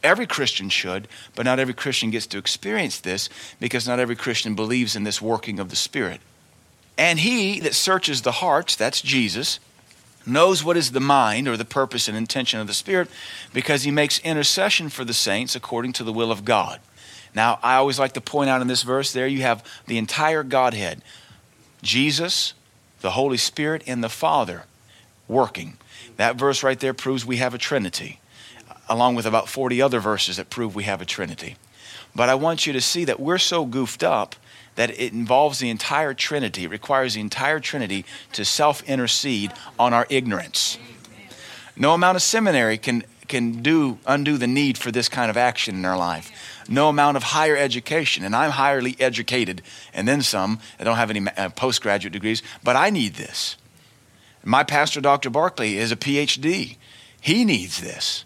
Every 0.03 0.27
Christian 0.27 0.69
should, 0.69 1.07
but 1.35 1.45
not 1.45 1.59
every 1.59 1.73
Christian 1.73 2.09
gets 2.09 2.27
to 2.27 2.37
experience 2.37 2.99
this 2.99 3.29
because 3.59 3.87
not 3.87 3.99
every 3.99 4.15
Christian 4.15 4.55
believes 4.55 4.95
in 4.95 5.03
this 5.03 5.21
working 5.21 5.59
of 5.59 5.69
the 5.69 5.75
Spirit. 5.75 6.21
And 6.97 7.19
he 7.19 7.59
that 7.61 7.75
searches 7.75 8.21
the 8.21 8.31
hearts, 8.33 8.75
that's 8.75 9.01
Jesus, 9.01 9.59
knows 10.29 10.63
what 10.63 10.77
is 10.77 10.91
the 10.91 10.99
mind 10.99 11.47
or 11.47 11.57
the 11.57 11.65
purpose 11.65 12.07
and 12.07 12.17
intention 12.17 12.59
of 12.59 12.67
the 12.67 12.73
Spirit 12.73 13.09
because 13.53 13.83
he 13.83 13.91
makes 13.91 14.19
intercession 14.19 14.89
for 14.89 15.03
the 15.03 15.13
saints 15.13 15.55
according 15.55 15.93
to 15.93 16.03
the 16.03 16.13
will 16.13 16.31
of 16.31 16.45
God. 16.45 16.79
Now, 17.35 17.59
I 17.61 17.75
always 17.75 17.99
like 17.99 18.13
to 18.13 18.21
point 18.21 18.49
out 18.49 18.61
in 18.61 18.67
this 18.67 18.83
verse 18.83 19.11
there 19.13 19.27
you 19.27 19.41
have 19.41 19.63
the 19.87 19.97
entire 19.97 20.43
Godhead 20.43 21.01
Jesus, 21.81 22.53
the 23.01 23.11
Holy 23.11 23.37
Spirit, 23.37 23.83
and 23.87 24.03
the 24.03 24.09
Father 24.09 24.65
working. 25.27 25.77
That 26.17 26.35
verse 26.35 26.63
right 26.63 26.79
there 26.79 26.93
proves 26.93 27.25
we 27.25 27.37
have 27.37 27.53
a 27.53 27.57
Trinity, 27.57 28.19
along 28.89 29.15
with 29.15 29.25
about 29.25 29.47
40 29.47 29.81
other 29.81 29.99
verses 29.99 30.37
that 30.37 30.49
prove 30.49 30.75
we 30.75 30.83
have 30.83 31.01
a 31.01 31.05
Trinity. 31.05 31.55
But 32.15 32.29
I 32.29 32.35
want 32.35 32.67
you 32.67 32.73
to 32.73 32.81
see 32.81 33.05
that 33.05 33.19
we're 33.19 33.37
so 33.37 33.65
goofed 33.65 34.03
up 34.03 34.35
that 34.79 34.97
it 34.97 35.11
involves 35.11 35.59
the 35.59 35.69
entire 35.69 36.13
Trinity. 36.13 36.63
It 36.63 36.69
requires 36.69 37.15
the 37.15 37.19
entire 37.19 37.59
Trinity 37.59 38.05
to 38.31 38.45
self 38.45 38.81
intercede 38.83 39.51
on 39.77 39.93
our 39.93 40.07
ignorance. 40.09 40.79
No 41.75 41.93
amount 41.93 42.15
of 42.15 42.21
seminary 42.21 42.77
can, 42.77 43.03
can 43.27 43.61
do, 43.61 43.97
undo 44.07 44.37
the 44.37 44.47
need 44.47 44.77
for 44.77 44.89
this 44.89 45.09
kind 45.09 45.29
of 45.29 45.35
action 45.35 45.75
in 45.75 45.83
our 45.83 45.97
life. 45.97 46.31
No 46.69 46.87
amount 46.87 47.17
of 47.17 47.23
higher 47.23 47.57
education, 47.57 48.23
and 48.23 48.33
I'm 48.33 48.51
highly 48.51 48.95
educated, 49.01 49.63
and 49.93 50.07
then 50.07 50.21
some. 50.21 50.61
I 50.79 50.85
don't 50.85 50.95
have 50.95 51.09
any 51.09 51.27
uh, 51.27 51.49
postgraduate 51.49 52.13
degrees, 52.13 52.41
but 52.63 52.77
I 52.77 52.89
need 52.89 53.15
this. 53.15 53.57
My 54.45 54.63
pastor, 54.63 55.01
Dr. 55.01 55.29
Barclay, 55.29 55.73
is 55.73 55.91
a 55.91 55.97
PhD. 55.97 56.77
He 57.19 57.43
needs 57.43 57.81
this. 57.81 58.23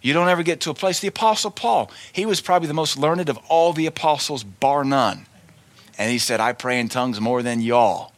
You 0.00 0.12
don't 0.12 0.28
ever 0.28 0.44
get 0.44 0.60
to 0.60 0.70
a 0.70 0.74
place. 0.74 1.00
The 1.00 1.08
Apostle 1.08 1.50
Paul, 1.50 1.90
he 2.12 2.24
was 2.24 2.40
probably 2.40 2.68
the 2.68 2.74
most 2.74 2.96
learned 2.96 3.28
of 3.28 3.38
all 3.48 3.72
the 3.72 3.86
apostles, 3.86 4.44
bar 4.44 4.84
none. 4.84 5.26
And 5.98 6.10
he 6.10 6.18
said, 6.18 6.40
I 6.40 6.52
pray 6.52 6.78
in 6.78 6.88
tongues 6.88 7.20
more 7.20 7.42
than 7.42 7.60
y'all. 7.60 8.12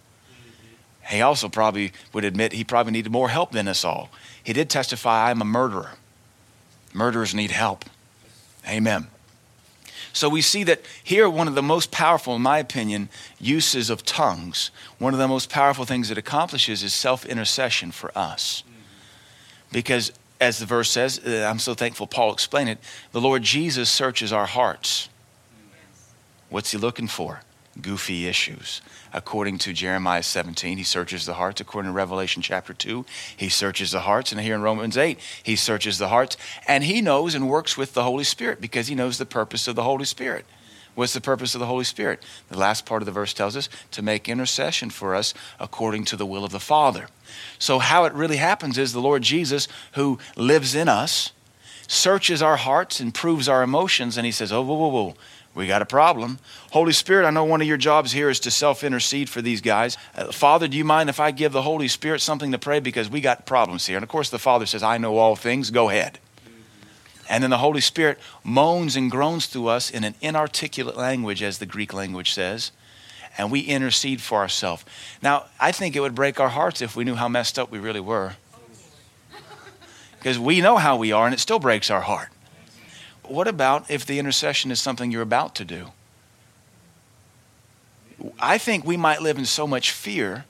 He 1.08 1.22
also 1.22 1.48
probably 1.48 1.92
would 2.12 2.24
admit 2.24 2.52
he 2.52 2.62
probably 2.62 2.92
needed 2.92 3.10
more 3.10 3.30
help 3.30 3.50
than 3.50 3.66
us 3.66 3.84
all. 3.84 4.10
He 4.44 4.52
did 4.52 4.70
testify, 4.70 5.30
I'm 5.30 5.40
a 5.40 5.46
murderer. 5.46 5.92
Murderers 6.92 7.34
need 7.34 7.50
help. 7.50 7.84
Amen. 8.68 9.08
So 10.12 10.28
we 10.28 10.42
see 10.42 10.64
that 10.64 10.82
here, 11.02 11.30
one 11.30 11.48
of 11.48 11.54
the 11.54 11.62
most 11.62 11.90
powerful, 11.90 12.36
in 12.36 12.42
my 12.42 12.58
opinion, 12.58 13.08
uses 13.40 13.90
of 13.90 14.04
tongues, 14.04 14.70
one 14.98 15.14
of 15.14 15.18
the 15.18 15.28
most 15.28 15.50
powerful 15.50 15.84
things 15.84 16.10
it 16.10 16.18
accomplishes 16.18 16.82
is 16.82 16.92
self 16.92 17.24
intercession 17.24 17.92
for 17.92 18.16
us. 18.16 18.64
Because, 19.72 20.12
as 20.40 20.58
the 20.58 20.66
verse 20.66 20.90
says, 20.90 21.20
uh, 21.24 21.46
I'm 21.48 21.60
so 21.60 21.74
thankful 21.74 22.08
Paul 22.08 22.32
explained 22.32 22.70
it, 22.70 22.78
the 23.12 23.20
Lord 23.20 23.42
Jesus 23.42 23.88
searches 23.88 24.32
our 24.32 24.46
hearts. 24.46 25.08
What's 26.48 26.72
he 26.72 26.78
looking 26.78 27.06
for? 27.06 27.40
Goofy 27.80 28.26
issues. 28.26 28.82
According 29.12 29.58
to 29.58 29.72
Jeremiah 29.72 30.22
17, 30.22 30.78
he 30.78 30.84
searches 30.84 31.26
the 31.26 31.34
hearts. 31.34 31.60
According 31.60 31.90
to 31.90 31.94
Revelation 31.94 32.42
chapter 32.42 32.72
2, 32.72 33.04
he 33.36 33.48
searches 33.48 33.90
the 33.90 34.00
hearts. 34.00 34.32
And 34.32 34.40
here 34.40 34.54
in 34.54 34.62
Romans 34.62 34.96
8, 34.96 35.18
he 35.42 35.56
searches 35.56 35.98
the 35.98 36.08
hearts. 36.08 36.36
And 36.66 36.84
he 36.84 37.00
knows 37.00 37.34
and 37.34 37.48
works 37.48 37.76
with 37.76 37.94
the 37.94 38.02
Holy 38.02 38.24
Spirit 38.24 38.60
because 38.60 38.88
he 38.88 38.94
knows 38.94 39.18
the 39.18 39.26
purpose 39.26 39.68
of 39.68 39.76
the 39.76 39.84
Holy 39.84 40.04
Spirit. 40.04 40.46
What's 40.94 41.14
the 41.14 41.20
purpose 41.20 41.54
of 41.54 41.60
the 41.60 41.66
Holy 41.66 41.84
Spirit? 41.84 42.22
The 42.48 42.58
last 42.58 42.84
part 42.84 43.00
of 43.00 43.06
the 43.06 43.12
verse 43.12 43.32
tells 43.32 43.56
us 43.56 43.68
to 43.92 44.02
make 44.02 44.28
intercession 44.28 44.90
for 44.90 45.14
us 45.14 45.32
according 45.58 46.04
to 46.06 46.16
the 46.16 46.26
will 46.26 46.44
of 46.44 46.50
the 46.50 46.60
Father. 46.60 47.06
So, 47.58 47.78
how 47.78 48.04
it 48.04 48.12
really 48.12 48.38
happens 48.38 48.76
is 48.76 48.92
the 48.92 49.00
Lord 49.00 49.22
Jesus, 49.22 49.68
who 49.92 50.18
lives 50.36 50.74
in 50.74 50.88
us, 50.88 51.30
searches 51.86 52.42
our 52.42 52.56
hearts 52.56 52.98
and 52.98 53.14
proves 53.14 53.48
our 53.48 53.62
emotions, 53.62 54.16
and 54.16 54.26
he 54.26 54.32
says, 54.32 54.52
Oh, 54.52 54.62
whoa, 54.62 54.74
whoa, 54.74 54.88
whoa 54.88 55.16
we 55.54 55.66
got 55.66 55.82
a 55.82 55.86
problem. 55.86 56.38
Holy 56.70 56.92
Spirit, 56.92 57.26
I 57.26 57.30
know 57.30 57.44
one 57.44 57.60
of 57.60 57.66
your 57.66 57.76
jobs 57.76 58.12
here 58.12 58.30
is 58.30 58.38
to 58.40 58.50
self 58.50 58.84
intercede 58.84 59.28
for 59.28 59.42
these 59.42 59.60
guys. 59.60 59.98
Uh, 60.14 60.30
Father, 60.30 60.68
do 60.68 60.76
you 60.76 60.84
mind 60.84 61.10
if 61.10 61.18
I 61.18 61.32
give 61.32 61.52
the 61.52 61.62
Holy 61.62 61.88
Spirit 61.88 62.20
something 62.20 62.52
to 62.52 62.58
pray? 62.58 62.78
Because 62.78 63.10
we 63.10 63.20
got 63.20 63.46
problems 63.46 63.86
here. 63.86 63.96
And 63.96 64.04
of 64.04 64.08
course, 64.08 64.30
the 64.30 64.38
Father 64.38 64.66
says, 64.66 64.82
I 64.82 64.98
know 64.98 65.16
all 65.16 65.34
things, 65.34 65.70
go 65.70 65.90
ahead. 65.90 66.18
And 67.28 67.42
then 67.42 67.50
the 67.50 67.58
Holy 67.58 67.80
Spirit 67.80 68.18
moans 68.42 68.96
and 68.96 69.10
groans 69.10 69.46
through 69.46 69.68
us 69.68 69.90
in 69.90 70.02
an 70.02 70.14
inarticulate 70.20 70.96
language, 70.96 71.42
as 71.42 71.58
the 71.58 71.66
Greek 71.66 71.92
language 71.92 72.32
says, 72.32 72.72
and 73.38 73.52
we 73.52 73.60
intercede 73.60 74.20
for 74.20 74.38
ourselves. 74.38 74.84
Now, 75.22 75.46
I 75.60 75.70
think 75.72 75.94
it 75.94 76.00
would 76.00 76.14
break 76.14 76.40
our 76.40 76.48
hearts 76.48 76.82
if 76.82 76.96
we 76.96 77.04
knew 77.04 77.14
how 77.14 77.28
messed 77.28 77.58
up 77.58 77.70
we 77.70 77.78
really 77.78 78.00
were. 78.00 78.34
because 80.18 80.38
we 80.38 80.60
know 80.60 80.76
how 80.76 80.96
we 80.96 81.12
are 81.12 81.26
and 81.26 81.34
it 81.34 81.38
still 81.38 81.60
breaks 81.60 81.90
our 81.90 82.00
heart. 82.00 82.28
What 83.30 83.46
about 83.46 83.88
if 83.88 84.04
the 84.04 84.18
intercession 84.18 84.72
is 84.72 84.80
something 84.80 85.12
you're 85.12 85.22
about 85.22 85.54
to 85.54 85.64
do? 85.64 85.92
I 88.40 88.58
think 88.58 88.84
we 88.84 88.96
might 88.96 89.22
live 89.22 89.38
in 89.38 89.46
so 89.46 89.68
much 89.68 89.92
fear, 89.92 90.46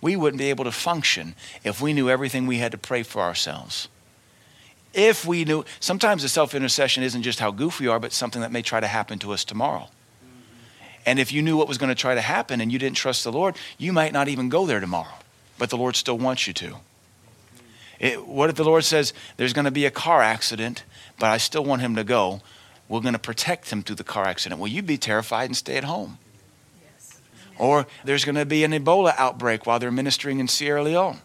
we 0.00 0.16
wouldn't 0.16 0.38
be 0.38 0.48
able 0.48 0.64
to 0.64 0.72
function 0.72 1.34
if 1.62 1.82
we 1.82 1.92
knew 1.92 2.08
everything 2.08 2.46
we 2.46 2.56
had 2.56 2.72
to 2.72 2.78
pray 2.78 3.02
for 3.02 3.20
ourselves. 3.20 3.88
If 4.94 5.26
we 5.26 5.44
knew, 5.44 5.66
sometimes 5.78 6.22
the 6.22 6.28
self 6.30 6.54
intercession 6.54 7.02
isn't 7.02 7.22
just 7.22 7.38
how 7.38 7.50
goofy 7.50 7.84
we 7.84 7.88
are, 7.88 8.00
but 8.00 8.14
something 8.14 8.40
that 8.40 8.50
may 8.50 8.62
try 8.62 8.80
to 8.80 8.86
happen 8.86 9.18
to 9.18 9.32
us 9.32 9.44
tomorrow. 9.44 9.90
And 11.04 11.18
if 11.18 11.32
you 11.32 11.42
knew 11.42 11.58
what 11.58 11.68
was 11.68 11.76
going 11.76 11.90
to 11.90 11.94
try 11.94 12.14
to 12.14 12.22
happen 12.22 12.62
and 12.62 12.72
you 12.72 12.78
didn't 12.78 12.96
trust 12.96 13.24
the 13.24 13.32
Lord, 13.32 13.56
you 13.76 13.92
might 13.92 14.14
not 14.14 14.28
even 14.28 14.48
go 14.48 14.64
there 14.64 14.80
tomorrow. 14.80 15.18
But 15.58 15.68
the 15.68 15.76
Lord 15.76 15.96
still 15.96 16.16
wants 16.16 16.46
you 16.46 16.54
to. 16.54 16.76
It, 18.02 18.26
what 18.26 18.50
if 18.50 18.56
the 18.56 18.64
Lord 18.64 18.84
says 18.84 19.14
there's 19.36 19.52
going 19.52 19.64
to 19.64 19.70
be 19.70 19.86
a 19.86 19.90
car 19.90 20.20
accident, 20.20 20.82
but 21.20 21.30
I 21.30 21.38
still 21.38 21.64
want 21.64 21.82
him 21.82 21.94
to 21.94 22.02
go? 22.02 22.42
We're 22.88 23.00
going 23.00 23.14
to 23.14 23.18
protect 23.18 23.70
him 23.70 23.82
through 23.82 23.96
the 23.96 24.04
car 24.04 24.26
accident. 24.26 24.60
Well, 24.60 24.68
you'd 24.68 24.86
be 24.86 24.98
terrified 24.98 25.44
and 25.44 25.56
stay 25.56 25.76
at 25.76 25.84
home. 25.84 26.18
Or 27.58 27.86
there's 28.04 28.24
going 28.24 28.34
to 28.34 28.44
be 28.44 28.64
an 28.64 28.72
Ebola 28.72 29.14
outbreak 29.16 29.66
while 29.66 29.78
they're 29.78 29.92
ministering 29.92 30.40
in 30.40 30.48
Sierra 30.48 30.82
Leone. 30.82 31.18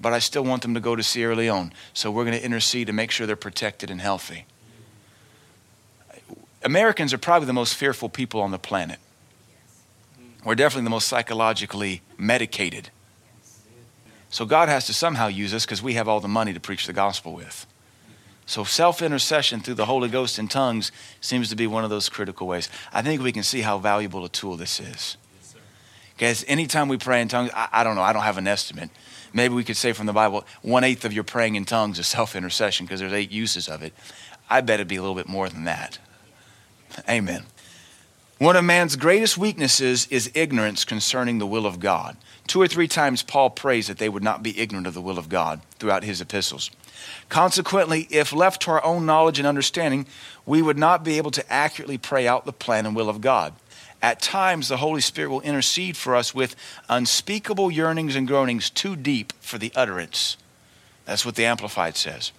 But 0.00 0.14
I 0.14 0.20
still 0.20 0.42
want 0.42 0.62
them 0.62 0.72
to 0.72 0.80
go 0.80 0.96
to 0.96 1.02
Sierra 1.02 1.36
Leone. 1.36 1.74
So 1.92 2.10
we're 2.10 2.24
going 2.24 2.38
to 2.38 2.42
intercede 2.42 2.86
to 2.86 2.94
make 2.94 3.10
sure 3.10 3.26
they're 3.26 3.36
protected 3.36 3.90
and 3.90 4.00
healthy. 4.00 4.46
Americans 6.62 7.12
are 7.12 7.18
probably 7.18 7.46
the 7.46 7.52
most 7.52 7.74
fearful 7.74 8.08
people 8.08 8.40
on 8.40 8.52
the 8.52 8.58
planet. 8.58 8.98
We're 10.46 10.54
definitely 10.54 10.84
the 10.84 10.90
most 10.90 11.08
psychologically 11.08 12.00
medicated. 12.16 12.88
So 14.30 14.46
God 14.46 14.68
has 14.68 14.86
to 14.86 14.94
somehow 14.94 15.26
use 15.26 15.52
us 15.52 15.66
because 15.66 15.82
we 15.82 15.94
have 15.94 16.08
all 16.08 16.20
the 16.20 16.28
money 16.28 16.52
to 16.52 16.60
preach 16.60 16.86
the 16.86 16.92
gospel 16.92 17.34
with. 17.34 17.66
So 18.46 18.64
self 18.64 19.02
intercession 19.02 19.60
through 19.60 19.74
the 19.74 19.86
Holy 19.86 20.08
Ghost 20.08 20.38
in 20.38 20.48
tongues 20.48 20.92
seems 21.20 21.50
to 21.50 21.56
be 21.56 21.66
one 21.66 21.84
of 21.84 21.90
those 21.90 22.08
critical 22.08 22.46
ways. 22.46 22.68
I 22.92 23.02
think 23.02 23.22
we 23.22 23.32
can 23.32 23.42
see 23.42 23.60
how 23.60 23.78
valuable 23.78 24.24
a 24.24 24.28
tool 24.28 24.56
this 24.56 24.80
is. 24.80 25.16
Because 26.14 26.44
anytime 26.48 26.88
we 26.88 26.96
pray 26.96 27.22
in 27.22 27.28
tongues, 27.28 27.50
I, 27.54 27.68
I, 27.72 27.84
don't 27.84 27.96
know, 27.96 28.02
I 28.02 28.12
don't 28.12 28.24
have 28.24 28.38
an 28.38 28.46
estimate. 28.46 28.90
Maybe 29.32 29.54
we 29.54 29.64
could 29.64 29.76
say 29.76 29.92
from 29.92 30.06
the 30.06 30.12
Bible, 30.12 30.44
one 30.62 30.84
eighth 30.84 31.04
of 31.04 31.12
your 31.12 31.24
praying 31.24 31.54
in 31.54 31.64
tongues 31.64 31.98
is 31.98 32.06
self 32.06 32.36
intercession 32.36 32.86
because 32.86 33.00
there's 33.00 33.12
eight 33.12 33.30
uses 33.30 33.68
of 33.68 33.82
it. 33.82 33.92
I 34.48 34.60
bet 34.60 34.74
it'd 34.74 34.88
be 34.88 34.96
a 34.96 35.00
little 35.00 35.14
bit 35.16 35.28
more 35.28 35.48
than 35.48 35.64
that. 35.64 35.98
Amen. 37.08 37.44
One 38.38 38.56
of 38.56 38.64
man's 38.64 38.96
greatest 38.96 39.38
weaknesses 39.38 40.06
is 40.08 40.30
ignorance 40.34 40.84
concerning 40.84 41.38
the 41.38 41.46
will 41.46 41.66
of 41.66 41.78
God. 41.78 42.16
Two 42.50 42.60
or 42.60 42.66
three 42.66 42.88
times, 42.88 43.22
Paul 43.22 43.48
prays 43.48 43.86
that 43.86 43.98
they 43.98 44.08
would 44.08 44.24
not 44.24 44.42
be 44.42 44.58
ignorant 44.58 44.88
of 44.88 44.94
the 44.94 45.00
will 45.00 45.18
of 45.18 45.28
God 45.28 45.60
throughout 45.78 46.02
his 46.02 46.20
epistles. 46.20 46.68
Consequently, 47.28 48.08
if 48.10 48.32
left 48.32 48.62
to 48.62 48.72
our 48.72 48.84
own 48.84 49.06
knowledge 49.06 49.38
and 49.38 49.46
understanding, 49.46 50.04
we 50.44 50.60
would 50.60 50.76
not 50.76 51.04
be 51.04 51.16
able 51.16 51.30
to 51.30 51.48
accurately 51.48 51.96
pray 51.96 52.26
out 52.26 52.46
the 52.46 52.52
plan 52.52 52.86
and 52.86 52.96
will 52.96 53.08
of 53.08 53.20
God. 53.20 53.52
At 54.02 54.20
times, 54.20 54.66
the 54.66 54.78
Holy 54.78 55.00
Spirit 55.00 55.30
will 55.30 55.42
intercede 55.42 55.96
for 55.96 56.16
us 56.16 56.34
with 56.34 56.56
unspeakable 56.88 57.70
yearnings 57.70 58.16
and 58.16 58.26
groanings 58.26 58.68
too 58.68 58.96
deep 58.96 59.32
for 59.40 59.56
the 59.56 59.70
utterance. 59.76 60.36
That's 61.04 61.24
what 61.24 61.36
the 61.36 61.44
Amplified 61.44 61.96
says. 61.96 62.32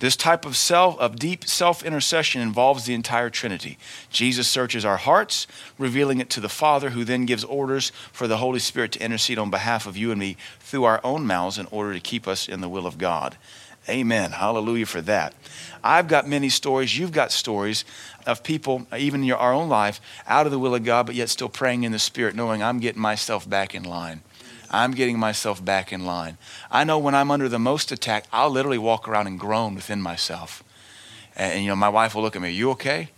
This 0.00 0.14
type 0.14 0.46
of 0.46 0.56
self 0.56 0.98
of 0.98 1.16
deep 1.16 1.44
self-intercession 1.44 2.40
involves 2.40 2.84
the 2.84 2.94
entire 2.94 3.30
Trinity. 3.30 3.78
Jesus 4.10 4.48
searches 4.48 4.84
our 4.84 4.96
hearts, 4.96 5.46
revealing 5.76 6.20
it 6.20 6.30
to 6.30 6.40
the 6.40 6.48
Father, 6.48 6.90
who 6.90 7.04
then 7.04 7.26
gives 7.26 7.42
orders 7.42 7.90
for 8.12 8.28
the 8.28 8.36
Holy 8.36 8.60
Spirit 8.60 8.92
to 8.92 9.02
intercede 9.02 9.38
on 9.38 9.50
behalf 9.50 9.86
of 9.86 9.96
you 9.96 10.10
and 10.12 10.20
me 10.20 10.36
through 10.60 10.84
our 10.84 11.00
own 11.02 11.26
mouths 11.26 11.58
in 11.58 11.66
order 11.72 11.92
to 11.92 12.00
keep 12.00 12.28
us 12.28 12.48
in 12.48 12.60
the 12.60 12.68
will 12.68 12.86
of 12.86 12.96
God. 12.96 13.36
Amen. 13.88 14.32
Hallelujah 14.32 14.86
for 14.86 15.00
that. 15.02 15.34
I've 15.82 16.08
got 16.08 16.28
many 16.28 16.50
stories. 16.50 16.96
You've 16.96 17.12
got 17.12 17.32
stories 17.32 17.84
of 18.26 18.44
people, 18.44 18.86
even 18.96 19.22
in 19.22 19.26
your, 19.26 19.38
our 19.38 19.52
own 19.52 19.68
life, 19.68 20.00
out 20.26 20.46
of 20.46 20.52
the 20.52 20.58
will 20.58 20.74
of 20.74 20.84
God, 20.84 21.06
but 21.06 21.14
yet 21.14 21.30
still 21.30 21.48
praying 21.48 21.84
in 21.84 21.92
the 21.92 21.98
Spirit, 21.98 22.34
knowing 22.36 22.62
I'm 22.62 22.80
getting 22.80 23.00
myself 23.00 23.48
back 23.48 23.74
in 23.74 23.82
line. 23.84 24.20
I'm 24.70 24.92
getting 24.92 25.18
myself 25.18 25.64
back 25.64 25.92
in 25.92 26.04
line. 26.04 26.38
I 26.70 26.84
know 26.84 26.98
when 26.98 27.14
I'm 27.14 27.30
under 27.30 27.48
the 27.48 27.58
most 27.58 27.90
attack, 27.92 28.26
I'll 28.32 28.50
literally 28.50 28.78
walk 28.78 29.08
around 29.08 29.26
and 29.26 29.38
groan 29.38 29.74
within 29.74 30.00
myself. 30.00 30.62
And, 31.36 31.54
and 31.54 31.62
you 31.62 31.68
know, 31.68 31.76
my 31.76 31.88
wife 31.88 32.14
will 32.14 32.22
look 32.22 32.36
at 32.36 32.42
me, 32.42 32.50
You 32.50 32.70
okay? 32.72 33.10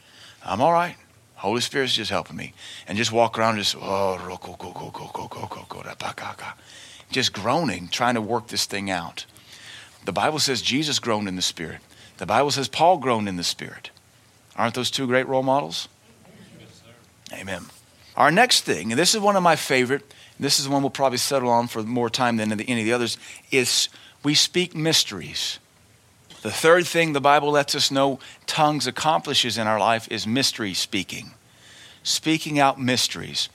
I'm 0.44 0.60
all 0.60 0.72
right. 0.72 0.96
Holy 1.36 1.60
Spirit's 1.60 1.94
just 1.94 2.10
helping 2.10 2.36
me. 2.36 2.52
And 2.86 2.98
just 2.98 3.12
walk 3.12 3.38
around 3.38 3.56
just, 3.56 3.74
oh, 3.76 4.18
go, 4.18 4.56
go, 4.58 4.72
go, 4.72 4.72
go, 4.72 4.90
go, 4.90 5.28
go, 5.28 5.46
go, 5.46 5.66
go, 5.68 5.82
rap, 5.82 6.02
just 7.10 7.32
groaning, 7.32 7.88
trying 7.88 8.14
to 8.14 8.20
work 8.20 8.48
this 8.48 8.66
thing 8.66 8.90
out. 8.90 9.24
The 10.04 10.12
Bible 10.12 10.38
says 10.38 10.62
Jesus 10.62 10.98
groaned 10.98 11.28
in 11.28 11.36
the 11.36 11.42
Spirit. 11.42 11.80
The 12.18 12.26
Bible 12.26 12.50
says 12.50 12.68
Paul 12.68 12.98
groaned 12.98 13.28
in 13.28 13.36
the 13.36 13.44
Spirit. 13.44 13.90
Aren't 14.56 14.74
those 14.74 14.90
two 14.90 15.06
great 15.06 15.26
role 15.26 15.42
models? 15.42 15.88
Amen. 17.32 17.64
Our 18.16 18.30
next 18.30 18.62
thing, 18.62 18.92
and 18.92 18.98
this 18.98 19.14
is 19.14 19.20
one 19.20 19.36
of 19.36 19.42
my 19.42 19.56
favorite, 19.56 20.12
this 20.40 20.58
is 20.58 20.64
the 20.64 20.70
one 20.70 20.82
we'll 20.82 20.90
probably 20.90 21.18
settle 21.18 21.50
on 21.50 21.68
for 21.68 21.82
more 21.82 22.10
time 22.10 22.38
than 22.38 22.50
any 22.52 22.80
of 22.80 22.84
the 22.86 22.92
others, 22.92 23.18
is 23.50 23.88
we 24.24 24.34
speak 24.34 24.74
mysteries. 24.74 25.58
The 26.42 26.50
third 26.50 26.86
thing 26.86 27.12
the 27.12 27.20
Bible 27.20 27.50
lets 27.50 27.74
us 27.74 27.90
know 27.90 28.18
tongues 28.46 28.86
accomplishes 28.86 29.58
in 29.58 29.66
our 29.66 29.78
life 29.78 30.08
is 30.10 30.26
mystery 30.26 30.72
speaking, 30.72 31.32
speaking 32.02 32.58
out 32.58 32.80
mysteries. 32.80 33.50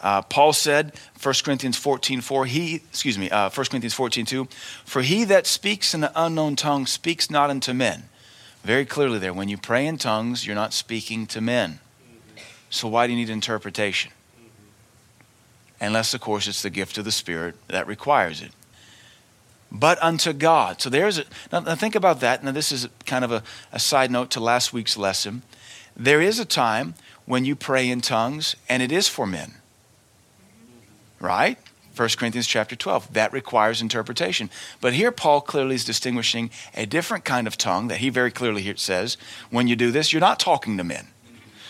Uh, 0.00 0.22
Paul 0.22 0.52
said, 0.52 0.92
1 1.20 1.34
Corinthians 1.44 1.76
14, 1.76 2.20
4, 2.20 2.46
he, 2.46 2.76
excuse 2.76 3.18
me, 3.18 3.28
uh, 3.28 3.50
1 3.50 3.66
Corinthians 3.66 3.94
14, 3.94 4.24
2, 4.24 4.48
for 4.84 5.02
he 5.02 5.24
that 5.24 5.46
speaks 5.46 5.92
in 5.92 6.04
an 6.04 6.12
unknown 6.14 6.56
tongue 6.56 6.86
speaks 6.86 7.28
not 7.28 7.50
unto 7.50 7.74
men. 7.74 8.04
Very 8.62 8.86
clearly 8.86 9.18
there, 9.18 9.34
when 9.34 9.48
you 9.48 9.58
pray 9.58 9.86
in 9.86 9.98
tongues, 9.98 10.46
you're 10.46 10.54
not 10.54 10.72
speaking 10.72 11.26
to 11.26 11.40
men. 11.40 11.80
So 12.70 12.88
why 12.88 13.06
do 13.06 13.12
you 13.12 13.18
need 13.18 13.30
interpretation? 13.30 14.12
Unless, 15.80 16.14
of 16.14 16.20
course, 16.20 16.46
it's 16.46 16.62
the 16.62 16.70
gift 16.70 16.98
of 16.98 17.04
the 17.04 17.12
Spirit 17.12 17.56
that 17.68 17.86
requires 17.86 18.42
it. 18.42 18.52
But 19.72 20.02
unto 20.02 20.32
God. 20.32 20.80
So 20.80 20.90
there's 20.90 21.18
a, 21.18 21.24
now, 21.52 21.60
now 21.60 21.74
think 21.74 21.94
about 21.94 22.20
that. 22.20 22.42
Now, 22.42 22.50
this 22.50 22.72
is 22.72 22.88
kind 23.06 23.24
of 23.24 23.32
a, 23.32 23.42
a 23.72 23.78
side 23.78 24.10
note 24.10 24.30
to 24.32 24.40
last 24.40 24.72
week's 24.72 24.96
lesson. 24.96 25.42
There 25.96 26.20
is 26.20 26.38
a 26.38 26.44
time 26.44 26.94
when 27.24 27.44
you 27.44 27.54
pray 27.54 27.88
in 27.88 28.00
tongues, 28.00 28.56
and 28.68 28.82
it 28.82 28.90
is 28.90 29.08
for 29.08 29.26
men. 29.26 29.54
Right? 31.20 31.58
1 31.96 32.08
Corinthians 32.16 32.46
chapter 32.46 32.74
12. 32.74 33.12
That 33.12 33.32
requires 33.32 33.82
interpretation. 33.82 34.50
But 34.80 34.94
here 34.94 35.12
Paul 35.12 35.40
clearly 35.40 35.74
is 35.74 35.84
distinguishing 35.84 36.50
a 36.74 36.86
different 36.86 37.24
kind 37.24 37.46
of 37.46 37.58
tongue 37.58 37.88
that 37.88 37.98
he 37.98 38.08
very 38.08 38.30
clearly 38.30 38.74
says, 38.76 39.16
when 39.50 39.68
you 39.68 39.76
do 39.76 39.90
this, 39.90 40.12
you're 40.12 40.20
not 40.20 40.40
talking 40.40 40.76
to 40.78 40.84
men. 40.84 41.08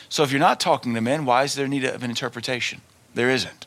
So 0.08 0.22
if 0.22 0.30
you're 0.30 0.40
not 0.40 0.60
talking 0.60 0.94
to 0.94 1.00
men, 1.00 1.24
why 1.24 1.44
is 1.44 1.54
there 1.54 1.68
need 1.68 1.84
of 1.84 2.02
an 2.02 2.10
interpretation? 2.10 2.80
There 3.14 3.30
isn't. 3.30 3.66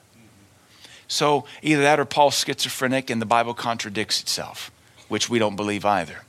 So 1.08 1.46
either 1.62 1.82
that 1.82 2.00
or 2.00 2.06
Paul's 2.06 2.36
schizophrenic 2.36 3.10
and 3.10 3.22
the 3.22 3.26
Bible 3.26 3.54
contradicts 3.54 4.22
itself, 4.22 4.72
which 5.08 5.30
we 5.30 5.40
don't 5.40 5.56
believe 5.56 5.86
either. 5.86 6.22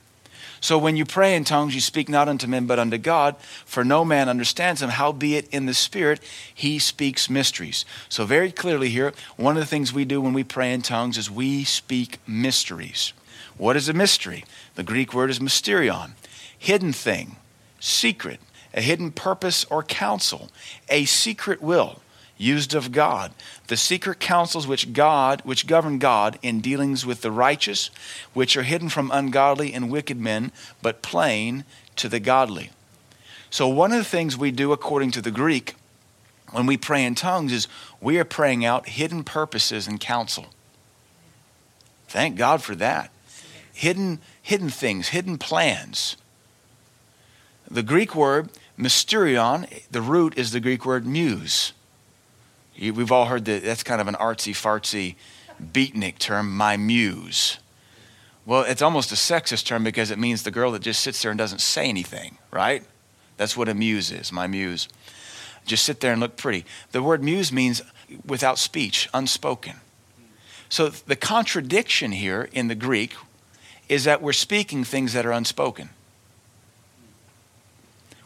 So 0.65 0.79
when 0.79 0.95
you 0.95 1.05
pray 1.05 1.35
in 1.35 1.43
tongues, 1.43 1.75
you 1.75 1.81
speak 1.81 2.09
not 2.09 2.27
unto 2.27 2.47
men, 2.47 2.65
but 2.65 2.79
unto 2.79 2.97
God, 2.97 3.35
for 3.65 3.83
no 3.83 4.03
man 4.03 4.29
understands 4.29 4.81
him. 4.81 4.89
Howbeit 4.89 5.47
in 5.51 5.67
the 5.67 5.75
Spirit, 5.75 6.19
he 6.51 6.79
speaks 6.79 7.29
mysteries. 7.29 7.85
So, 8.09 8.25
very 8.25 8.51
clearly 8.51 8.89
here, 8.89 9.13
one 9.37 9.57
of 9.57 9.61
the 9.61 9.67
things 9.67 9.93
we 9.93 10.05
do 10.05 10.19
when 10.21 10.33
we 10.33 10.43
pray 10.43 10.73
in 10.73 10.81
tongues 10.81 11.19
is 11.19 11.29
we 11.29 11.65
speak 11.65 12.17
mysteries. 12.25 13.13
What 13.57 13.75
is 13.75 13.89
a 13.89 13.93
mystery? 13.93 14.43
The 14.73 14.81
Greek 14.81 15.13
word 15.13 15.29
is 15.29 15.37
mysterion, 15.37 16.13
hidden 16.57 16.93
thing, 16.93 17.35
secret, 17.79 18.39
a 18.73 18.81
hidden 18.81 19.11
purpose 19.11 19.65
or 19.65 19.83
counsel, 19.83 20.49
a 20.89 21.05
secret 21.05 21.61
will 21.61 22.01
used 22.37 22.73
of 22.73 22.91
God, 22.91 23.33
the 23.67 23.77
secret 23.77 24.19
counsels 24.19 24.67
which 24.67 24.93
God, 24.93 25.41
which 25.43 25.67
govern 25.67 25.99
God 25.99 26.37
in 26.41 26.59
dealings 26.59 27.05
with 27.05 27.21
the 27.21 27.31
righteous, 27.31 27.89
which 28.33 28.57
are 28.57 28.63
hidden 28.63 28.89
from 28.89 29.11
ungodly 29.11 29.73
and 29.73 29.89
wicked 29.89 30.19
men, 30.19 30.51
but 30.81 31.01
plain 31.01 31.63
to 31.95 32.09
the 32.09 32.19
godly. 32.19 32.71
So 33.49 33.67
one 33.67 33.91
of 33.91 33.97
the 33.97 34.03
things 34.03 34.37
we 34.37 34.51
do 34.51 34.73
according 34.73 35.11
to 35.11 35.21
the 35.21 35.31
Greek 35.31 35.75
when 36.51 36.65
we 36.65 36.77
pray 36.77 37.03
in 37.03 37.15
tongues 37.15 37.51
is 37.51 37.67
we 38.01 38.19
are 38.19 38.25
praying 38.25 38.65
out 38.65 38.89
hidden 38.89 39.23
purposes 39.23 39.87
and 39.87 39.99
counsel. 39.99 40.47
Thank 42.07 42.37
God 42.37 42.61
for 42.61 42.75
that. 42.75 43.11
Hidden 43.73 44.19
hidden 44.45 44.69
things, 44.69 45.07
hidden 45.07 45.39
plans. 45.39 46.17
The 47.69 47.81
Greek 47.81 48.13
word 48.13 48.51
mysterion, 48.77 49.67
the 49.89 50.03
root 50.03 50.37
is 50.37 50.51
the 50.51 50.59
Greek 50.59 50.85
word 50.85 51.07
muse. 51.07 51.73
We've 52.79 53.11
all 53.11 53.25
heard 53.25 53.45
that 53.45 53.63
that's 53.63 53.83
kind 53.83 54.01
of 54.01 54.07
an 54.07 54.15
artsy 54.15 54.53
fartsy 54.53 55.15
beatnik 55.61 56.17
term, 56.17 56.55
my 56.55 56.77
muse. 56.77 57.59
Well, 58.45 58.61
it's 58.61 58.81
almost 58.81 59.11
a 59.11 59.15
sexist 59.15 59.65
term 59.65 59.83
because 59.83 60.11
it 60.11 60.19
means 60.19 60.43
the 60.43 60.51
girl 60.51 60.71
that 60.73 60.81
just 60.81 61.01
sits 61.01 61.21
there 61.21 61.31
and 61.31 61.37
doesn't 61.37 61.61
say 61.61 61.87
anything, 61.87 62.37
right? 62.51 62.83
That's 63.37 63.57
what 63.57 63.69
a 63.69 63.73
muse 63.73 64.11
is, 64.11 64.31
my 64.31 64.47
muse. 64.47 64.87
Just 65.65 65.83
sit 65.83 65.99
there 65.99 66.11
and 66.11 66.21
look 66.21 66.37
pretty. 66.37 66.65
The 66.91 67.01
word 67.01 67.23
muse 67.23 67.51
means 67.51 67.81
without 68.25 68.59
speech, 68.59 69.09
unspoken. 69.13 69.77
So 70.69 70.89
the 70.89 71.15
contradiction 71.15 72.11
here 72.11 72.49
in 72.51 72.67
the 72.67 72.75
Greek 72.75 73.15
is 73.89 74.03
that 74.03 74.21
we're 74.21 74.33
speaking 74.33 74.83
things 74.83 75.13
that 75.13 75.25
are 75.25 75.31
unspoken. 75.31 75.89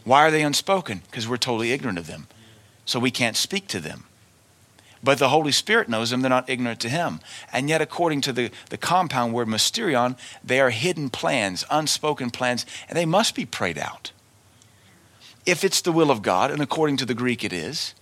Why 0.04 0.26
are 0.26 0.32
they 0.32 0.42
unspoken? 0.42 1.04
Because 1.10 1.28
we're 1.28 1.38
totally 1.38 1.72
ignorant 1.72 2.00
of 2.00 2.08
them. 2.08 2.28
So 2.86 3.00
we 3.00 3.12
can't 3.12 3.38
speak 3.38 3.68
to 3.68 3.80
them. 3.80 4.06
But 5.04 5.18
the 5.18 5.30
Holy 5.30 5.52
Spirit 5.52 5.88
knows 5.88 6.10
them, 6.10 6.22
they're 6.22 6.30
not 6.30 6.50
ignorant 6.50 6.80
to 6.82 6.90
Him. 6.90 7.22
And 7.54 7.70
yet, 7.70 7.82
according 7.82 8.22
to 8.22 8.34
the, 8.34 8.52
the 8.70 8.78
compound 8.78 9.34
word 9.34 9.48
mysterion, 9.48 10.18
they 10.44 10.60
are 10.60 10.72
hidden 10.72 11.10
plans, 11.10 11.66
unspoken 11.72 12.32
plans, 12.32 12.66
and 12.88 12.98
they 12.98 13.06
must 13.06 13.36
be 13.36 13.46
prayed 13.46 13.78
out. 13.78 14.12
If 15.46 15.64
it's 15.64 15.82
the 15.82 15.92
will 15.92 16.12
of 16.12 16.22
God, 16.22 16.52
and 16.52 16.62
according 16.62 16.98
to 16.98 17.06
the 17.06 17.14
Greek 17.14 17.44
it 17.44 17.54
is, 17.54 17.94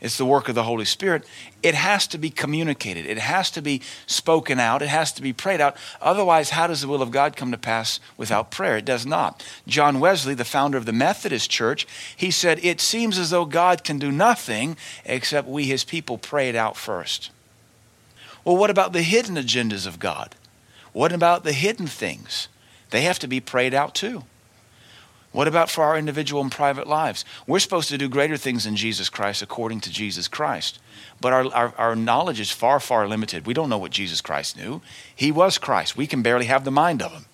it's 0.00 0.18
the 0.18 0.26
work 0.26 0.48
of 0.48 0.54
the 0.54 0.64
Holy 0.64 0.84
Spirit, 0.84 1.24
it 1.62 1.74
has 1.74 2.06
to 2.08 2.18
be 2.18 2.28
communicated. 2.28 3.06
It 3.06 3.18
has 3.18 3.50
to 3.52 3.62
be 3.62 3.80
spoken 4.06 4.60
out. 4.60 4.82
It 4.82 4.88
has 4.88 5.10
to 5.12 5.22
be 5.22 5.32
prayed 5.32 5.60
out. 5.60 5.76
Otherwise, 6.02 6.50
how 6.50 6.66
does 6.66 6.82
the 6.82 6.88
will 6.88 7.00
of 7.00 7.10
God 7.10 7.34
come 7.34 7.50
to 7.50 7.58
pass 7.58 7.98
without 8.16 8.50
prayer? 8.50 8.76
It 8.76 8.84
does 8.84 9.06
not. 9.06 9.44
John 9.66 9.98
Wesley, 9.98 10.34
the 10.34 10.44
founder 10.44 10.76
of 10.76 10.84
the 10.84 10.92
Methodist 10.92 11.50
Church, 11.50 11.86
he 12.14 12.30
said, 12.30 12.62
It 12.62 12.80
seems 12.80 13.18
as 13.18 13.30
though 13.30 13.46
God 13.46 13.84
can 13.84 13.98
do 13.98 14.12
nothing 14.12 14.76
except 15.04 15.48
we, 15.48 15.64
his 15.64 15.82
people, 15.82 16.18
pray 16.18 16.50
it 16.50 16.56
out 16.56 16.76
first. 16.76 17.30
Well, 18.44 18.56
what 18.56 18.70
about 18.70 18.92
the 18.92 19.02
hidden 19.02 19.36
agendas 19.36 19.86
of 19.86 19.98
God? 19.98 20.34
What 20.92 21.12
about 21.12 21.42
the 21.42 21.52
hidden 21.52 21.86
things? 21.86 22.48
They 22.90 23.00
have 23.02 23.18
to 23.20 23.26
be 23.26 23.40
prayed 23.40 23.74
out 23.74 23.94
too. 23.94 24.24
What 25.36 25.48
about 25.48 25.68
for 25.68 25.84
our 25.84 25.98
individual 25.98 26.40
and 26.40 26.50
private 26.50 26.86
lives? 26.86 27.22
We're 27.46 27.58
supposed 27.58 27.90
to 27.90 27.98
do 27.98 28.08
greater 28.08 28.38
things 28.38 28.64
in 28.64 28.74
Jesus 28.74 29.10
Christ 29.10 29.42
according 29.42 29.82
to 29.82 29.90
Jesus 29.92 30.28
Christ. 30.28 30.78
But 31.20 31.34
our, 31.34 31.52
our, 31.52 31.74
our, 31.76 31.94
knowledge 31.94 32.40
is 32.40 32.50
far, 32.50 32.80
far 32.80 33.06
limited. 33.06 33.44
We 33.46 33.52
don't 33.52 33.68
know 33.68 33.76
what 33.76 33.90
Jesus 33.90 34.22
Christ 34.22 34.56
knew. 34.56 34.80
He 35.14 35.30
was 35.30 35.58
Christ. 35.58 35.94
We 35.94 36.06
can 36.06 36.22
barely 36.22 36.46
have 36.46 36.64
the 36.64 36.70
mind 36.70 37.02
of 37.02 37.12
him. 37.12 37.26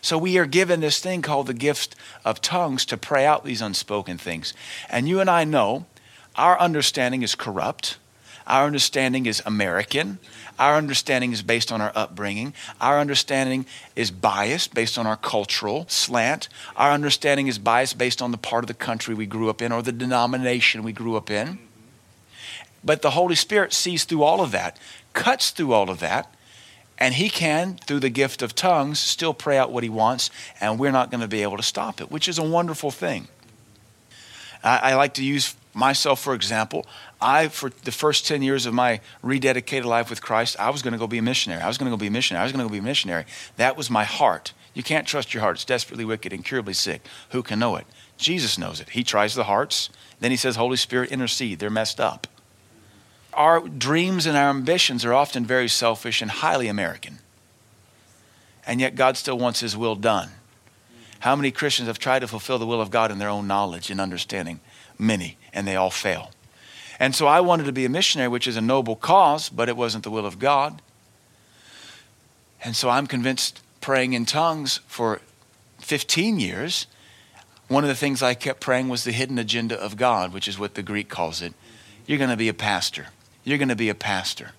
So 0.00 0.16
we 0.16 0.38
are 0.38 0.46
given 0.46 0.80
this 0.80 0.98
thing 0.98 1.20
called 1.20 1.48
the 1.48 1.52
gift 1.52 1.94
of 2.24 2.40
tongues 2.40 2.86
to 2.86 2.96
pray 2.96 3.26
out 3.26 3.44
these 3.44 3.60
unspoken 3.60 4.16
things. 4.16 4.54
And 4.88 5.06
you 5.06 5.20
and 5.20 5.28
I 5.28 5.44
know 5.44 5.84
our 6.34 6.58
understanding 6.58 7.22
is 7.22 7.34
corrupt. 7.34 7.98
Our 8.46 8.64
understanding 8.64 9.26
is 9.26 9.42
American. 9.44 10.18
Our 10.58 10.76
understanding 10.76 11.32
is 11.32 11.42
based 11.42 11.70
on 11.70 11.80
our 11.80 11.92
upbringing. 11.94 12.54
Our 12.80 12.98
understanding 12.98 13.66
is 13.94 14.10
biased 14.10 14.74
based 14.74 14.98
on 14.98 15.06
our 15.06 15.16
cultural 15.16 15.86
slant. 15.88 16.48
Our 16.76 16.92
understanding 16.92 17.46
is 17.46 17.58
biased 17.58 17.98
based 17.98 18.22
on 18.22 18.30
the 18.30 18.38
part 18.38 18.64
of 18.64 18.68
the 18.68 18.74
country 18.74 19.14
we 19.14 19.26
grew 19.26 19.50
up 19.50 19.60
in 19.60 19.72
or 19.72 19.82
the 19.82 19.92
denomination 19.92 20.82
we 20.82 20.92
grew 20.92 21.16
up 21.16 21.30
in. 21.30 21.58
But 22.82 23.02
the 23.02 23.10
Holy 23.10 23.34
Spirit 23.34 23.72
sees 23.72 24.04
through 24.04 24.22
all 24.22 24.40
of 24.40 24.52
that, 24.52 24.78
cuts 25.12 25.50
through 25.50 25.72
all 25.72 25.90
of 25.90 25.98
that, 26.00 26.32
and 26.98 27.14
He 27.14 27.28
can, 27.28 27.78
through 27.86 28.00
the 28.00 28.10
gift 28.10 28.42
of 28.42 28.54
tongues, 28.54 28.98
still 28.98 29.34
pray 29.34 29.58
out 29.58 29.72
what 29.72 29.82
He 29.82 29.90
wants, 29.90 30.30
and 30.60 30.78
we're 30.78 30.92
not 30.92 31.10
going 31.10 31.20
to 31.20 31.28
be 31.28 31.42
able 31.42 31.56
to 31.56 31.62
stop 31.62 32.00
it, 32.00 32.10
which 32.10 32.28
is 32.28 32.38
a 32.38 32.44
wonderful 32.44 32.90
thing. 32.90 33.28
I, 34.62 34.92
I 34.92 34.94
like 34.94 35.14
to 35.14 35.24
use 35.24 35.56
myself 35.76 36.20
for 36.20 36.34
example. 36.34 36.86
I, 37.20 37.48
for 37.48 37.70
the 37.84 37.92
first 37.92 38.26
10 38.26 38.42
years 38.42 38.66
of 38.66 38.74
my 38.74 39.00
rededicated 39.22 39.84
life 39.84 40.10
with 40.10 40.20
Christ, 40.20 40.56
I 40.58 40.70
was 40.70 40.82
going 40.82 40.92
to 40.92 40.98
go 40.98 41.06
be 41.06 41.18
a 41.18 41.22
missionary. 41.22 41.62
I 41.62 41.68
was 41.68 41.78
going 41.78 41.90
to 41.90 41.96
go 41.96 42.00
be 42.00 42.08
a 42.08 42.10
missionary. 42.10 42.40
I 42.40 42.44
was 42.44 42.52
going 42.52 42.64
to 42.64 42.68
go 42.68 42.72
be 42.72 42.78
a 42.78 42.82
missionary. 42.82 43.24
That 43.56 43.76
was 43.76 43.90
my 43.90 44.04
heart. 44.04 44.52
You 44.74 44.82
can't 44.82 45.06
trust 45.06 45.32
your 45.32 45.42
heart. 45.42 45.56
It's 45.56 45.64
desperately 45.64 46.04
wicked, 46.04 46.32
incurably 46.32 46.74
sick. 46.74 47.02
Who 47.30 47.42
can 47.42 47.58
know 47.58 47.76
it? 47.76 47.86
Jesus 48.18 48.58
knows 48.58 48.80
it. 48.80 48.90
He 48.90 49.04
tries 49.04 49.34
the 49.34 49.44
hearts. 49.44 49.90
Then 50.20 50.30
he 50.30 50.36
says, 50.36 50.56
Holy 50.56 50.76
Spirit, 50.76 51.10
intercede. 51.10 51.58
They're 51.58 51.70
messed 51.70 52.00
up. 52.00 52.26
Our 53.32 53.60
dreams 53.60 54.26
and 54.26 54.36
our 54.36 54.50
ambitions 54.50 55.04
are 55.04 55.14
often 55.14 55.44
very 55.44 55.68
selfish 55.68 56.22
and 56.22 56.30
highly 56.30 56.68
American. 56.68 57.18
And 58.66 58.80
yet 58.80 58.96
God 58.96 59.16
still 59.16 59.38
wants 59.38 59.60
his 59.60 59.76
will 59.76 59.94
done. 59.94 60.30
How 61.20 61.36
many 61.36 61.50
Christians 61.50 61.88
have 61.88 61.98
tried 61.98 62.20
to 62.20 62.28
fulfill 62.28 62.58
the 62.58 62.66
will 62.66 62.80
of 62.80 62.90
God 62.90 63.10
in 63.10 63.18
their 63.18 63.28
own 63.28 63.46
knowledge 63.46 63.90
and 63.90 64.00
understanding? 64.00 64.60
Many, 64.98 65.36
and 65.56 65.66
they 65.66 65.74
all 65.74 65.90
fail. 65.90 66.30
And 67.00 67.14
so 67.14 67.26
I 67.26 67.40
wanted 67.40 67.64
to 67.64 67.72
be 67.72 67.84
a 67.84 67.88
missionary, 67.88 68.28
which 68.28 68.46
is 68.46 68.56
a 68.56 68.60
noble 68.60 68.94
cause, 68.94 69.48
but 69.48 69.68
it 69.68 69.76
wasn't 69.76 70.04
the 70.04 70.10
will 70.10 70.26
of 70.26 70.38
God. 70.38 70.80
And 72.62 72.76
so 72.76 72.88
I'm 72.88 73.06
convinced 73.06 73.60
praying 73.80 74.12
in 74.12 74.24
tongues 74.24 74.80
for 74.86 75.20
15 75.80 76.38
years, 76.40 76.86
one 77.68 77.84
of 77.84 77.88
the 77.88 77.94
things 77.94 78.22
I 78.22 78.34
kept 78.34 78.60
praying 78.60 78.88
was 78.88 79.04
the 79.04 79.12
hidden 79.12 79.38
agenda 79.38 79.78
of 79.78 79.96
God, 79.96 80.32
which 80.32 80.48
is 80.48 80.58
what 80.58 80.74
the 80.74 80.82
Greek 80.82 81.08
calls 81.08 81.42
it. 81.42 81.52
You're 82.06 82.18
going 82.18 82.30
to 82.30 82.36
be 82.36 82.48
a 82.48 82.54
pastor. 82.54 83.08
You're 83.44 83.58
going 83.58 83.68
to 83.68 83.76
be 83.76 83.88
a 83.88 83.94
pastor. 83.94 84.52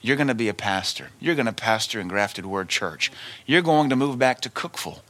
You're 0.00 0.16
going 0.16 0.28
to 0.28 0.34
be 0.34 0.48
a 0.48 0.54
pastor. 0.54 1.10
You're 1.20 1.34
going 1.34 1.46
to 1.46 1.52
pastor 1.52 2.00
in 2.00 2.08
Grafted 2.08 2.46
Word 2.46 2.68
Church. 2.68 3.12
You're 3.46 3.62
going 3.62 3.88
to 3.90 3.96
move 3.96 4.18
back 4.18 4.40
to 4.40 4.50
Cookeville. 4.50 5.00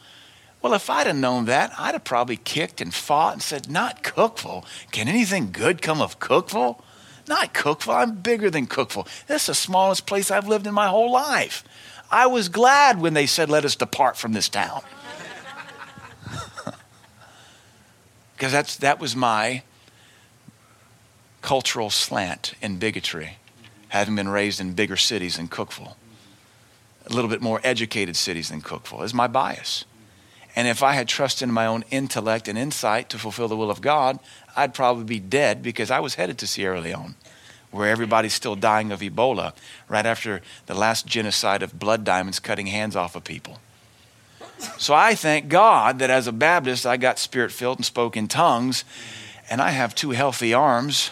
Well, 0.62 0.75
if 0.75 0.88
I'd 0.88 1.09
have 1.09 1.16
known 1.16 1.46
that, 1.46 1.72
I'd 1.77 1.94
have 1.94 2.05
probably 2.05 2.37
kicked 2.37 2.81
and 2.81 2.94
fought 2.94 3.33
and 3.33 3.42
said, 3.42 3.68
Not 3.68 4.05
Cookeville. 4.05 4.64
Can 4.92 5.09
anything 5.09 5.51
good 5.51 5.83
come 5.83 6.01
of 6.01 6.20
Cookeville? 6.20 6.81
Not 7.27 7.53
Cookeville. 7.53 7.96
I'm 7.96 8.16
bigger 8.16 8.48
than 8.48 8.68
Cookeville. 8.68 9.09
This 9.27 9.42
is 9.42 9.46
the 9.48 9.55
smallest 9.55 10.07
place 10.07 10.31
I've 10.31 10.46
lived 10.46 10.68
in 10.68 10.75
my 10.75 10.87
whole 10.87 11.11
life. 11.11 11.64
I 12.12 12.27
was 12.27 12.48
glad 12.48 13.01
when 13.01 13.14
they 13.14 13.27
said, 13.27 13.51
Let 13.51 13.64
us 13.64 13.75
depart 13.75 14.16
from 14.16 14.33
this 14.33 14.48
town. 14.48 14.83
Because 18.37 18.51
that's 18.51 18.77
that 18.79 18.98
was 18.98 19.14
my 19.14 19.62
cultural 21.42 21.90
slant 21.90 22.55
and 22.61 22.81
bigotry, 22.81 23.37
having 23.90 24.16
been 24.16 24.29
raised 24.29 24.61
in 24.61 24.72
bigger 24.72 24.96
cities 24.96 25.37
than 25.37 25.46
Cookeville. 25.46 25.94
a 27.07 27.12
little 27.12 27.31
bit 27.31 27.40
more 27.40 27.61
educated 27.62 28.16
cities 28.16 28.48
than 28.48 28.61
Cookeville 28.61 29.05
is 29.05 29.14
my 29.14 29.29
bias. 29.29 29.85
And 30.55 30.69
if 30.69 30.83
I 30.83 30.93
had 30.93 31.09
trusted 31.09 31.49
in 31.49 31.55
my 31.55 31.67
own 31.67 31.85
intellect 31.91 32.47
and 32.47 32.59
insight 32.59 33.09
to 33.11 33.19
fulfill 33.19 33.49
the 33.49 33.57
will 33.57 33.71
of 33.71 33.81
God, 33.81 34.19
I'd 34.55 34.75
probably 34.75 35.05
be 35.05 35.21
dead 35.21 35.62
because 35.62 35.91
I 35.91 36.01
was 36.01 36.17
headed 36.17 36.38
to 36.38 36.47
Sierra 36.47 36.81
Leone, 36.81 37.15
where 37.71 37.88
everybody's 37.88 38.35
still 38.35 38.55
dying 38.55 38.93
of 38.93 39.01
Ebola 39.01 39.55
right 39.88 40.05
after 40.05 40.43
the 40.67 40.75
last 40.75 41.07
genocide 41.07 41.62
of 41.62 41.79
blood 41.79 42.05
diamonds 42.05 42.38
cutting 42.38 42.67
hands 42.67 42.97
off 42.97 43.17
of 43.17 43.25
people. 43.25 43.61
So 44.79 44.95
I 44.95 45.15
thank 45.15 45.49
God 45.49 45.99
that 45.99 46.11
as 46.11 46.27
a 46.27 46.33
Baptist, 46.33 46.87
I 46.87 46.97
got 46.97 47.19
spirit 47.19 47.51
filled 47.51 47.79
and 47.79 47.85
spoke 47.85 48.17
in 48.17 48.29
tongues, 48.29 48.85
and 49.51 49.61
I 49.61 49.71
have 49.71 49.95
two 49.95 50.11
healthy 50.11 50.55
arms 50.55 51.11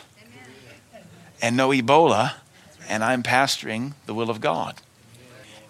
and 1.42 1.56
no 1.56 1.70
Ebola, 1.70 2.34
and 2.88 3.02
I'm 3.02 3.22
pastoring 3.22 3.94
the 4.06 4.14
will 4.14 4.30
of 4.30 4.40
God. 4.40 4.76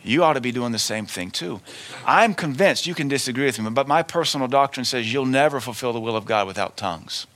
You 0.02 0.24
ought 0.24 0.32
to 0.32 0.40
be 0.40 0.52
doing 0.52 0.72
the 0.72 0.78
same 0.78 1.06
thing 1.06 1.30
too. 1.30 1.60
I'm 2.06 2.34
convinced 2.34 2.86
you 2.86 2.94
can 2.94 3.08
disagree 3.08 3.44
with 3.44 3.58
me, 3.60 3.70
but 3.70 3.86
my 3.86 4.02
personal 4.02 4.48
doctrine 4.48 4.84
says 4.84 5.12
you'll 5.12 5.26
never 5.26 5.60
fulfill 5.60 5.92
the 5.92 6.00
will 6.00 6.16
of 6.16 6.24
God 6.24 6.46
without 6.46 6.76
tongues. 6.76 7.26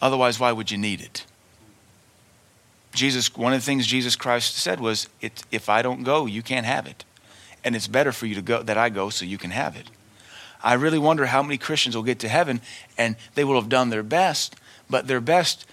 Otherwise, 0.00 0.40
why 0.40 0.52
would 0.52 0.70
you 0.70 0.78
need 0.78 1.00
it? 1.00 1.24
Jesus, 2.94 3.34
one 3.36 3.52
of 3.52 3.60
the 3.60 3.64
things 3.64 3.86
Jesus 3.86 4.16
Christ 4.16 4.56
said 4.56 4.80
was, 4.80 5.08
"If 5.20 5.68
I 5.68 5.82
don't 5.82 6.02
go, 6.02 6.24
you 6.24 6.42
can't 6.42 6.64
have 6.64 6.86
it, 6.86 7.04
and 7.62 7.76
it's 7.76 7.86
better 7.86 8.12
for 8.12 8.24
you 8.24 8.34
to 8.34 8.42
go 8.42 8.62
that 8.62 8.78
I 8.78 8.88
go, 8.88 9.10
so 9.10 9.26
you 9.26 9.36
can 9.36 9.50
have 9.50 9.76
it." 9.76 9.90
I 10.62 10.72
really 10.72 10.98
wonder 10.98 11.26
how 11.26 11.42
many 11.42 11.58
Christians 11.58 11.94
will 11.94 12.02
get 12.02 12.18
to 12.20 12.28
heaven 12.28 12.62
and 12.96 13.16
they 13.34 13.44
will 13.44 13.60
have 13.60 13.68
done 13.68 13.90
their 13.90 14.02
best, 14.02 14.56
but 14.88 15.06
their 15.06 15.20
best 15.20 15.66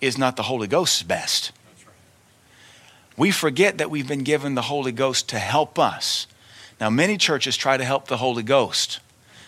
is 0.00 0.16
not 0.16 0.36
the 0.36 0.44
Holy 0.44 0.68
Ghost's 0.68 1.02
best. 1.02 1.50
We 3.16 3.30
forget 3.30 3.78
that 3.78 3.90
we've 3.90 4.08
been 4.08 4.24
given 4.24 4.54
the 4.54 4.62
Holy 4.62 4.92
Ghost 4.92 5.28
to 5.28 5.38
help 5.38 5.78
us. 5.78 6.26
Now, 6.80 6.90
many 6.90 7.16
churches 7.16 7.56
try 7.56 7.76
to 7.76 7.84
help 7.84 8.08
the 8.08 8.16
Holy 8.16 8.42
Ghost. 8.42 9.00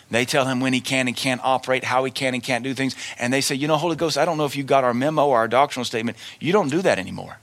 They 0.09 0.23
tell 0.23 0.45
him 0.45 0.61
when 0.61 0.71
he 0.71 0.79
can 0.79 1.07
and 1.07 1.17
can't 1.17 1.41
operate, 1.43 1.83
how 1.83 2.05
he 2.05 2.11
can 2.11 2.33
and 2.33 2.41
can't 2.41 2.63
do 2.63 2.73
things. 2.73 2.95
And 3.19 3.33
they 3.33 3.41
say, 3.41 3.55
you 3.55 3.67
know, 3.67 3.75
Holy 3.75 3.97
Ghost, 3.97 4.17
I 4.17 4.23
don't 4.23 4.37
know 4.37 4.45
if 4.45 4.55
you 4.55 4.63
got 4.63 4.85
our 4.85 4.93
memo 4.93 5.27
or 5.27 5.37
our 5.37 5.49
doctrinal 5.49 5.83
statement. 5.83 6.17
You 6.39 6.53
don't 6.53 6.69
do 6.69 6.81
that 6.81 6.97
anymore. 6.97 7.39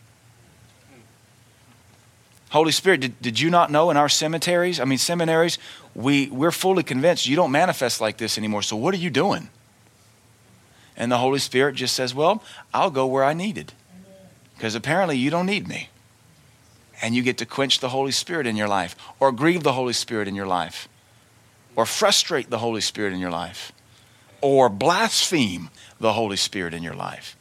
Holy 2.49 2.73
Spirit, 2.73 3.01
did, 3.01 3.21
did 3.21 3.41
you 3.41 3.51
not 3.51 3.71
know 3.71 3.91
in 3.91 3.97
our 3.97 4.09
cemeteries, 4.09 4.79
I 4.79 4.85
mean, 4.85 4.97
seminaries, 4.97 5.59
we, 5.95 6.29
we're 6.29 6.53
fully 6.53 6.85
convinced 6.85 7.27
you 7.27 7.37
don't 7.37 7.51
manifest 7.51 8.01
like 8.01 8.17
this 8.17 8.39
anymore. 8.39 8.63
So 8.63 8.77
what 8.77 8.95
are 8.95 8.99
you 8.99 9.11
doing? 9.11 9.49
And 10.97 11.11
the 11.11 11.19
Holy 11.19 11.41
Spirit 11.41 11.75
just 11.75 11.95
says, 11.95 12.15
well, 12.15 12.43
I'll 12.73 12.93
go 12.93 13.07
where 13.07 13.25
I 13.25 13.35
needed. 13.35 13.73
Because 14.55 14.77
apparently 14.77 15.19
you 15.19 15.31
don't 15.31 15.47
need 15.47 15.67
me 15.67 15.89
and 17.05 17.14
you 17.14 17.23
get 17.23 17.37
to 17.37 17.45
quench 17.45 17.81
the 17.81 17.90
Holy 17.90 18.12
Spirit 18.12 18.47
in 18.47 18.57
your 18.57 18.67
life, 18.67 18.97
or 19.21 19.31
grieve 19.31 19.62
the 19.62 19.75
Holy 19.75 19.93
Spirit 19.93 20.27
in 20.27 20.35
your 20.35 20.47
life, 20.47 20.88
or 21.77 21.85
frustrate 21.85 22.49
the 22.49 22.61
Holy 22.61 22.81
Spirit 22.81 23.12
in 23.12 23.19
your 23.19 23.31
life, 23.31 23.73
or 24.40 24.71
blaspheme 24.71 25.69
the 26.01 26.14
Holy 26.14 26.38
Spirit 26.38 26.73
in 26.73 26.83
your 26.83 26.95
life. 26.95 27.37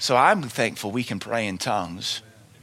So 0.00 0.16
I'm 0.16 0.42
thankful 0.42 0.90
we 0.90 1.04
can 1.04 1.20
pray 1.20 1.46
in 1.46 1.58
tongues 1.58 2.22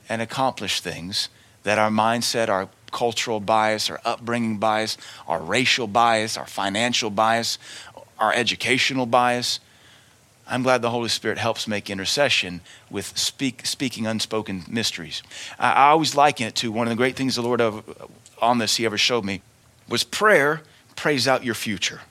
and 0.09 0.21
accomplish 0.21 0.81
things 0.81 1.29
that 1.63 1.79
our 1.79 1.89
mindset, 1.89 2.49
our 2.49 2.67
cultural 2.91 3.39
bias, 3.39 3.89
our 3.89 4.01
upbringing 4.03 4.57
bias, 4.57 4.97
our 5.25 5.41
racial 5.41 5.87
bias, 5.87 6.35
our 6.35 6.47
financial 6.47 7.09
bias, 7.09 7.59
our 8.19 8.33
educational 8.33 9.05
bias, 9.05 9.61
I'm 10.49 10.63
glad 10.63 10.81
the 10.81 10.89
Holy 10.89 11.09
Spirit 11.09 11.37
helps 11.37 11.67
make 11.67 11.89
intercession 11.89 12.61
with 12.89 13.17
speak, 13.17 13.65
speaking 13.65 14.07
unspoken 14.07 14.63
mysteries. 14.69 15.21
I, 15.59 15.71
I 15.71 15.87
always 15.89 16.15
liken 16.15 16.47
it 16.47 16.55
to 16.55 16.71
one 16.71 16.87
of 16.87 16.91
the 16.91 16.95
great 16.95 17.15
things 17.15 17.35
the 17.35 17.41
Lord 17.41 17.61
on 18.41 18.57
this 18.57 18.77
He 18.77 18.85
ever 18.85 18.97
showed 18.97 19.25
me 19.25 19.41
was 19.89 20.03
prayer 20.03 20.61
prays 20.95 21.27
out 21.27 21.43
your 21.43 21.53
future. 21.53 22.01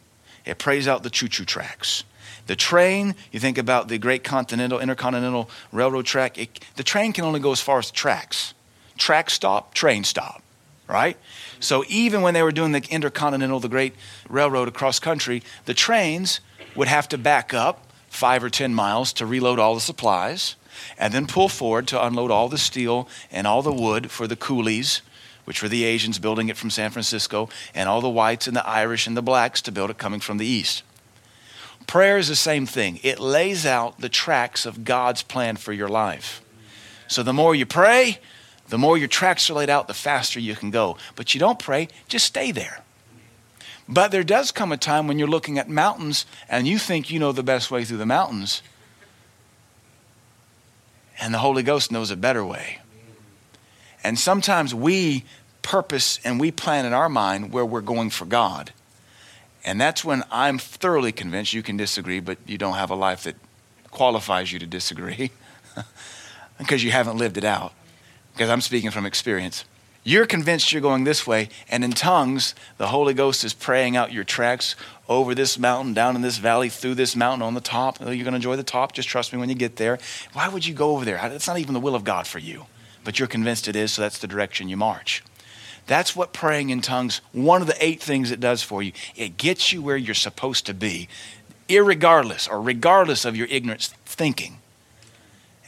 It 0.44 0.58
prays 0.58 0.86
out 0.86 1.02
the 1.02 1.10
choo-choo 1.10 1.44
tracks. 1.44 2.04
The 2.46 2.56
train, 2.56 3.16
you 3.32 3.40
think 3.40 3.58
about 3.58 3.88
the 3.88 3.98
great 3.98 4.22
continental, 4.22 4.78
intercontinental 4.78 5.50
railroad 5.72 6.06
track, 6.06 6.38
it, 6.38 6.60
the 6.76 6.84
train 6.84 7.12
can 7.12 7.24
only 7.24 7.40
go 7.40 7.52
as 7.52 7.60
far 7.60 7.78
as 7.78 7.90
tracks. 7.90 8.54
Track 8.96 9.30
stop, 9.30 9.74
train 9.74 10.04
stop, 10.04 10.42
right? 10.86 11.16
So 11.58 11.84
even 11.88 12.22
when 12.22 12.34
they 12.34 12.42
were 12.42 12.52
doing 12.52 12.72
the 12.72 12.86
intercontinental, 12.88 13.60
the 13.60 13.68
great 13.68 13.94
railroad 14.28 14.68
across 14.68 15.00
country, 15.00 15.42
the 15.64 15.74
trains 15.74 16.40
would 16.76 16.88
have 16.88 17.08
to 17.08 17.18
back 17.18 17.52
up 17.52 17.85
five 18.16 18.42
or 18.42 18.48
10 18.48 18.74
miles 18.74 19.12
to 19.12 19.26
reload 19.26 19.58
all 19.58 19.74
the 19.74 19.80
supplies 19.80 20.56
and 20.98 21.12
then 21.12 21.26
pull 21.26 21.48
forward 21.48 21.86
to 21.88 22.04
unload 22.04 22.30
all 22.30 22.48
the 22.48 22.58
steel 22.58 23.08
and 23.30 23.46
all 23.46 23.62
the 23.62 23.72
wood 23.72 24.10
for 24.10 24.26
the 24.26 24.36
coolies, 24.36 25.02
which 25.44 25.62
were 25.62 25.68
the 25.68 25.84
Asians 25.84 26.18
building 26.18 26.48
it 26.48 26.56
from 26.56 26.70
San 26.70 26.90
Francisco, 26.90 27.48
and 27.74 27.88
all 27.88 28.00
the 28.00 28.08
whites 28.08 28.46
and 28.46 28.56
the 28.56 28.66
Irish 28.66 29.06
and 29.06 29.16
the 29.16 29.22
blacks 29.22 29.60
to 29.62 29.72
build 29.72 29.90
it 29.90 29.98
coming 29.98 30.20
from 30.20 30.38
the 30.38 30.46
east. 30.46 30.82
Prayer 31.86 32.18
is 32.18 32.28
the 32.28 32.36
same 32.36 32.66
thing. 32.66 32.98
It 33.02 33.20
lays 33.20 33.64
out 33.64 34.00
the 34.00 34.08
tracks 34.08 34.66
of 34.66 34.82
God's 34.82 35.22
plan 35.22 35.56
for 35.56 35.72
your 35.72 35.88
life. 35.88 36.42
So 37.08 37.22
the 37.22 37.32
more 37.32 37.54
you 37.54 37.66
pray, 37.66 38.18
the 38.68 38.78
more 38.78 38.98
your 38.98 39.08
tracks 39.08 39.48
are 39.50 39.54
laid 39.54 39.70
out, 39.70 39.86
the 39.86 39.94
faster 39.94 40.40
you 40.40 40.56
can 40.56 40.70
go. 40.70 40.96
But 41.14 41.34
you 41.34 41.40
don't 41.40 41.58
pray, 41.58 41.88
just 42.08 42.24
stay 42.24 42.50
there. 42.50 42.82
But 43.88 44.10
there 44.10 44.24
does 44.24 44.50
come 44.50 44.72
a 44.72 44.76
time 44.76 45.06
when 45.06 45.18
you're 45.18 45.28
looking 45.28 45.58
at 45.58 45.68
mountains 45.68 46.26
and 46.48 46.66
you 46.66 46.78
think 46.78 47.10
you 47.10 47.18
know 47.18 47.32
the 47.32 47.42
best 47.42 47.70
way 47.70 47.84
through 47.84 47.98
the 47.98 48.06
mountains. 48.06 48.62
And 51.20 51.32
the 51.32 51.38
Holy 51.38 51.62
Ghost 51.62 51.92
knows 51.92 52.10
a 52.10 52.16
better 52.16 52.44
way. 52.44 52.80
And 54.02 54.18
sometimes 54.18 54.74
we 54.74 55.24
purpose 55.62 56.20
and 56.24 56.38
we 56.38 56.50
plan 56.50 56.84
in 56.84 56.92
our 56.92 57.08
mind 57.08 57.52
where 57.52 57.64
we're 57.64 57.80
going 57.80 58.10
for 58.10 58.24
God. 58.24 58.72
And 59.64 59.80
that's 59.80 60.04
when 60.04 60.22
I'm 60.30 60.58
thoroughly 60.58 61.10
convinced 61.10 61.52
you 61.52 61.62
can 61.62 61.76
disagree, 61.76 62.20
but 62.20 62.38
you 62.46 62.58
don't 62.58 62.74
have 62.74 62.90
a 62.90 62.94
life 62.94 63.24
that 63.24 63.34
qualifies 63.90 64.52
you 64.52 64.58
to 64.60 64.66
disagree 64.66 65.30
because 66.58 66.84
you 66.84 66.92
haven't 66.92 67.18
lived 67.18 67.36
it 67.36 67.44
out. 67.44 67.72
Because 68.32 68.50
I'm 68.50 68.60
speaking 68.60 68.90
from 68.90 69.06
experience. 69.06 69.64
You're 70.06 70.26
convinced 70.26 70.70
you're 70.70 70.80
going 70.80 71.02
this 71.02 71.26
way, 71.26 71.48
and 71.68 71.82
in 71.82 71.90
tongues, 71.90 72.54
the 72.78 72.86
Holy 72.86 73.12
Ghost 73.12 73.42
is 73.42 73.52
praying 73.52 73.96
out 73.96 74.12
your 74.12 74.22
tracks 74.22 74.76
over 75.08 75.34
this 75.34 75.58
mountain, 75.58 75.94
down 75.94 76.14
in 76.14 76.22
this 76.22 76.38
valley, 76.38 76.68
through 76.68 76.94
this 76.94 77.16
mountain, 77.16 77.42
on 77.42 77.54
the 77.54 77.60
top. 77.60 77.98
Oh, 78.00 78.12
you're 78.12 78.22
going 78.22 78.30
to 78.30 78.36
enjoy 78.36 78.54
the 78.54 78.62
top. 78.62 78.92
Just 78.92 79.08
trust 79.08 79.32
me 79.32 79.40
when 79.40 79.48
you 79.48 79.56
get 79.56 79.74
there. 79.74 79.98
Why 80.32 80.46
would 80.46 80.64
you 80.64 80.74
go 80.74 80.92
over 80.92 81.04
there? 81.04 81.18
It's 81.32 81.48
not 81.48 81.58
even 81.58 81.74
the 81.74 81.80
will 81.80 81.96
of 81.96 82.04
God 82.04 82.28
for 82.28 82.38
you, 82.38 82.66
but 83.02 83.18
you're 83.18 83.26
convinced 83.26 83.66
it 83.66 83.74
is, 83.74 83.94
so 83.94 84.02
that's 84.02 84.20
the 84.20 84.28
direction 84.28 84.68
you 84.68 84.76
march. 84.76 85.24
That's 85.88 86.14
what 86.14 86.32
praying 86.32 86.70
in 86.70 86.82
tongues, 86.82 87.20
one 87.32 87.60
of 87.60 87.66
the 87.66 87.84
eight 87.84 88.00
things 88.00 88.30
it 88.30 88.38
does 88.38 88.62
for 88.62 88.84
you. 88.84 88.92
It 89.16 89.36
gets 89.36 89.72
you 89.72 89.82
where 89.82 89.96
you're 89.96 90.14
supposed 90.14 90.66
to 90.66 90.74
be, 90.74 91.08
irregardless 91.68 92.48
or 92.48 92.62
regardless 92.62 93.24
of 93.24 93.34
your 93.34 93.48
ignorant 93.48 93.92
thinking 94.04 94.58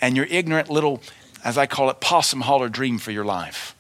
and 0.01 0.15
your 0.17 0.27
ignorant 0.27 0.71
little, 0.71 1.03
as 1.45 1.59
I 1.59 1.67
call 1.67 1.91
it, 1.91 2.01
possum 2.01 2.43
holler 2.43 2.69
dream 2.69 2.99
for 2.99 3.11
your 3.11 3.25
life. 3.25 3.75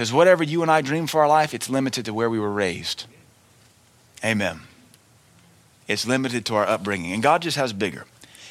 Because 0.00 0.14
whatever 0.14 0.42
you 0.42 0.62
and 0.62 0.70
I 0.70 0.80
dream 0.80 1.06
for 1.06 1.20
our 1.20 1.28
life, 1.28 1.52
it's 1.52 1.68
limited 1.68 2.06
to 2.06 2.14
where 2.14 2.30
we 2.30 2.40
were 2.40 2.50
raised. 2.50 3.04
Amen. 4.24 4.60
It's 5.88 6.06
limited 6.06 6.46
to 6.46 6.54
our 6.54 6.66
upbringing. 6.66 7.12
And 7.12 7.22
God 7.22 7.42
just 7.42 7.58
has 7.58 7.74
bigger. 7.74 8.06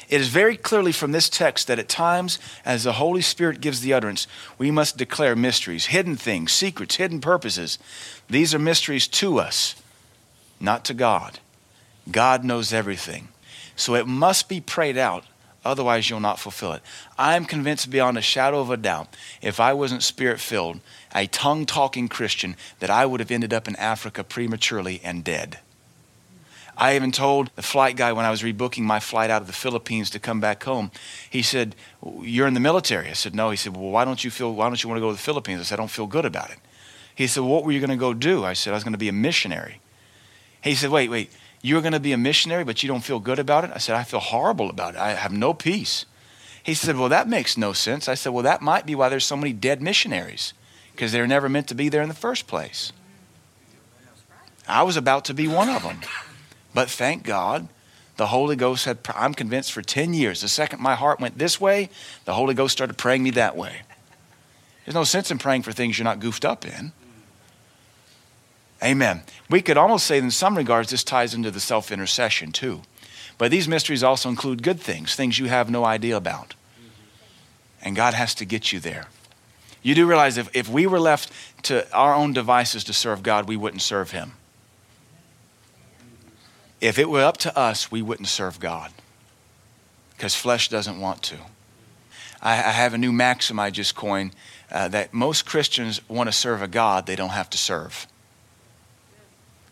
It 0.08 0.20
is 0.20 0.28
very 0.28 0.56
clearly 0.56 0.92
from 0.92 1.10
this 1.10 1.28
text 1.28 1.66
that 1.66 1.80
at 1.80 1.88
times, 1.88 2.38
as 2.64 2.84
the 2.84 2.92
Holy 2.92 3.20
Spirit 3.20 3.60
gives 3.60 3.80
the 3.80 3.92
utterance, 3.92 4.28
we 4.58 4.70
must 4.70 4.96
declare 4.96 5.34
mysteries, 5.34 5.86
hidden 5.86 6.14
things, 6.14 6.52
secrets, 6.52 6.94
hidden 6.94 7.20
purposes. 7.20 7.80
These 8.28 8.54
are 8.54 8.60
mysteries 8.60 9.08
to 9.08 9.40
us, 9.40 9.74
not 10.60 10.84
to 10.84 10.94
God. 10.94 11.40
God 12.12 12.44
knows 12.44 12.72
everything. 12.72 13.26
So 13.74 13.96
it 13.96 14.06
must 14.06 14.48
be 14.48 14.60
prayed 14.60 14.96
out 14.96 15.24
Otherwise, 15.64 16.08
you'll 16.08 16.20
not 16.20 16.38
fulfill 16.38 16.72
it. 16.72 16.82
I 17.18 17.36
am 17.36 17.44
convinced 17.44 17.90
beyond 17.90 18.16
a 18.16 18.22
shadow 18.22 18.60
of 18.60 18.70
a 18.70 18.76
doubt, 18.76 19.14
if 19.42 19.60
I 19.60 19.74
wasn't 19.74 20.02
spirit 20.02 20.40
filled, 20.40 20.80
a 21.14 21.26
tongue 21.26 21.66
talking 21.66 22.08
Christian, 22.08 22.56
that 22.78 22.90
I 22.90 23.04
would 23.04 23.20
have 23.20 23.30
ended 23.30 23.52
up 23.52 23.68
in 23.68 23.76
Africa 23.76 24.24
prematurely 24.24 25.00
and 25.04 25.22
dead. 25.22 25.58
I 26.80 26.96
even 26.96 27.12
told 27.12 27.50
the 27.56 27.62
flight 27.62 27.96
guy 27.96 28.12
when 28.12 28.24
I 28.24 28.30
was 28.30 28.42
rebooking 28.42 28.84
my 28.84 29.00
flight 29.00 29.28
out 29.28 29.42
of 29.42 29.46
the 29.46 29.52
Philippines 29.52 30.08
to 30.10 30.18
come 30.18 30.40
back 30.40 30.64
home. 30.64 30.90
He 31.28 31.42
said, 31.42 31.76
"You're 32.22 32.46
in 32.46 32.54
the 32.54 32.60
military." 32.60 33.10
I 33.10 33.12
said, 33.12 33.34
"No." 33.34 33.50
He 33.50 33.56
said, 33.56 33.76
"Well, 33.76 33.90
why 33.90 34.06
don't 34.06 34.24
you 34.24 34.30
feel? 34.30 34.54
Why 34.54 34.66
don't 34.66 34.82
you 34.82 34.88
want 34.88 34.96
to 34.96 35.02
go 35.02 35.10
to 35.10 35.16
the 35.16 35.22
Philippines?" 35.22 35.60
I 35.60 35.64
said, 35.64 35.78
"I 35.78 35.82
don't 35.82 35.90
feel 35.90 36.06
good 36.06 36.24
about 36.24 36.50
it." 36.50 36.58
He 37.14 37.26
said, 37.26 37.42
"What 37.42 37.64
were 37.64 37.72
you 37.72 37.80
going 37.80 37.90
to 37.90 37.96
go 37.96 38.14
do?" 38.14 38.46
I 38.46 38.54
said, 38.54 38.70
"I 38.70 38.76
was 38.76 38.84
going 38.84 38.94
to 38.94 38.98
be 38.98 39.10
a 39.10 39.12
missionary." 39.12 39.80
He 40.62 40.74
said, 40.74 40.88
"Wait, 40.88 41.10
wait. 41.10 41.30
You're 41.62 41.82
going 41.82 41.92
to 41.92 42.00
be 42.00 42.12
a 42.12 42.18
missionary, 42.18 42.64
but 42.64 42.82
you 42.82 42.88
don't 42.88 43.04
feel 43.04 43.18
good 43.18 43.38
about 43.38 43.64
it? 43.64 43.70
I 43.74 43.78
said, 43.78 43.96
I 43.96 44.02
feel 44.02 44.20
horrible 44.20 44.70
about 44.70 44.94
it. 44.94 45.00
I 45.00 45.10
have 45.10 45.32
no 45.32 45.52
peace. 45.52 46.06
He 46.62 46.74
said, 46.74 46.96
Well, 46.96 47.08
that 47.08 47.28
makes 47.28 47.56
no 47.56 47.72
sense. 47.72 48.08
I 48.08 48.14
said, 48.14 48.32
Well, 48.32 48.44
that 48.44 48.62
might 48.62 48.86
be 48.86 48.94
why 48.94 49.08
there's 49.08 49.24
so 49.24 49.36
many 49.36 49.52
dead 49.52 49.82
missionaries, 49.82 50.52
because 50.92 51.12
they're 51.12 51.26
never 51.26 51.48
meant 51.48 51.68
to 51.68 51.74
be 51.74 51.88
there 51.88 52.02
in 52.02 52.08
the 52.08 52.14
first 52.14 52.46
place. 52.46 52.92
I 54.68 54.82
was 54.82 54.96
about 54.96 55.24
to 55.26 55.34
be 55.34 55.48
one 55.48 55.68
of 55.68 55.82
them. 55.82 56.00
But 56.72 56.88
thank 56.88 57.24
God, 57.24 57.68
the 58.16 58.28
Holy 58.28 58.54
Ghost 58.54 58.84
had, 58.84 58.98
I'm 59.14 59.34
convinced 59.34 59.72
for 59.72 59.82
10 59.82 60.14
years, 60.14 60.42
the 60.42 60.48
second 60.48 60.80
my 60.80 60.94
heart 60.94 61.20
went 61.20 61.38
this 61.38 61.60
way, 61.60 61.90
the 62.24 62.34
Holy 62.34 62.54
Ghost 62.54 62.72
started 62.72 62.96
praying 62.96 63.22
me 63.22 63.30
that 63.30 63.56
way. 63.56 63.82
There's 64.84 64.94
no 64.94 65.04
sense 65.04 65.30
in 65.30 65.38
praying 65.38 65.62
for 65.62 65.72
things 65.72 65.98
you're 65.98 66.04
not 66.04 66.20
goofed 66.20 66.44
up 66.44 66.64
in. 66.64 66.92
Amen. 68.82 69.22
We 69.48 69.60
could 69.60 69.76
almost 69.76 70.06
say, 70.06 70.18
in 70.18 70.30
some 70.30 70.56
regards, 70.56 70.90
this 70.90 71.04
ties 71.04 71.34
into 71.34 71.50
the 71.50 71.60
self 71.60 71.92
intercession 71.92 72.52
too. 72.52 72.82
But 73.36 73.50
these 73.50 73.68
mysteries 73.68 74.02
also 74.02 74.28
include 74.28 74.62
good 74.62 74.80
things, 74.80 75.14
things 75.14 75.38
you 75.38 75.46
have 75.46 75.70
no 75.70 75.84
idea 75.84 76.16
about. 76.16 76.54
And 77.82 77.96
God 77.96 78.14
has 78.14 78.34
to 78.36 78.44
get 78.44 78.72
you 78.72 78.80
there. 78.80 79.06
You 79.82 79.94
do 79.94 80.06
realize 80.06 80.36
if, 80.36 80.54
if 80.54 80.68
we 80.68 80.86
were 80.86 81.00
left 81.00 81.32
to 81.64 81.90
our 81.94 82.14
own 82.14 82.32
devices 82.32 82.84
to 82.84 82.92
serve 82.92 83.22
God, 83.22 83.48
we 83.48 83.56
wouldn't 83.56 83.82
serve 83.82 84.10
Him. 84.10 84.32
If 86.80 86.98
it 86.98 87.08
were 87.08 87.24
up 87.24 87.38
to 87.38 87.58
us, 87.58 87.90
we 87.90 88.02
wouldn't 88.02 88.28
serve 88.28 88.60
God 88.60 88.92
because 90.10 90.34
flesh 90.34 90.68
doesn't 90.68 91.00
want 91.00 91.22
to. 91.22 91.36
I, 92.42 92.52
I, 92.52 92.72
have 92.72 92.92
a 92.92 92.98
new 92.98 93.12
maxim 93.12 93.58
I 93.58 93.70
just 93.70 93.94
coined 93.94 94.34
uh, 94.70 94.88
that 94.88 95.12
most 95.14 95.46
Christians 95.46 96.06
want 96.08 96.28
to 96.28 96.32
serve 96.32 96.62
a 96.62 96.68
God 96.68 97.06
they 97.06 97.16
don't 97.16 97.30
have 97.30 97.50
to 97.50 97.58
serve. 97.58 98.06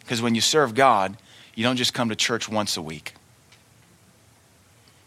Because 0.08 0.22
when 0.22 0.34
you 0.34 0.40
serve 0.40 0.74
God, 0.74 1.18
you 1.54 1.62
don't 1.62 1.76
just 1.76 1.92
come 1.92 2.08
to 2.08 2.16
church 2.16 2.48
once 2.48 2.78
a 2.78 2.82
week. 2.82 3.12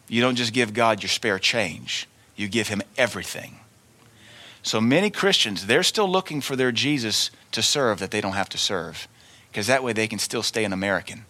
You 0.08 0.22
don't 0.22 0.36
just 0.36 0.54
give 0.54 0.76
God 0.76 1.02
your 1.02 1.10
spare 1.10 1.40
change, 1.40 2.08
you 2.36 2.48
give 2.48 2.68
Him 2.68 2.84
everything. 3.00 3.56
So 4.62 4.80
many 4.80 5.10
Christians, 5.10 5.66
they're 5.66 5.82
still 5.82 6.08
looking 6.08 6.40
for 6.40 6.56
their 6.56 6.72
Jesus 6.72 7.32
to 7.52 7.64
serve 7.64 7.98
that 7.98 8.12
they 8.12 8.22
don't 8.22 8.34
have 8.34 8.50
to 8.50 8.60
serve, 8.60 9.08
because 9.52 9.66
that 9.66 9.84
way 9.84 9.92
they 9.92 10.08
can 10.08 10.20
still 10.20 10.44
stay 10.44 10.66
an 10.66 10.72
American. 10.72 11.26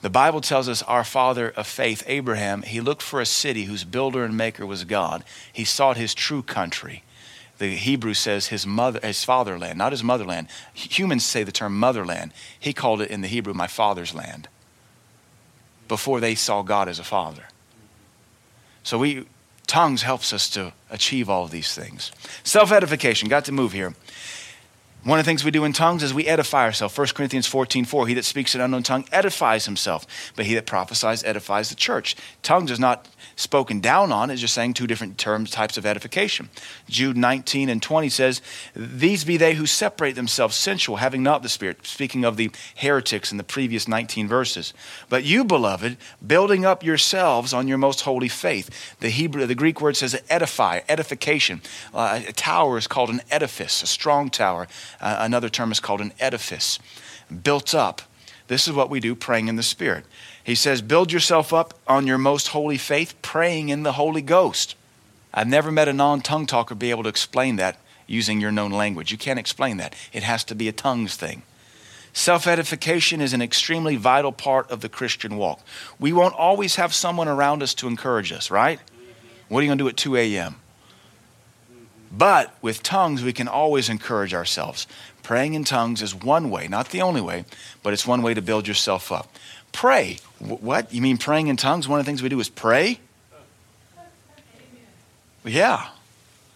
The 0.00 0.08
Bible 0.08 0.40
tells 0.40 0.66
us 0.66 0.82
our 0.84 1.04
father 1.04 1.50
of 1.50 1.66
faith, 1.66 2.02
Abraham, 2.06 2.62
he 2.62 2.80
looked 2.80 3.02
for 3.02 3.20
a 3.20 3.26
city 3.26 3.64
whose 3.64 3.84
builder 3.84 4.24
and 4.24 4.34
maker 4.34 4.64
was 4.64 4.84
God. 4.84 5.24
He 5.52 5.66
sought 5.66 5.98
his 5.98 6.14
true 6.14 6.42
country 6.42 7.02
the 7.60 7.76
Hebrew 7.76 8.14
says 8.14 8.46
his 8.46 8.66
mother, 8.66 8.98
his 9.02 9.22
fatherland, 9.22 9.76
not 9.76 9.92
his 9.92 10.02
motherland. 10.02 10.48
Humans 10.72 11.24
say 11.24 11.44
the 11.44 11.52
term 11.52 11.78
motherland. 11.78 12.32
He 12.58 12.72
called 12.72 13.02
it 13.02 13.10
in 13.10 13.20
the 13.20 13.28
Hebrew 13.28 13.52
my 13.52 13.66
father's 13.66 14.14
land. 14.14 14.48
Before 15.86 16.20
they 16.20 16.34
saw 16.34 16.62
God 16.62 16.88
as 16.88 16.98
a 16.98 17.04
father. 17.04 17.44
So 18.82 18.96
we 18.96 19.26
tongues 19.66 20.00
helps 20.00 20.32
us 20.32 20.48
to 20.50 20.72
achieve 20.88 21.28
all 21.28 21.44
of 21.44 21.50
these 21.50 21.74
things. 21.74 22.12
Self 22.44 22.72
edification. 22.72 23.28
Got 23.28 23.44
to 23.44 23.52
move 23.52 23.72
here. 23.72 23.94
One 25.02 25.18
of 25.18 25.24
the 25.24 25.30
things 25.30 25.44
we 25.44 25.50
do 25.50 25.64
in 25.64 25.72
tongues 25.72 26.02
is 26.02 26.12
we 26.12 26.26
edify 26.26 26.64
ourselves. 26.64 26.96
1 26.96 27.06
Corinthians 27.08 27.46
14 27.46 27.86
4. 27.86 28.06
He 28.06 28.14
that 28.14 28.24
speaks 28.24 28.54
an 28.54 28.60
unknown 28.60 28.82
tongue 28.82 29.06
edifies 29.10 29.64
himself, 29.64 30.06
but 30.36 30.44
he 30.44 30.54
that 30.54 30.66
prophesies 30.66 31.24
edifies 31.24 31.70
the 31.70 31.74
church. 31.74 32.16
Tongues 32.42 32.70
is 32.70 32.78
not 32.78 33.08
spoken 33.40 33.80
down 33.80 34.12
on 34.12 34.30
is 34.30 34.40
just 34.40 34.54
saying 34.54 34.74
two 34.74 34.86
different 34.86 35.18
terms, 35.18 35.50
types 35.50 35.78
of 35.78 35.86
edification. 35.86 36.50
Jude 36.88 37.16
19 37.16 37.68
and 37.68 37.82
20 37.82 38.08
says, 38.08 38.42
These 38.74 39.24
be 39.24 39.36
they 39.36 39.54
who 39.54 39.66
separate 39.66 40.14
themselves 40.14 40.56
sensual, 40.56 40.96
having 40.96 41.22
not 41.22 41.42
the 41.42 41.48
Spirit, 41.48 41.86
speaking 41.86 42.24
of 42.24 42.36
the 42.36 42.50
heretics 42.76 43.32
in 43.32 43.38
the 43.38 43.44
previous 43.44 43.88
19 43.88 44.28
verses. 44.28 44.74
But 45.08 45.24
you, 45.24 45.44
beloved, 45.44 45.96
building 46.24 46.64
up 46.64 46.84
yourselves 46.84 47.52
on 47.52 47.68
your 47.68 47.78
most 47.78 48.02
holy 48.02 48.28
faith. 48.28 48.96
The 49.00 49.10
Hebrew, 49.10 49.46
the 49.46 49.54
Greek 49.54 49.80
word 49.80 49.96
says 49.96 50.20
edify, 50.28 50.80
edification. 50.88 51.62
Uh, 51.94 52.20
a 52.28 52.32
tower 52.32 52.76
is 52.76 52.86
called 52.86 53.10
an 53.10 53.22
edifice, 53.30 53.82
a 53.82 53.86
strong 53.86 54.28
tower. 54.28 54.68
Uh, 55.00 55.16
another 55.20 55.48
term 55.48 55.72
is 55.72 55.80
called 55.80 56.00
an 56.00 56.12
edifice. 56.20 56.78
Built 57.42 57.74
up 57.74 58.02
This 58.48 58.66
is 58.66 58.74
what 58.74 58.90
we 58.90 58.98
do 58.98 59.14
praying 59.14 59.46
in 59.46 59.56
the 59.56 59.62
Spirit. 59.62 60.04
He 60.42 60.56
says, 60.56 60.82
Build 60.82 61.12
yourself 61.12 61.52
up 61.52 61.74
on 61.86 62.06
your 62.06 62.18
most 62.18 62.48
holy 62.48 62.78
faith, 62.78 63.14
praying 63.22 63.68
in 63.68 63.84
the 63.84 63.92
Holy 63.92 64.22
Ghost. 64.22 64.74
I've 65.32 65.46
never 65.46 65.70
met 65.70 65.88
a 65.88 65.92
non 65.92 66.20
tongue 66.20 66.46
talker 66.46 66.74
be 66.74 66.90
able 66.90 67.04
to 67.04 67.08
explain 67.08 67.56
that 67.56 67.78
using 68.06 68.40
your 68.40 68.50
known 68.50 68.72
language. 68.72 69.12
You 69.12 69.18
can't 69.18 69.38
explain 69.38 69.76
that. 69.76 69.94
It 70.12 70.24
has 70.24 70.42
to 70.44 70.54
be 70.56 70.66
a 70.66 70.72
tongues 70.72 71.14
thing. 71.14 71.44
Self 72.12 72.46
edification 72.48 73.20
is 73.20 73.32
an 73.32 73.40
extremely 73.40 73.96
vital 73.96 74.32
part 74.32 74.68
of 74.70 74.80
the 74.80 74.88
Christian 74.88 75.36
walk. 75.36 75.60
We 76.00 76.12
won't 76.12 76.34
always 76.34 76.74
have 76.76 76.92
someone 76.92 77.28
around 77.28 77.62
us 77.62 77.72
to 77.74 77.86
encourage 77.86 78.32
us, 78.32 78.50
right? 78.50 78.80
What 79.48 79.60
are 79.60 79.62
you 79.62 79.68
going 79.68 79.78
to 79.78 79.84
do 79.84 79.88
at 79.88 79.96
2 79.96 80.16
a.m.? 80.16 80.59
But 82.10 82.54
with 82.60 82.82
tongues, 82.82 83.22
we 83.22 83.32
can 83.32 83.48
always 83.48 83.88
encourage 83.88 84.34
ourselves. 84.34 84.86
Praying 85.22 85.54
in 85.54 85.64
tongues 85.64 86.02
is 86.02 86.14
one 86.14 86.50
way, 86.50 86.66
not 86.66 86.90
the 86.90 87.02
only 87.02 87.20
way, 87.20 87.44
but 87.82 87.92
it's 87.92 88.06
one 88.06 88.22
way 88.22 88.34
to 88.34 88.42
build 88.42 88.66
yourself 88.66 89.12
up. 89.12 89.32
Pray. 89.72 90.18
What? 90.38 90.92
You 90.92 91.02
mean 91.02 91.18
praying 91.18 91.46
in 91.46 91.56
tongues? 91.56 91.86
One 91.86 92.00
of 92.00 92.04
the 92.04 92.10
things 92.10 92.22
we 92.22 92.28
do 92.28 92.40
is 92.40 92.48
pray? 92.48 92.98
Yeah. 95.44 95.88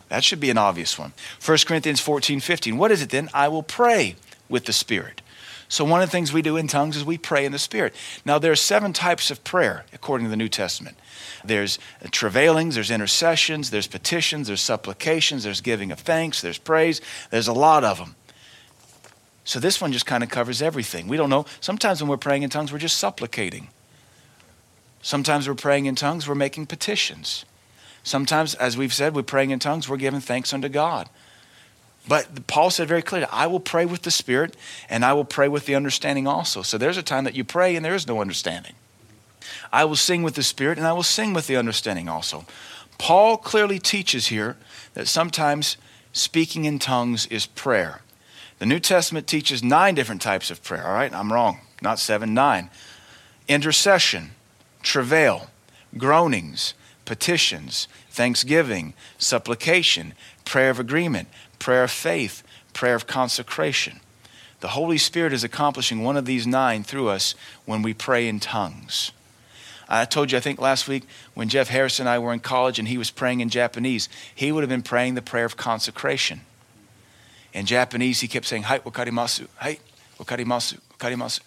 That 0.09 0.25
should 0.25 0.41
be 0.41 0.51
an 0.51 0.59
obvious 0.59 0.99
one. 0.99 1.13
1 1.45 1.59
Corinthians 1.67 2.01
14, 2.01 2.41
15. 2.41 2.77
What 2.77 2.91
is 2.91 3.03
it 3.03 3.11
then? 3.11 3.31
I 3.33 3.49
will 3.49 3.63
pray 3.63 4.17
with 4.49 4.67
the 4.67 4.73
Spirit. 4.73 5.23
So, 5.69 5.85
one 5.85 6.03
of 6.03 6.09
the 6.09 6.13
things 6.13 6.33
we 6.33 6.43
do 6.43 6.57
in 6.57 6.69
tongues 6.69 6.97
is 6.97 7.05
we 7.05 7.19
pray 7.19 7.45
in 7.45 7.53
the 7.53 7.59
Spirit. 7.59 7.95
Now, 8.25 8.39
there 8.39 8.53
are 8.53 8.57
seven 8.57 8.93
types 8.93 9.31
of 9.31 9.43
prayer 9.45 9.85
according 9.93 10.27
to 10.27 10.31
the 10.31 10.37
New 10.37 10.49
Testament 10.49 10.97
there's 11.45 11.79
travailings, 12.11 12.75
there's 12.75 12.91
intercessions, 12.91 13.71
there's 13.71 13.87
petitions, 13.87 14.47
there's 14.47 14.63
supplications, 14.63 15.45
there's 15.45 15.61
giving 15.61 15.93
of 15.93 16.01
thanks, 16.01 16.41
there's 16.41 16.59
praise, 16.59 17.01
there's 17.31 17.49
a 17.49 17.53
lot 17.53 17.85
of 17.85 17.99
them. 17.99 18.15
So, 19.45 19.61
this 19.61 19.81
one 19.81 19.93
just 19.93 20.07
kind 20.07 20.23
of 20.23 20.31
covers 20.31 20.63
everything. 20.63 21.07
We 21.09 21.17
don't 21.17 21.31
know. 21.31 21.47
Sometimes 21.61 22.01
when 22.01 22.09
we're 22.09 22.17
praying 22.17 22.43
in 22.43 22.51
tongues, 22.51 22.73
we're 22.73 22.79
just 22.79 22.99
supplicating. 22.99 23.69
Sometimes 25.03 25.47
we're 25.47 25.55
praying 25.55 25.85
in 25.87 25.95
tongues, 25.95 26.27
we're 26.27 26.35
making 26.35 26.67
petitions. 26.67 27.45
Sometimes, 28.03 28.55
as 28.55 28.77
we've 28.77 28.93
said, 28.93 29.15
we're 29.15 29.23
praying 29.23 29.51
in 29.51 29.59
tongues, 29.59 29.89
we're 29.89 29.99
giving 29.99 30.21
thanks 30.21 30.53
unto 30.53 30.69
God. 30.69 31.09
But 32.07 32.47
Paul 32.47 32.71
said 32.71 32.89
very 32.89 33.03
clearly, 33.03 33.27
I 33.33 33.47
will 33.47 33.61
pray 33.61 33.87
with 33.87 34.03
the 34.03 34.11
Spirit 34.11 34.57
and 34.91 35.05
I 35.05 35.15
will 35.15 35.25
pray 35.25 35.49
with 35.49 35.67
the 35.67 35.75
understanding 35.75 36.27
also. 36.27 36.63
So 36.63 36.77
there's 36.77 36.99
a 36.99 37.03
time 37.03 37.25
that 37.25 37.35
you 37.35 37.45
pray 37.45 37.77
and 37.77 37.85
there 37.85 37.95
is 37.95 38.07
no 38.07 38.21
understanding. 38.21 38.75
I 39.73 39.85
will 39.85 39.97
sing 39.97 40.23
with 40.23 40.35
the 40.35 40.43
Spirit 40.43 40.77
and 40.79 40.87
I 40.87 40.93
will 40.93 41.03
sing 41.03 41.33
with 41.33 41.47
the 41.47 41.57
understanding 41.57 42.09
also. 42.09 42.45
Paul 42.99 43.37
clearly 43.37 43.79
teaches 43.79 44.27
here 44.27 44.57
that 44.93 45.09
sometimes 45.09 45.77
speaking 46.13 46.65
in 46.65 46.79
tongues 46.79 47.27
is 47.27 47.47
prayer. 47.47 48.03
The 48.59 48.67
New 48.67 48.81
Testament 48.81 49.27
teaches 49.27 49.63
nine 49.63 49.95
different 49.95 50.23
types 50.23 50.51
of 50.51 50.63
prayer, 50.63 50.87
all 50.87 50.95
right? 50.95 51.13
I'm 51.13 51.33
wrong, 51.33 51.61
not 51.83 51.99
seven, 51.99 52.35
nine. 52.35 52.71
Intercession, 53.49 54.31
travail, 54.83 55.49
groanings, 55.99 56.75
petitions, 57.05 57.89
thanksgiving, 58.11 58.95
supplication, 59.19 60.15
prayer 60.45 60.71
of 60.71 60.79
agreement, 60.79 61.29
prayer 61.65 61.85
of 61.85 61.91
faith, 61.91 62.43
prayer 62.75 62.95
of 62.95 63.07
consecration. 63.07 63.99
The 64.61 64.69
Holy 64.69 64.99
Spirit 64.99 65.33
is 65.33 65.45
accomplishing 65.45 66.03
one 66.03 66.19
of 66.19 66.27
these 66.27 66.47
nine 66.47 66.85
through 66.85 67.09
us 67.09 67.35
when 67.65 67.81
we 67.81 67.95
pray 67.95 68.29
in 68.29 68.39
tongues. 68.39 69.13
I 69.89 70.05
told 70.05 70.31
you, 70.31 70.37
I 70.37 70.43
think 70.43 70.61
last 70.61 70.89
week, 70.89 71.05
when 71.33 71.49
Jeff 71.49 71.69
Harris 71.69 71.99
and 71.99 72.07
I 72.07 72.19
were 72.19 72.35
in 72.35 72.41
college 72.41 72.79
and 72.79 72.87
he 72.87 72.99
was 72.99 73.11
praying 73.11 73.41
in 73.41 73.49
Japanese, 73.49 74.11
he 74.35 74.53
would 74.53 74.63
have 74.63 74.69
been 74.69 74.83
praying 74.83 75.15
the 75.15 75.23
prayer 75.23 75.47
of 75.47 75.57
consecration. 75.57 76.43
In 77.55 77.65
Japanese, 77.65 78.21
he 78.21 78.29
kept 78.29 78.45
saying, 78.45 78.65
Hai 78.65 78.81
wakarimasu, 78.81 79.49
hai 79.57 79.79
wakarimasu, 80.19 80.81
wakarimasu, 80.99 81.41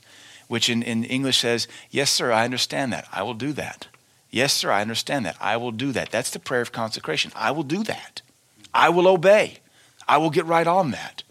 which 0.47 0.67
in, 0.67 0.81
in 0.81 1.03
English 1.03 1.37
says, 1.37 1.67
Yes, 1.91 2.09
sir, 2.09 2.31
I 2.31 2.43
understand 2.43 2.91
that. 2.91 3.07
I 3.13 3.21
will 3.21 3.35
do 3.35 3.53
that. 3.53 3.85
Yes, 4.31 4.51
sir, 4.51 4.71
I 4.71 4.81
understand 4.81 5.27
that. 5.27 5.37
I 5.39 5.57
will 5.57 5.71
do 5.71 5.91
that. 5.91 6.09
That's 6.09 6.31
the 6.31 6.39
prayer 6.39 6.61
of 6.61 6.71
consecration. 6.71 7.31
I 7.35 7.51
will 7.51 7.61
do 7.61 7.83
that. 7.83 8.23
I 8.73 8.89
will 8.89 9.07
obey. 9.07 9.59
I 10.07 10.17
will 10.17 10.29
get 10.29 10.45
right 10.45 10.67
on 10.67 10.91
that. 10.91 11.23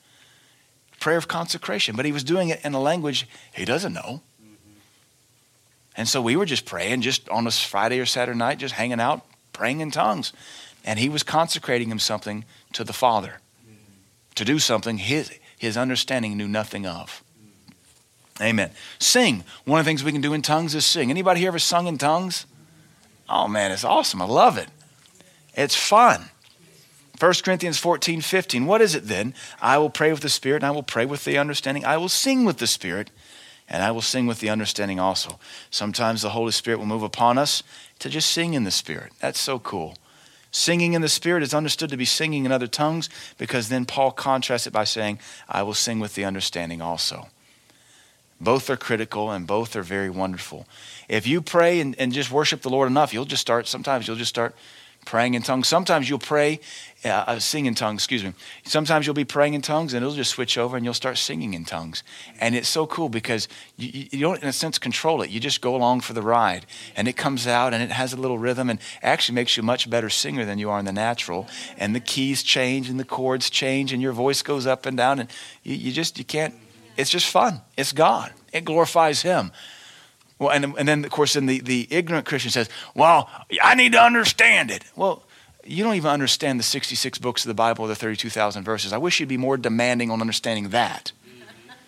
Prayer 1.01 1.19
of 1.19 1.29
consecration. 1.29 1.97
But 1.97 2.05
he 2.05 2.13
was 2.13 2.25
doing 2.25 2.49
it 2.49 2.65
in 2.65 2.75
a 2.75 2.81
language 2.81 3.27
he 3.53 3.65
doesn't 3.65 3.93
know. 3.93 4.23
Mm-hmm. 4.43 4.73
And 5.97 6.09
so 6.09 6.21
we 6.21 6.37
were 6.37 6.47
just 6.47 6.67
praying, 6.67 7.03
just 7.03 7.29
on 7.29 7.47
a 7.47 7.51
Friday 7.51 7.99
or 7.99 8.07
Saturday 8.07 8.39
night, 8.39 8.59
just 8.59 8.75
hanging 8.75 9.01
out, 9.01 9.25
praying 9.53 9.81
in 9.81 9.91
tongues. 9.91 10.33
And 10.85 10.99
he 10.99 11.09
was 11.09 11.23
consecrating 11.23 11.91
him 11.91 11.99
something 11.99 12.45
to 12.73 12.85
the 12.85 12.93
Father, 12.93 13.41
mm-hmm. 13.63 13.75
to 14.35 14.45
do 14.45 14.59
something 14.59 14.99
his, 14.99 15.33
his 15.59 15.77
understanding 15.77 16.37
knew 16.37 16.49
nothing 16.49 16.87
of. 16.87 17.23
Mm-hmm. 17.39 18.43
Amen. 18.43 18.71
Sing. 18.99 19.45
One 19.65 19.81
of 19.81 19.85
the 19.87 19.89
things 19.89 20.05
we 20.05 20.13
can 20.13 20.21
do 20.21 20.35
in 20.35 20.43
tongues 20.43 20.75
is 20.75 20.85
sing. 20.85 21.11
Anybody 21.11 21.41
here 21.41 21.49
ever 21.49 21.59
sung 21.59 21.87
in 21.87 21.99
tongues? 21.99 22.47
Oh 23.29 23.49
man, 23.49 23.73
it's 23.73 23.85
awesome. 23.85 24.23
I 24.23 24.27
love 24.27 24.57
it. 24.59 24.69
It's 25.55 25.75
fun. 25.75 26.27
1 27.19 27.33
Corinthians 27.45 27.79
14, 27.79 28.21
15. 28.21 28.67
What 28.67 28.83
is 28.83 28.95
it 28.95 29.09
then? 29.09 29.35
I 29.61 29.79
will 29.79 29.91
pray 29.91 30.11
with 30.13 30.21
the 30.21 30.29
Spirit, 30.29 30.57
and 30.57 30.67
I 30.67 30.71
will 30.71 30.83
pray 30.83 31.07
with 31.07 31.25
the 31.25 31.39
understanding. 31.39 31.85
I 31.85 31.97
will 31.97 32.09
sing 32.09 32.45
with 32.45 32.59
the 32.59 32.67
Spirit, 32.67 33.11
and 33.69 33.83
I 33.83 33.91
will 33.91 34.03
sing 34.03 34.27
with 34.27 34.41
the 34.41 34.51
understanding 34.51 35.01
also. 35.01 35.39
Sometimes 35.71 36.23
the 36.23 36.31
Holy 36.31 36.53
Spirit 36.53 36.79
will 36.79 36.87
move 36.87 37.03
upon 37.03 37.39
us 37.39 37.63
to 38.01 38.09
just 38.09 38.31
sing 38.31 38.55
in 38.55 38.65
the 38.65 38.71
Spirit. 38.71 39.13
That's 39.21 39.41
so 39.41 39.59
cool. 39.59 39.97
Singing 40.51 40.93
in 40.93 41.03
the 41.03 41.09
Spirit 41.09 41.43
is 41.43 41.55
understood 41.55 41.91
to 41.91 41.97
be 41.97 42.05
singing 42.05 42.45
in 42.45 42.53
other 42.53 42.67
tongues 42.67 43.09
because 43.37 43.69
then 43.69 43.85
Paul 43.85 44.11
contrasts 44.11 44.67
it 44.67 44.73
by 44.73 44.85
saying, 44.85 45.19
I 45.49 45.63
will 45.63 45.75
sing 45.75 46.01
with 46.01 46.15
the 46.15 46.25
understanding 46.25 46.81
also. 46.81 47.29
Both 48.41 48.69
are 48.69 48.77
critical 48.77 49.31
and 49.31 49.47
both 49.47 49.75
are 49.77 49.83
very 49.83 50.11
wonderful. 50.11 50.67
If 51.09 51.27
you 51.27 51.41
pray 51.41 51.81
and, 51.81 51.95
and 51.99 52.13
just 52.13 52.31
worship 52.31 52.63
the 52.63 52.71
Lord 52.71 52.89
enough, 52.89 53.13
you'll 53.13 53.25
just 53.25 53.41
start, 53.41 53.67
sometimes 53.67 54.07
you'll 54.07 54.17
just 54.17 54.31
start 54.31 54.55
praying 55.07 55.35
in 55.35 55.43
tongues. 55.43 55.69
Sometimes 55.69 56.11
you'll 56.11 56.19
pray, 56.19 56.61
uh, 57.05 57.09
uh, 57.09 57.39
sing 57.39 57.65
in 57.65 57.75
tongues, 57.75 58.01
excuse 58.01 58.23
me. 58.23 58.35
Sometimes 58.65 59.07
you'll 59.07 59.15
be 59.15 59.25
praying 59.25 59.55
in 59.55 59.63
tongues 59.63 59.95
and 59.95 60.05
it'll 60.05 60.15
just 60.15 60.33
switch 60.33 60.59
over 60.59 60.77
and 60.77 60.85
you'll 60.85 60.93
start 60.93 61.17
singing 61.17 61.55
in 61.55 61.65
tongues. 61.65 62.03
And 62.41 62.55
it's 62.55 62.69
so 62.69 62.87
cool 62.87 63.09
because 63.09 63.49
you, 63.79 64.09
you 64.11 64.21
don't, 64.21 64.43
in 64.43 64.49
a 64.49 64.53
sense, 64.53 64.79
control 64.79 65.23
it. 65.23 65.31
You 65.31 65.41
just 65.41 65.63
go 65.63 65.75
along 65.75 66.01
for 66.01 66.13
the 66.13 66.21
ride 66.21 66.67
and 66.95 67.09
it 67.09 67.17
comes 67.17 67.47
out 67.47 67.73
and 67.73 67.83
it 67.83 67.91
has 67.91 68.13
a 68.13 68.17
little 68.17 68.39
rhythm 68.39 68.69
and 68.69 68.79
actually 69.03 69.37
makes 69.37 69.57
you 69.57 69.63
a 69.63 69.67
much 69.67 69.89
better 69.89 70.11
singer 70.11 70.45
than 70.45 70.59
you 70.59 70.69
are 70.69 70.79
in 70.79 70.85
the 70.85 70.93
natural. 70.93 71.47
And 71.79 71.95
the 71.95 72.01
keys 72.01 72.43
change 72.43 72.91
and 72.91 73.01
the 73.01 73.05
chords 73.05 73.49
change 73.49 73.93
and 73.93 74.03
your 74.03 74.13
voice 74.13 74.43
goes 74.43 74.67
up 74.67 74.85
and 74.85 74.97
down 74.97 75.21
and 75.21 75.31
you, 75.63 75.77
you 75.77 75.93
just, 75.93 76.19
you 76.19 76.25
can't, 76.25 76.55
it's 76.97 77.11
just 77.11 77.31
fun. 77.31 77.63
It's 77.77 77.93
God. 77.93 78.33
It 78.53 78.65
glorifies 78.65 79.23
Him. 79.23 79.53
Well, 80.39 80.51
and, 80.51 80.75
and 80.79 80.87
then, 80.87 81.05
of 81.05 81.11
course, 81.11 81.33
then 81.33 81.47
the, 81.47 81.61
the 81.61 81.89
ignorant 81.91 82.27
Christian 82.27 82.51
says, 82.51 82.69
Well, 82.95 83.31
I 83.63 83.75
need 83.75 83.93
to 83.93 84.03
understand 84.03 84.71
it. 84.71 84.85
Well, 84.95 85.23
you 85.65 85.83
don't 85.83 85.95
even 85.95 86.11
understand 86.11 86.59
the 86.59 86.65
66 86.65 87.19
books 87.19 87.45
of 87.45 87.49
the 87.49 87.55
Bible 87.55 87.85
or 87.85 87.89
the 87.89 87.95
32,000 87.95 88.63
verses. 88.63 88.93
I 88.93 88.99
wish 88.99 89.19
you'd 89.19 89.29
be 89.29 89.37
more 89.37 89.57
demanding 89.57 90.11
on 90.11 90.21
understanding 90.21 90.69
that. 90.71 91.13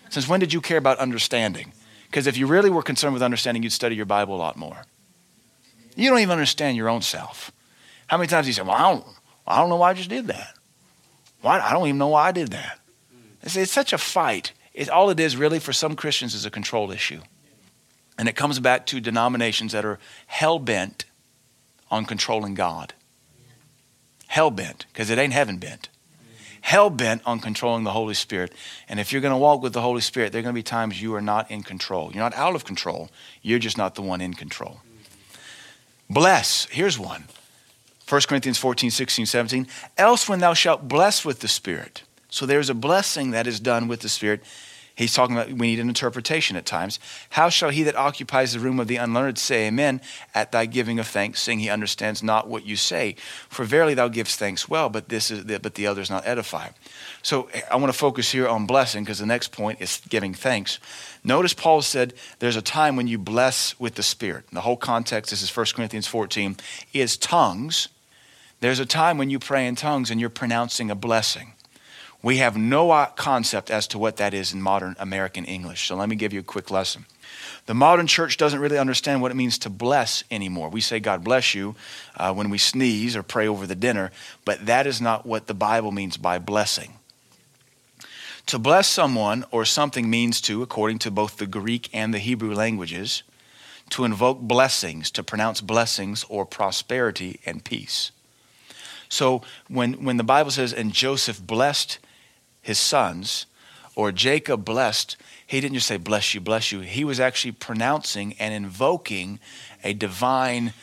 Since 0.09 0.27
when 0.27 0.39
did 0.39 0.51
you 0.51 0.61
care 0.61 0.77
about 0.77 0.97
understanding? 0.97 1.73
Because 2.09 2.25
if 2.25 2.37
you 2.37 2.47
really 2.47 2.71
were 2.71 2.81
concerned 2.81 3.13
with 3.13 3.21
understanding, 3.21 3.61
you'd 3.61 3.71
study 3.71 3.95
your 3.95 4.05
Bible 4.05 4.35
a 4.35 4.37
lot 4.37 4.57
more. 4.57 4.83
You 5.95 6.09
don't 6.09 6.19
even 6.19 6.31
understand 6.31 6.75
your 6.75 6.89
own 6.89 7.01
self. 7.01 7.51
How 8.07 8.17
many 8.17 8.27
times 8.27 8.45
do 8.45 8.49
you 8.49 8.53
say, 8.53 8.63
Well, 8.63 8.71
I 8.71 8.91
don't, 8.91 9.05
I 9.45 9.59
don't 9.59 9.69
know 9.69 9.75
why 9.75 9.91
I 9.91 9.93
just 9.93 10.09
did 10.09 10.27
that? 10.27 10.55
Why? 11.41 11.59
I 11.59 11.71
don't 11.71 11.87
even 11.87 11.99
know 11.99 12.07
why 12.07 12.27
I 12.27 12.31
did 12.31 12.49
that. 12.49 12.79
It's, 13.43 13.55
it's 13.55 13.71
such 13.71 13.93
a 13.93 13.97
fight. 13.97 14.51
It, 14.73 14.89
all 14.89 15.09
it 15.09 15.19
is 15.19 15.37
really 15.37 15.59
for 15.59 15.73
some 15.73 15.95
Christians 15.95 16.33
is 16.33 16.45
a 16.45 16.51
control 16.51 16.91
issue. 16.91 17.21
And 18.19 18.27
it 18.27 18.35
comes 18.35 18.59
back 18.59 18.85
to 18.87 18.99
denominations 18.99 19.71
that 19.71 19.85
are 19.85 19.97
hell 20.27 20.59
bent 20.59 21.05
on 21.89 22.03
controlling 22.03 22.53
God. 22.53 22.93
Hell 24.27 24.51
bent, 24.51 24.85
because 24.91 25.09
it 25.09 25.17
ain't 25.17 25.31
heaven 25.31 25.57
bent. 25.57 25.87
Hell 26.59 26.89
bent 26.89 27.21
on 27.25 27.39
controlling 27.39 27.85
the 27.85 27.93
Holy 27.93 28.13
Spirit. 28.13 28.53
And 28.89 28.99
if 28.99 29.13
you're 29.13 29.21
going 29.21 29.33
to 29.33 29.37
walk 29.37 29.61
with 29.63 29.71
the 29.71 29.79
Holy 29.79 30.01
Spirit, 30.01 30.33
there 30.33 30.39
are 30.39 30.43
going 30.43 30.53
to 30.53 30.59
be 30.59 30.63
times 30.63 31.01
you 31.01 31.15
are 31.15 31.21
not 31.21 31.49
in 31.49 31.63
control. 31.63 32.11
You're 32.13 32.21
not 32.21 32.35
out 32.35 32.55
of 32.55 32.65
control, 32.65 33.09
you're 33.41 33.57
just 33.57 33.77
not 33.77 33.95
the 33.95 34.01
one 34.01 34.19
in 34.19 34.33
control. 34.33 34.81
Bless, 36.09 36.65
here's 36.65 36.99
one 36.99 37.23
1 38.09 38.21
Corinthians 38.27 38.57
14, 38.57 38.91
16, 38.91 39.27
17. 39.27 39.67
Else, 39.97 40.27
when 40.27 40.39
thou 40.39 40.53
shalt 40.53 40.89
bless 40.89 41.23
with 41.23 41.39
the 41.39 41.47
Spirit. 41.47 42.03
So 42.27 42.45
there's 42.45 42.69
a 42.69 42.73
blessing 42.73 43.31
that 43.31 43.47
is 43.47 43.61
done 43.61 43.87
with 43.87 44.01
the 44.01 44.09
Spirit 44.09 44.43
He's 44.99 45.13
talking 45.13 45.37
about 45.37 45.47
we 45.47 45.67
need 45.67 45.79
an 45.79 45.87
interpretation 45.87 46.57
at 46.57 46.65
times. 46.65 46.99
How 47.29 47.47
shall 47.47 47.69
he 47.69 47.83
that 47.83 47.95
occupies 47.95 48.51
the 48.51 48.59
room 48.59 48.81
of 48.81 48.89
the 48.89 48.97
unlearned 48.97 49.37
say 49.37 49.67
amen 49.67 50.01
at 50.35 50.51
thy 50.51 50.65
giving 50.65 50.99
of 50.99 51.07
thanks, 51.07 51.41
seeing 51.41 51.59
he 51.59 51.69
understands 51.69 52.21
not 52.21 52.49
what 52.49 52.65
you 52.65 52.75
say? 52.75 53.15
For 53.47 53.63
verily 53.63 53.93
thou 53.93 54.09
givest 54.09 54.37
thanks 54.37 54.67
well, 54.67 54.89
but 54.89 55.07
this 55.07 55.31
is 55.31 55.45
the, 55.45 55.57
but 55.57 55.75
the 55.75 55.87
other 55.87 56.01
is 56.01 56.09
not 56.09 56.27
edified. 56.27 56.73
So 57.23 57.47
I 57.71 57.77
want 57.77 57.93
to 57.93 57.97
focus 57.97 58.33
here 58.33 58.45
on 58.49 58.65
blessing 58.65 59.05
because 59.05 59.19
the 59.19 59.25
next 59.25 59.53
point 59.53 59.79
is 59.79 60.01
giving 60.09 60.33
thanks. 60.33 60.79
Notice 61.23 61.53
Paul 61.53 61.81
said 61.81 62.13
there's 62.39 62.57
a 62.57 62.61
time 62.61 62.97
when 62.97 63.07
you 63.07 63.17
bless 63.17 63.79
with 63.79 63.95
the 63.95 64.03
Spirit. 64.03 64.47
The 64.51 64.61
whole 64.61 64.75
context, 64.75 65.31
this 65.31 65.41
is 65.41 65.55
1 65.55 65.67
Corinthians 65.75 66.07
14, 66.07 66.57
is 66.91 67.15
tongues. 67.15 67.87
There's 68.59 68.81
a 68.81 68.85
time 68.85 69.17
when 69.17 69.29
you 69.29 69.39
pray 69.39 69.65
in 69.65 69.77
tongues 69.77 70.11
and 70.11 70.19
you're 70.19 70.29
pronouncing 70.29 70.91
a 70.91 70.95
blessing. 70.95 71.53
We 72.21 72.37
have 72.37 72.57
no 72.57 73.07
concept 73.15 73.71
as 73.71 73.87
to 73.87 73.97
what 73.97 74.17
that 74.17 74.33
is 74.33 74.53
in 74.53 74.61
modern 74.61 74.95
American 74.99 75.45
English. 75.45 75.87
So 75.87 75.95
let 75.95 76.09
me 76.09 76.15
give 76.15 76.33
you 76.33 76.41
a 76.41 76.43
quick 76.43 76.69
lesson. 76.69 77.05
The 77.65 77.73
modern 77.73 78.07
church 78.07 78.37
doesn't 78.37 78.59
really 78.59 78.77
understand 78.77 79.21
what 79.21 79.31
it 79.31 79.35
means 79.35 79.57
to 79.59 79.69
bless 79.69 80.23
anymore. 80.29 80.69
We 80.69 80.81
say, 80.81 80.99
God 80.99 81.23
bless 81.23 81.53
you 81.55 81.75
uh, 82.17 82.33
when 82.33 82.49
we 82.49 82.57
sneeze 82.57 83.15
or 83.15 83.23
pray 83.23 83.47
over 83.47 83.65
the 83.65 83.75
dinner, 83.75 84.11
but 84.43 84.65
that 84.65 84.85
is 84.87 84.99
not 84.99 85.25
what 85.25 85.47
the 85.47 85.53
Bible 85.53 85.91
means 85.91 86.17
by 86.17 86.39
blessing. 86.39 86.95
To 88.47 88.59
bless 88.59 88.87
someone 88.87 89.45
or 89.51 89.63
something 89.63 90.09
means 90.09 90.41
to, 90.41 90.63
according 90.63 90.99
to 90.99 91.11
both 91.11 91.37
the 91.37 91.45
Greek 91.45 91.87
and 91.93 92.13
the 92.13 92.19
Hebrew 92.19 92.53
languages, 92.53 93.23
to 93.91 94.03
invoke 94.05 94.39
blessings, 94.39 95.11
to 95.11 95.23
pronounce 95.23 95.61
blessings 95.61 96.25
or 96.27 96.45
prosperity 96.45 97.39
and 97.45 97.63
peace. 97.63 98.11
So 99.07 99.41
when, 99.67 100.03
when 100.03 100.17
the 100.17 100.23
Bible 100.23 100.51
says, 100.51 100.73
and 100.73 100.91
Joseph 100.93 101.45
blessed 101.45 101.99
his 102.61 102.79
sons, 102.79 103.45
or 103.95 104.11
Jacob 104.11 104.65
blessed 104.65 105.17
he 105.49 105.61
didn't 105.61 105.73
just 105.73 105.87
say, 105.87 105.97
bless 105.97 106.35
you, 106.35 106.41
bless 106.41 106.71
you. 106.71 106.81
He 106.81 107.03
was 107.03 107.19
actually 107.19 107.53
pronouncing 107.53 108.35
and 108.37 108.53
invoking 108.53 109.39
a 109.83 109.93
divine 109.93 110.73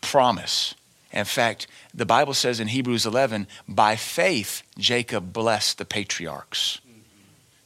promise. 0.00 0.74
In 1.12 1.26
fact, 1.26 1.66
the 1.92 2.06
Bible 2.06 2.32
says 2.32 2.58
in 2.58 2.68
Hebrews 2.68 3.04
11, 3.04 3.46
by 3.68 3.96
faith, 3.96 4.62
Jacob 4.78 5.30
blessed 5.30 5.76
the 5.76 5.84
patriarchs. 5.84 6.80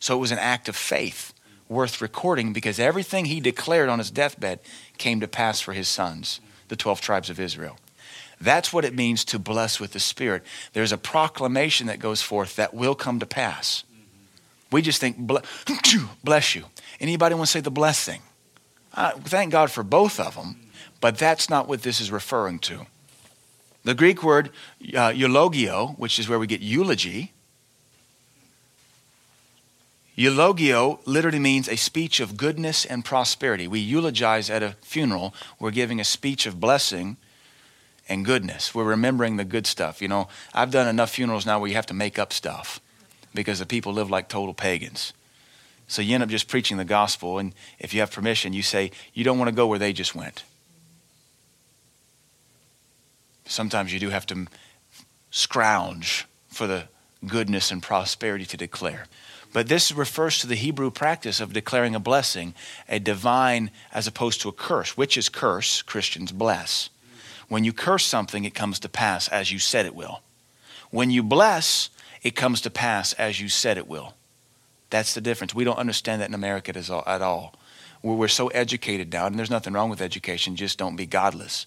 So 0.01 0.16
it 0.16 0.21
was 0.21 0.33
an 0.33 0.41
act 0.41 0.69
of 0.69 0.75
faith 0.75 1.33
worth 1.69 2.03
recording 2.03 2.53
because 2.53 2.81
everything 2.81 3.27
he 3.27 3.39
declared 3.39 3.89
on 3.89 4.01
his 4.01 4.11
deathbed 4.11 4.59
came 4.99 5.21
to 5.21 5.29
pass 5.29 5.61
for 5.61 5.75
his 5.75 5.87
sons, 5.87 6.41
the 6.66 6.77
12 6.77 7.01
tribes 7.01 7.31
of 7.31 7.39
Israel. 7.39 7.79
That's 8.41 8.72
what 8.72 8.84
it 8.84 8.95
means 8.95 9.24
to 9.26 9.39
bless 9.39 9.80
with 9.80 9.93
the 9.93 10.01
Spirit. 10.01 10.43
There's 10.72 10.93
a 10.93 10.99
proclamation 10.99 11.89
that 11.89 11.99
goes 11.99 12.22
forth 12.22 12.57
that 12.57 12.72
will 12.72 12.95
come 12.95 13.18
to 13.18 13.26
pass. 13.26 13.84
We 14.70 14.82
just 14.82 15.01
think, 15.01 15.16
bless 16.24 16.55
you. 16.55 16.66
Anybody 17.01 17.34
want 17.34 17.47
to 17.47 17.53
say 17.53 17.61
the 17.61 17.70
blessing? 17.70 18.22
Uh, 18.95 19.12
thank 19.12 19.53
God 19.53 19.70
for 19.70 19.82
both 19.82 20.20
of 20.20 20.34
them, 20.34 20.57
but 21.01 21.18
that's 21.18 21.51
not 21.51 21.68
what 21.68 21.82
this 21.82 22.01
is 22.01 22.11
referring 22.11 22.59
to. 22.61 22.86
The 23.84 23.95
Greek 23.95 24.22
word 24.22 24.51
uh, 24.95 25.12
eulogeo, 25.14 25.95
which 25.97 26.18
is 26.18 26.28
where 26.28 26.39
we 26.39 26.47
get 26.47 26.61
eulogy, 26.61 27.32
eulogeo 30.16 31.01
literally 31.07 31.39
means 31.39 31.68
a 31.68 31.76
speech 31.76 32.20
of 32.20 32.36
goodness 32.36 32.84
and 32.84 33.05
prosperity. 33.05 33.68
We 33.68 33.80
eulogize 33.80 34.51
at 34.51 34.62
a 34.62 34.76
funeral, 34.82 35.34
we're 35.59 35.70
giving 35.70 36.01
a 36.01 36.05
speech 36.05 36.45
of 36.45 36.61
blessing 36.61 37.16
and 38.09 38.24
goodness. 38.24 38.74
We're 38.74 38.84
remembering 38.84 39.36
the 39.36 39.44
good 39.44 39.66
stuff. 39.66 40.00
You 40.00 40.09
know, 40.09 40.28
I've 40.54 40.70
done 40.70 40.88
enough 40.88 41.11
funerals 41.11 41.46
now 41.46 41.59
where 41.59 41.68
you 41.68 41.76
have 41.76 41.86
to 41.86 41.94
make 41.94 42.18
up 42.18 42.32
stuff 42.32 42.80
because 43.34 43.59
the 43.59 43.66
people 43.66 43.92
live 43.92 44.11
like 44.11 44.28
total 44.28 44.54
pagans. 44.54 45.12
So 45.86 46.02
you 46.02 46.14
end 46.14 46.22
up 46.22 46.28
just 46.28 46.48
preaching 46.48 46.76
the 46.76 46.84
gospel, 46.84 47.38
and 47.38 47.54
if 47.78 47.94
you 47.94 48.00
have 48.00 48.11
permission, 48.11 48.52
you 48.52 48.62
say, 48.62 48.90
You 49.14 49.24
don't 49.24 49.38
want 49.38 49.48
to 49.48 49.54
go 49.54 49.66
where 49.66 49.78
they 49.78 49.92
just 49.92 50.14
went. 50.14 50.44
Sometimes 53.46 53.92
you 53.92 53.98
do 53.98 54.11
have 54.11 54.26
to 54.26 54.46
scrounge 55.30 56.26
for 56.48 56.66
the 56.66 56.84
goodness 57.26 57.70
and 57.70 57.82
prosperity 57.82 58.44
to 58.44 58.56
declare. 58.56 59.06
But 59.52 59.68
this 59.68 59.90
refers 59.90 60.38
to 60.40 60.46
the 60.46 60.54
Hebrew 60.54 60.90
practice 60.90 61.40
of 61.40 61.54
declaring 61.54 61.94
a 61.94 62.00
blessing, 62.00 62.54
a 62.88 62.98
divine 62.98 63.70
as 63.92 64.06
opposed 64.06 64.42
to 64.42 64.50
a 64.50 64.52
curse. 64.52 64.96
Which 64.96 65.16
is 65.16 65.30
curse? 65.30 65.80
Christians 65.80 66.32
bless. 66.32 66.90
When 67.49 67.64
you 67.64 67.72
curse 67.72 68.05
something, 68.05 68.44
it 68.44 68.55
comes 68.55 68.78
to 68.80 68.88
pass 68.88 69.28
as 69.28 69.51
you 69.51 69.59
said 69.59 69.86
it 69.86 69.94
will. 69.94 70.20
When 70.90 71.11
you 71.11 71.22
bless, 71.22 71.90
it 72.22 72.36
comes 72.36 72.61
to 72.62 72.70
pass 72.70 73.12
as 73.14 73.40
you 73.40 73.49
said 73.49 73.78
it 73.78 73.88
will. 73.88 74.14
That's 74.90 75.14
the 75.14 75.20
difference. 75.20 75.55
We 75.55 75.64
don't 75.64 75.78
understand 75.78 76.20
that 76.20 76.28
in 76.28 76.34
America 76.34 76.72
at 77.07 77.22
all. 77.22 77.55
We're 78.03 78.28
so 78.28 78.49
educated 78.49 79.12
now, 79.12 79.26
and 79.26 79.38
there's 79.38 79.51
nothing 79.51 79.72
wrong 79.72 79.90
with 79.90 80.01
education, 80.01 80.57
just 80.57 80.78
don't 80.78 80.96
be 80.96 81.05
godless. 81.05 81.66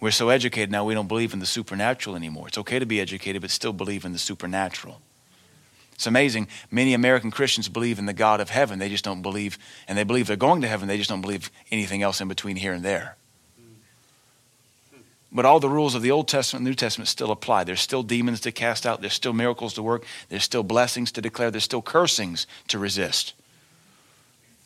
We're 0.00 0.10
so 0.10 0.28
educated 0.28 0.70
now, 0.70 0.84
we 0.84 0.94
don't 0.94 1.06
believe 1.06 1.32
in 1.32 1.38
the 1.38 1.46
supernatural 1.46 2.16
anymore. 2.16 2.48
It's 2.48 2.58
okay 2.58 2.78
to 2.78 2.86
be 2.86 3.00
educated, 3.00 3.40
but 3.40 3.50
still 3.50 3.72
believe 3.72 4.04
in 4.04 4.12
the 4.12 4.18
supernatural. 4.18 5.00
It's 5.94 6.06
amazing. 6.08 6.48
Many 6.70 6.92
American 6.92 7.30
Christians 7.30 7.68
believe 7.68 8.00
in 8.00 8.06
the 8.06 8.12
God 8.12 8.40
of 8.40 8.50
heaven. 8.50 8.80
They 8.80 8.88
just 8.88 9.04
don't 9.04 9.22
believe, 9.22 9.58
and 9.86 9.96
they 9.96 10.02
believe 10.02 10.26
they're 10.26 10.36
going 10.36 10.60
to 10.62 10.68
heaven. 10.68 10.88
They 10.88 10.98
just 10.98 11.08
don't 11.08 11.22
believe 11.22 11.50
anything 11.70 12.02
else 12.02 12.20
in 12.20 12.26
between 12.26 12.56
here 12.56 12.72
and 12.72 12.84
there. 12.84 13.16
But 15.34 15.44
all 15.44 15.58
the 15.58 15.68
rules 15.68 15.96
of 15.96 16.02
the 16.02 16.12
Old 16.12 16.28
Testament 16.28 16.60
and 16.60 16.68
New 16.68 16.76
Testament 16.76 17.08
still 17.08 17.32
apply. 17.32 17.64
There's 17.64 17.80
still 17.80 18.04
demons 18.04 18.40
to 18.42 18.52
cast 18.52 18.86
out, 18.86 19.00
there's 19.00 19.14
still 19.14 19.32
miracles 19.32 19.74
to 19.74 19.82
work, 19.82 20.04
there's 20.28 20.44
still 20.44 20.62
blessings 20.62 21.10
to 21.12 21.20
declare, 21.20 21.50
there's 21.50 21.64
still 21.64 21.82
cursings 21.82 22.46
to 22.68 22.78
resist. 22.78 23.34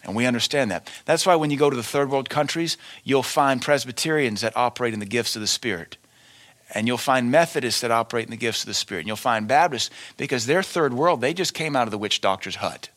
And 0.05 0.15
we 0.15 0.27
understand 0.27 0.71
that. 0.71 0.91
That's 1.07 1.27
why 1.27 1.37
when 1.37 1.51
you 1.51 1.57
go 1.57 1.71
to 1.71 1.77
the 1.77 1.83
third 1.83 2.11
world 2.11 2.29
countries, 2.29 2.77
you'll 3.03 3.23
find 3.23 3.63
Presbyterians 3.63 4.43
that 4.43 4.57
operate 4.57 4.95
in 4.95 5.01
the 5.01 5.07
gifts 5.07 5.37
of 5.37 5.41
the 5.41 5.47
Spirit. 5.47 5.97
And 6.75 6.87
you'll 6.87 6.99
find 6.99 7.31
Methodists 7.31 7.81
that 7.81 7.91
operate 7.91 8.27
in 8.27 8.31
the 8.31 8.37
gifts 8.37 8.63
of 8.63 8.67
the 8.67 8.75
Spirit. 8.75 9.01
And 9.01 9.07
you'll 9.09 9.17
find 9.17 9.49
Baptists 9.49 9.91
because 10.19 10.45
they're 10.45 10.63
third 10.63 10.93
world, 10.93 11.21
they 11.21 11.33
just 11.33 11.55
came 11.55 11.75
out 11.75 11.87
of 11.87 11.91
the 11.91 11.99
witch 11.99 12.21
doctor's 12.21 12.57
hut. 12.57 12.91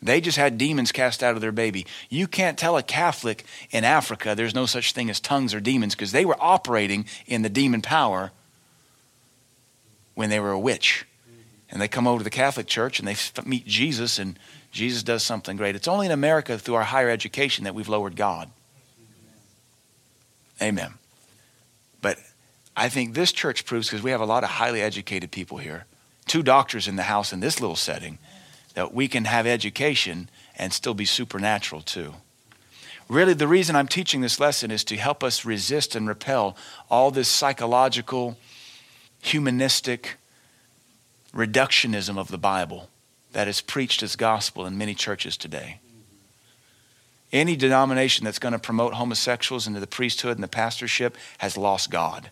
They 0.00 0.20
just 0.20 0.38
had 0.38 0.58
demons 0.58 0.92
cast 0.92 1.22
out 1.22 1.34
of 1.34 1.40
their 1.40 1.52
baby. 1.52 1.86
You 2.08 2.28
can't 2.28 2.56
tell 2.56 2.76
a 2.76 2.82
Catholic 2.82 3.44
in 3.70 3.84
Africa 3.84 4.34
there's 4.34 4.54
no 4.54 4.66
such 4.66 4.92
thing 4.92 5.10
as 5.10 5.18
tongues 5.18 5.54
or 5.54 5.60
demons 5.60 5.94
because 5.94 6.12
they 6.12 6.24
were 6.24 6.36
operating 6.38 7.06
in 7.26 7.42
the 7.42 7.48
demon 7.48 7.82
power 7.82 8.30
when 10.14 10.30
they 10.30 10.38
were 10.38 10.52
a 10.52 10.58
witch. 10.58 11.04
And 11.70 11.82
they 11.82 11.88
come 11.88 12.06
over 12.06 12.18
to 12.18 12.24
the 12.24 12.30
Catholic 12.30 12.66
Church 12.66 12.98
and 12.98 13.08
they 13.08 13.16
meet 13.44 13.66
Jesus, 13.66 14.18
and 14.18 14.38
Jesus 14.70 15.02
does 15.02 15.22
something 15.22 15.56
great. 15.56 15.76
It's 15.76 15.88
only 15.88 16.06
in 16.06 16.12
America 16.12 16.58
through 16.58 16.76
our 16.76 16.84
higher 16.84 17.10
education 17.10 17.64
that 17.64 17.74
we've 17.74 17.88
lowered 17.88 18.16
God. 18.16 18.50
Amen. 20.62 20.94
But 22.00 22.18
I 22.76 22.88
think 22.88 23.14
this 23.14 23.32
church 23.32 23.66
proves, 23.66 23.88
because 23.88 24.02
we 24.02 24.12
have 24.12 24.20
a 24.20 24.26
lot 24.26 24.44
of 24.44 24.50
highly 24.50 24.80
educated 24.80 25.30
people 25.30 25.58
here, 25.58 25.84
two 26.26 26.42
doctors 26.42 26.88
in 26.88 26.96
the 26.96 27.02
house 27.02 27.32
in 27.32 27.40
this 27.40 27.60
little 27.60 27.76
setting 27.76 28.18
that 28.78 28.94
we 28.94 29.08
can 29.08 29.24
have 29.24 29.44
education 29.44 30.30
and 30.56 30.72
still 30.72 30.94
be 30.94 31.04
supernatural 31.04 31.80
too. 31.80 32.14
Really, 33.08 33.34
the 33.34 33.48
reason 33.48 33.74
I'm 33.74 33.88
teaching 33.88 34.20
this 34.20 34.38
lesson 34.38 34.70
is 34.70 34.84
to 34.84 34.96
help 34.96 35.24
us 35.24 35.44
resist 35.44 35.96
and 35.96 36.06
repel 36.06 36.56
all 36.88 37.10
this 37.10 37.26
psychological, 37.26 38.38
humanistic 39.20 40.14
reductionism 41.34 42.16
of 42.18 42.28
the 42.28 42.38
Bible 42.38 42.88
that 43.32 43.48
is 43.48 43.60
preached 43.60 44.04
as 44.04 44.14
gospel 44.14 44.64
in 44.64 44.78
many 44.78 44.94
churches 44.94 45.36
today. 45.36 45.80
Any 47.32 47.56
denomination 47.56 48.26
that's 48.26 48.38
going 48.38 48.52
to 48.52 48.60
promote 48.60 48.94
homosexuals 48.94 49.66
into 49.66 49.80
the 49.80 49.88
priesthood 49.88 50.36
and 50.36 50.44
the 50.44 50.46
pastorship 50.46 51.16
has 51.38 51.56
lost 51.56 51.90
God. 51.90 52.30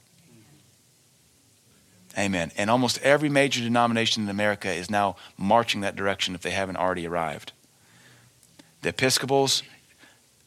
Amen. 2.19 2.51
And 2.57 2.71
almost 2.71 2.99
every 3.03 3.29
major 3.29 3.61
denomination 3.61 4.23
in 4.23 4.29
America 4.29 4.73
is 4.73 4.91
now 4.91 5.17
marching 5.37 5.83
that 5.83 5.97
direction 5.97 6.35
if 6.35 6.41
they 6.41 6.51
haven't 6.51 6.77
already 6.77 7.07
arrived. 7.07 7.53
The 8.83 8.89
Episcopals 8.91 9.63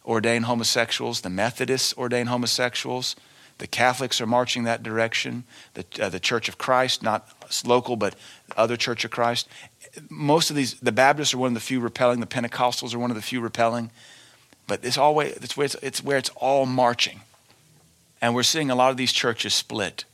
ordain 0.06 0.44
homosexuals, 0.44 1.22
the 1.22 1.30
Methodists 1.30 1.94
ordain 1.96 2.28
homosexuals, 2.28 3.16
the 3.60 3.68
Catholics 3.68 4.20
are 4.20 4.26
marching 4.26 4.64
that 4.64 4.82
direction, 4.82 5.44
the, 5.74 5.86
uh, 6.02 6.10
the 6.10 6.20
Church 6.20 6.50
of 6.50 6.58
Christ, 6.58 7.04
not 7.04 7.30
local, 7.66 7.96
but 7.96 8.16
other 8.58 8.78
Church 8.78 9.06
of 9.06 9.12
Christ. 9.12 9.48
Most 10.10 10.50
of 10.50 10.56
these, 10.56 10.76
the 10.80 10.94
Baptists 10.94 11.34
are 11.34 11.38
one 11.38 11.50
of 11.50 11.54
the 11.54 11.60
few 11.60 11.80
repelling, 11.80 12.22
the 12.22 12.26
Pentecostals 12.26 12.96
are 12.96 13.00
one 13.00 13.12
of 13.12 13.16
the 13.16 13.22
few 13.22 13.42
repelling, 13.42 13.92
but 14.66 14.84
it's, 14.84 14.98
always, 14.98 15.34
it's, 15.34 15.58
where 15.58 15.66
it's, 15.66 15.76
it's 15.82 16.04
where 16.04 16.18
it's 16.18 16.30
all 16.38 16.66
marching. 16.66 17.20
And 18.22 18.34
we're 18.34 18.44
seeing 18.44 18.72
a 18.72 18.76
lot 18.76 18.92
of 18.92 18.98
these 18.98 19.12
churches 19.12 19.54
split. 19.54 20.06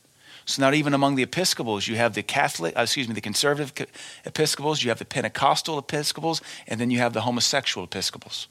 So 0.46 0.62
not 0.62 0.76
even 0.76 0.94
among 0.94 1.16
the 1.16 1.24
Episcopals, 1.24 1.88
you 1.88 1.96
have 1.96 2.14
the 2.14 2.22
Catholic, 2.22 2.78
uh, 2.78 2.82
excuse 2.82 3.08
me, 3.08 3.16
the 3.16 3.22
conservative 3.22 3.74
Episcopals, 4.26 4.84
you 4.84 4.90
have 4.90 5.00
the 5.00 5.06
Pentecostal 5.06 5.80
Episcopals, 5.80 6.42
and 6.68 6.80
then 6.80 6.92
you 6.92 7.00
have 7.00 7.14
the 7.14 7.22
homosexual 7.22 7.86
Episcopals. 7.86 8.48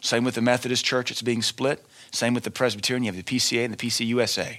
Same 0.00 0.24
with 0.24 0.34
the 0.34 0.40
Methodist 0.40 0.84
Church, 0.84 1.10
it's 1.10 1.22
being 1.22 1.42
split. 1.42 1.84
Same 2.10 2.32
with 2.32 2.44
the 2.44 2.50
Presbyterian, 2.50 3.04
you 3.04 3.12
have 3.12 3.22
the 3.22 3.38
PCA 3.38 3.64
and 3.64 3.74
the 3.74 3.86
PCUSA. 3.86 4.58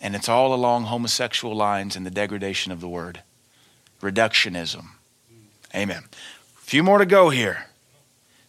And 0.00 0.14
it's 0.14 0.28
all 0.28 0.54
along 0.54 0.84
homosexual 0.84 1.54
lines 1.54 1.96
and 1.96 2.06
the 2.06 2.10
degradation 2.10 2.72
of 2.72 2.80
the 2.80 2.88
word. 2.88 3.22
Reductionism. 4.00 4.86
Amen. 5.74 6.04
A 6.56 6.60
few 6.60 6.82
more 6.82 6.98
to 6.98 7.06
go 7.06 7.30
here. 7.30 7.66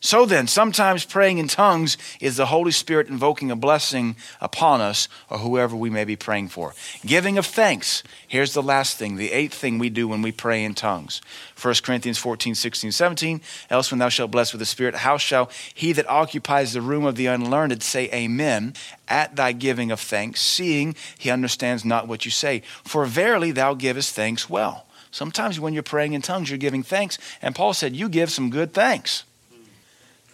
So 0.02 0.26
then, 0.26 0.47
sometimes 0.47 1.04
praying 1.04 1.39
in 1.39 1.50
tongues 1.50 1.97
is 2.22 2.38
the 2.38 2.45
Holy 2.45 2.72
Spirit 2.72 3.10
invoking 3.10 3.52
a 3.52 3.56
blessing 3.58 4.16
upon 4.39 4.80
us 4.80 5.10
or 5.30 5.39
whoever 5.39 5.76
we 5.76 5.89
may 5.89 6.06
be 6.06 6.16
praying 6.16 6.47
for. 6.47 6.74
Giving 7.06 7.38
of 7.38 7.45
thanks. 7.45 8.02
Here's 8.26 8.54
the 8.54 8.64
last 8.64 8.95
thing, 8.95 9.18
the 9.18 9.34
eighth 9.34 9.56
thing 9.56 9.78
we 9.78 9.89
do 9.89 10.08
when 10.08 10.22
we 10.22 10.32
pray 10.32 10.64
in 10.64 10.74
tongues. 10.74 11.22
1 11.62 11.76
Corinthians 11.84 12.18
14, 12.18 12.56
16, 12.56 12.93
17. 12.93 13.41
Else, 13.70 13.91
when 13.91 14.00
thou 14.00 14.08
shalt 14.08 14.32
bless 14.32 14.54
with 14.54 14.60
the 14.60 14.66
Spirit, 14.66 14.95
how 14.95 15.18
shall 15.18 15.50
he 15.74 15.91
that 15.91 16.10
occupies 16.10 16.72
the 16.72 16.82
room 16.82 17.04
of 17.04 17.16
the 17.16 17.26
unlearned 17.26 17.84
say 17.84 18.10
amen 18.14 18.74
at 19.10 19.36
thy 19.36 19.52
giving 19.52 19.91
of 19.91 20.00
thanks, 20.00 20.41
seeing 20.41 20.95
he 21.18 21.30
understands 21.30 21.84
not 21.84 22.08
what 22.08 22.24
you 22.24 22.32
say? 22.32 22.62
For 22.86 23.06
verily 23.06 23.52
thou 23.52 23.74
givest 23.74 24.14
thanks 24.14 24.50
well. 24.50 24.86
Sometimes 25.12 25.60
when 25.60 25.74
you're 25.74 25.84
praying 25.84 26.14
in 26.14 26.22
tongues, 26.22 26.50
you're 26.50 26.58
giving 26.58 26.84
thanks. 26.84 27.18
And 27.41 27.54
Paul 27.54 27.74
said, 27.74 27.97
You 27.97 28.08
give 28.08 28.32
some 28.32 28.50
good 28.50 28.74
thanks. 28.74 29.26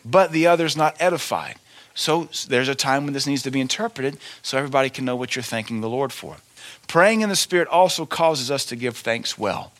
But 0.05 0.31
the 0.31 0.47
other's 0.47 0.77
not 0.77 0.95
edified. 0.99 1.55
So 1.93 2.29
there's 2.47 2.67
a 2.67 2.75
time 2.75 3.05
when 3.05 3.13
this 3.13 3.25
needs 3.25 3.43
to 3.43 3.51
be 3.51 3.61
interpreted 3.61 4.17
so 4.41 4.57
everybody 4.57 4.89
can 4.89 5.05
know 5.05 5.15
what 5.15 5.35
you're 5.35 5.43
thanking 5.43 5.81
the 5.81 5.89
Lord 5.89 6.11
for. 6.13 6.37
Praying 6.87 7.21
in 7.21 7.29
the 7.29 7.35
Spirit 7.35 7.67
also 7.69 8.05
causes 8.05 8.51
us 8.51 8.65
to 8.65 8.75
give 8.75 8.97
thanks 8.97 9.37
well. 9.37 9.71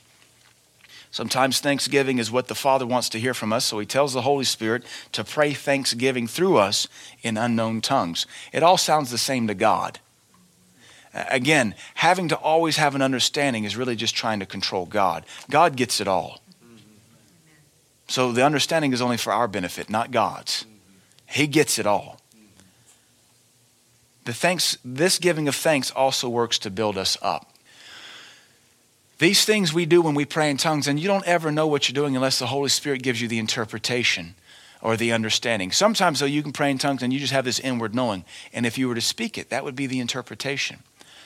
Sometimes 1.12 1.60
thanksgiving 1.60 2.18
is 2.18 2.32
what 2.32 2.48
the 2.48 2.56
Father 2.56 2.86
wants 2.86 3.08
to 3.10 3.20
hear 3.20 3.34
from 3.34 3.54
us, 3.54 3.66
so 3.66 3.80
He 3.80 3.86
tells 3.86 4.14
the 4.14 4.24
Holy 4.24 4.44
Spirit 4.44 4.84
to 5.14 5.24
pray 5.24 5.54
thanksgiving 5.54 6.28
through 6.28 6.58
us 6.58 6.90
in 7.22 7.38
unknown 7.38 7.80
tongues. 7.80 8.26
It 8.52 8.64
all 8.64 8.78
sounds 8.78 9.12
the 9.12 9.18
same 9.18 9.48
to 9.48 9.54
God. 9.54 10.00
Again, 11.14 11.76
having 11.94 12.28
to 12.28 12.36
always 12.36 12.76
have 12.76 12.96
an 12.96 13.02
understanding 13.02 13.64
is 13.64 13.78
really 13.78 13.96
just 13.96 14.14
trying 14.14 14.42
to 14.42 14.46
control 14.46 14.86
God. 14.86 15.26
God 15.50 15.78
gets 15.78 16.02
it 16.02 16.08
all. 16.08 16.42
So 18.08 18.32
the 18.32 18.46
understanding 18.46 18.94
is 18.94 19.02
only 19.02 19.18
for 19.18 19.34
our 19.34 19.48
benefit, 19.48 19.90
not 19.90 20.12
God's. 20.12 20.66
He 21.28 21.48
gets 21.48 21.80
it 21.80 21.88
all. 21.88 22.20
The 24.26 24.34
thanks, 24.34 24.78
this 24.84 25.20
giving 25.20 25.48
of 25.48 25.56
thanks 25.56 25.92
also 25.92 26.30
works 26.30 26.58
to 26.60 26.70
build 26.70 26.98
us 26.98 27.18
up. 27.22 27.52
These 29.18 29.46
things 29.46 29.74
we 29.74 29.86
do 29.86 30.02
when 30.02 30.16
we 30.16 30.26
pray 30.26 30.50
in 30.50 30.58
tongues, 30.58 30.88
and 30.88 31.00
you 31.00 31.08
don't 31.08 31.26
ever 31.26 31.52
know 31.52 31.68
what 31.68 31.88
you're 31.88 31.94
doing 31.94 32.16
unless 32.16 32.40
the 32.40 32.48
Holy 32.48 32.70
Spirit 32.70 33.02
gives 33.02 33.22
you 33.22 33.28
the 33.28 33.40
interpretation 33.40 34.36
or 34.82 34.98
the 34.98 35.14
understanding. 35.14 35.72
Sometimes, 35.72 36.20
though, 36.20 36.26
you 36.26 36.44
can 36.44 36.52
pray 36.52 36.70
in 36.70 36.78
tongues 36.78 37.02
and 37.02 37.14
you 37.14 37.20
just 37.20 37.32
have 37.34 37.46
this 37.46 37.60
inward 37.60 37.96
knowing. 37.96 38.26
And 38.52 38.66
if 38.66 38.78
you 38.78 38.88
were 38.88 38.96
to 38.96 39.02
speak 39.02 39.38
it, 39.38 39.50
that 39.50 39.64
would 39.64 39.76
be 39.76 39.88
the 39.88 40.00
interpretation. 40.00 40.80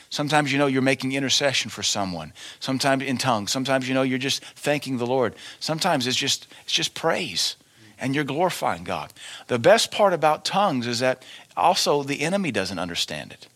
Sometimes 0.10 0.51
you 0.51 0.57
know 0.57 0.68
you're 0.68 0.82
making 0.82 1.12
intercession 1.12 1.70
for 1.70 1.84
someone. 1.84 2.34
Sometimes 2.60 3.03
in 3.03 3.18
tongues. 3.18 3.51
Sometimes 3.51 3.88
you 3.88 3.93
know 3.93 4.01
you're 4.01 4.18
just 4.18 4.43
thanking 4.43 4.97
the 4.97 5.05
Lord. 5.05 5.36
Sometimes 5.60 6.07
it's 6.07 6.18
just 6.18 6.47
it's 6.64 6.74
just 6.74 6.93
praise 6.95 7.55
and 7.99 8.16
you're 8.16 8.24
glorifying 8.24 8.84
God. 8.84 9.14
The 9.47 9.60
best 9.60 9.91
part 9.91 10.14
about 10.14 10.45
tongues 10.45 10.88
is 10.88 10.99
that 10.99 11.24
also 11.55 12.03
the 12.03 12.22
enemy 12.22 12.51
doesn't 12.51 12.80
understand 12.80 13.32
it. 13.32 13.47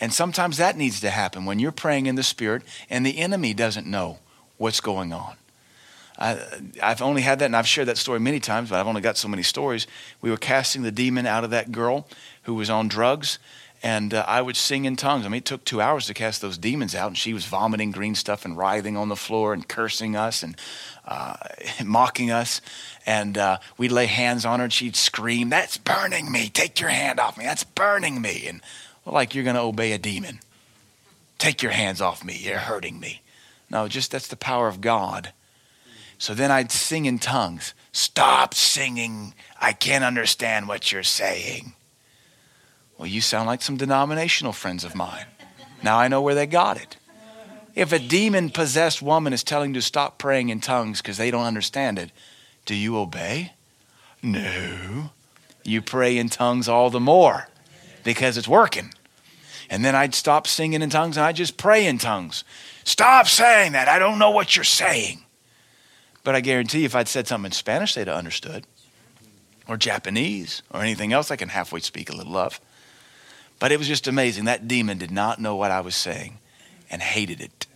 And 0.00 0.12
sometimes 0.12 0.56
that 0.56 0.76
needs 0.76 1.00
to 1.00 1.10
happen 1.10 1.44
when 1.44 1.58
you're 1.58 1.72
praying 1.72 2.06
in 2.06 2.16
the 2.16 2.22
Spirit 2.22 2.62
and 2.90 3.06
the 3.06 3.18
enemy 3.18 3.54
doesn't 3.54 3.86
know 3.86 4.18
what's 4.58 4.80
going 4.80 5.12
on. 5.12 5.36
I, 6.18 6.38
have 6.80 7.02
only 7.02 7.22
had 7.22 7.38
that, 7.38 7.46
and 7.46 7.56
I've 7.56 7.66
shared 7.66 7.88
that 7.88 7.96
story 7.96 8.20
many 8.20 8.38
times, 8.38 8.70
but 8.70 8.78
I've 8.78 8.86
only 8.86 9.00
got 9.00 9.16
so 9.16 9.28
many 9.28 9.42
stories. 9.42 9.86
We 10.20 10.30
were 10.30 10.36
casting 10.36 10.82
the 10.82 10.92
demon 10.92 11.26
out 11.26 11.42
of 11.42 11.50
that 11.50 11.72
girl 11.72 12.06
who 12.42 12.54
was 12.54 12.68
on 12.68 12.88
drugs, 12.88 13.38
and 13.82 14.14
uh, 14.14 14.24
I 14.28 14.40
would 14.40 14.56
sing 14.56 14.84
in 14.84 14.94
tongues. 14.94 15.26
I 15.26 15.28
mean, 15.28 15.38
it 15.38 15.44
took 15.44 15.64
two 15.64 15.80
hours 15.80 16.06
to 16.06 16.14
cast 16.14 16.40
those 16.40 16.56
demons 16.56 16.94
out, 16.94 17.08
and 17.08 17.18
she 17.18 17.34
was 17.34 17.46
vomiting 17.46 17.90
green 17.90 18.14
stuff 18.14 18.44
and 18.44 18.56
writhing 18.56 18.96
on 18.96 19.08
the 19.08 19.16
floor 19.16 19.52
and 19.52 19.66
cursing 19.66 20.14
us 20.14 20.42
and 20.42 20.56
uh, 21.04 21.36
mocking 21.84 22.30
us. 22.30 22.60
And 23.04 23.36
uh, 23.36 23.58
we'd 23.76 23.90
lay 23.90 24.06
hands 24.06 24.44
on 24.44 24.60
her, 24.60 24.64
and 24.64 24.72
she'd 24.72 24.94
scream, 24.94 25.48
That's 25.48 25.78
burning 25.78 26.30
me. 26.30 26.48
Take 26.48 26.80
your 26.80 26.90
hand 26.90 27.18
off 27.18 27.36
me. 27.36 27.44
That's 27.44 27.64
burning 27.64 28.22
me. 28.22 28.46
And 28.46 28.60
like 29.04 29.34
you're 29.34 29.44
going 29.44 29.56
to 29.56 29.62
obey 29.62 29.92
a 29.92 29.98
demon. 29.98 30.38
Take 31.38 31.60
your 31.60 31.72
hands 31.72 32.00
off 32.00 32.24
me. 32.24 32.38
You're 32.40 32.58
hurting 32.58 33.00
me. 33.00 33.22
No, 33.68 33.88
just 33.88 34.12
that's 34.12 34.28
the 34.28 34.36
power 34.36 34.68
of 34.68 34.80
God. 34.80 35.32
So 36.18 36.34
then 36.34 36.52
I'd 36.52 36.70
sing 36.70 37.06
in 37.06 37.18
tongues. 37.18 37.74
Stop 37.90 38.54
singing. 38.54 39.34
I 39.60 39.72
can't 39.72 40.04
understand 40.04 40.68
what 40.68 40.92
you're 40.92 41.02
saying. 41.02 41.74
Well, 42.98 43.08
you 43.08 43.20
sound 43.20 43.46
like 43.46 43.62
some 43.62 43.76
denominational 43.76 44.52
friends 44.52 44.84
of 44.84 44.94
mine. 44.94 45.26
Now 45.82 45.98
I 45.98 46.08
know 46.08 46.22
where 46.22 46.34
they 46.34 46.46
got 46.46 46.76
it. 46.76 46.96
If 47.74 47.92
a 47.92 47.98
demon 47.98 48.50
possessed 48.50 49.00
woman 49.00 49.32
is 49.32 49.42
telling 49.42 49.70
you 49.70 49.80
to 49.80 49.82
stop 49.82 50.18
praying 50.18 50.50
in 50.50 50.60
tongues 50.60 51.00
because 51.00 51.16
they 51.16 51.30
don't 51.30 51.44
understand 51.44 51.98
it, 51.98 52.10
do 52.66 52.74
you 52.74 52.98
obey? 52.98 53.54
No. 54.22 55.10
You 55.64 55.80
pray 55.80 56.18
in 56.18 56.28
tongues 56.28 56.68
all 56.68 56.90
the 56.90 57.00
more 57.00 57.48
because 58.04 58.36
it's 58.36 58.48
working. 58.48 58.92
And 59.70 59.84
then 59.84 59.94
I'd 59.94 60.14
stop 60.14 60.46
singing 60.46 60.82
in 60.82 60.90
tongues 60.90 61.16
and 61.16 61.24
I'd 61.24 61.36
just 61.36 61.56
pray 61.56 61.86
in 61.86 61.98
tongues. 61.98 62.44
Stop 62.84 63.26
saying 63.26 63.72
that. 63.72 63.88
I 63.88 63.98
don't 63.98 64.18
know 64.18 64.30
what 64.30 64.54
you're 64.54 64.64
saying. 64.64 65.24
But 66.24 66.34
I 66.34 66.40
guarantee 66.40 66.80
you, 66.80 66.84
if 66.84 66.94
I'd 66.94 67.08
said 67.08 67.26
something 67.26 67.46
in 67.46 67.52
Spanish, 67.52 67.94
they'd 67.94 68.06
have 68.06 68.16
understood. 68.16 68.66
Or 69.66 69.76
Japanese, 69.76 70.62
or 70.70 70.82
anything 70.82 71.12
else 71.12 71.30
I 71.30 71.36
can 71.36 71.48
halfway 71.48 71.80
speak 71.80 72.10
a 72.10 72.16
little 72.16 72.36
of. 72.36 72.60
But 73.62 73.70
it 73.70 73.78
was 73.78 73.86
just 73.86 74.08
amazing. 74.08 74.46
That 74.46 74.66
demon 74.66 74.98
did 74.98 75.12
not 75.12 75.40
know 75.40 75.54
what 75.54 75.70
I 75.70 75.82
was 75.82 75.94
saying 75.94 76.38
and 76.90 77.00
hated 77.00 77.40
it. 77.40 77.68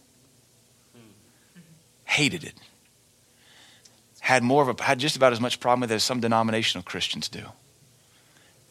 Hated 2.03 2.43
it. 2.43 2.55
Had 4.19 4.43
more 4.43 4.69
of 4.69 4.81
a, 4.81 4.83
had 4.83 4.99
just 4.99 5.15
about 5.15 5.33
as 5.33 5.41
much 5.41 5.61
problem 5.61 5.83
with 5.83 5.93
it 5.93 5.95
as 5.95 6.03
some 6.03 6.19
denominational 6.19 6.83
Christians 6.83 7.29
do. 7.29 7.45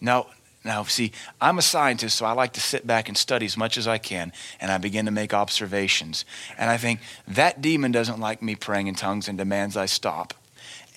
Now, 0.02 0.28
now, 0.66 0.84
see, 0.84 1.14
I'm 1.40 1.58
a 1.58 1.62
scientist, 1.62 2.18
so 2.18 2.26
I 2.26 2.34
like 2.34 2.52
to 2.52 2.60
sit 2.60 2.86
back 2.86 3.08
and 3.08 3.18
study 3.18 3.46
as 3.46 3.56
much 3.56 3.78
as 3.78 3.88
I 3.88 3.98
can, 3.98 4.34
and 4.60 4.70
I 4.70 4.78
begin 4.78 5.06
to 5.06 5.12
make 5.12 5.34
observations. 5.34 6.26
And 6.58 6.70
I 6.70 6.76
think 6.76 7.00
that 7.30 7.62
demon 7.62 7.94
doesn't 7.94 8.20
like 8.20 8.42
me 8.42 8.56
praying 8.56 8.88
in 8.88 8.96
tongues 8.96 9.30
and 9.30 9.38
demands 9.38 9.78
I 9.78 9.86
stop. 9.86 10.34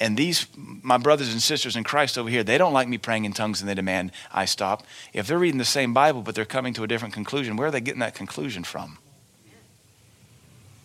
And 0.01 0.17
these, 0.17 0.47
my 0.57 0.97
brothers 0.97 1.33
and 1.33 1.43
sisters 1.43 1.75
in 1.75 1.83
Christ 1.83 2.17
over 2.17 2.29
here, 2.29 2.45
they 2.45 2.57
don't 2.57 2.73
like 2.73 2.89
me 2.89 2.99
praying 2.99 3.25
in 3.25 3.33
tongues 3.33 3.61
and 3.61 3.69
they 3.69 3.75
demand 3.75 4.13
I 4.33 4.45
stop. 4.45 4.85
If 5.13 5.27
they're 5.27 5.39
reading 5.39 5.59
the 5.59 5.65
same 5.65 5.93
Bible, 5.93 6.23
but 6.23 6.35
they're 6.35 6.45
coming 6.45 6.73
to 6.75 6.85
a 6.85 6.87
different 6.87 7.15
conclusion, 7.15 7.57
where 7.57 7.69
are 7.69 7.71
they 7.71 7.81
getting 7.81 8.01
that 8.01 8.15
conclusion 8.15 8.63
from? 8.63 8.99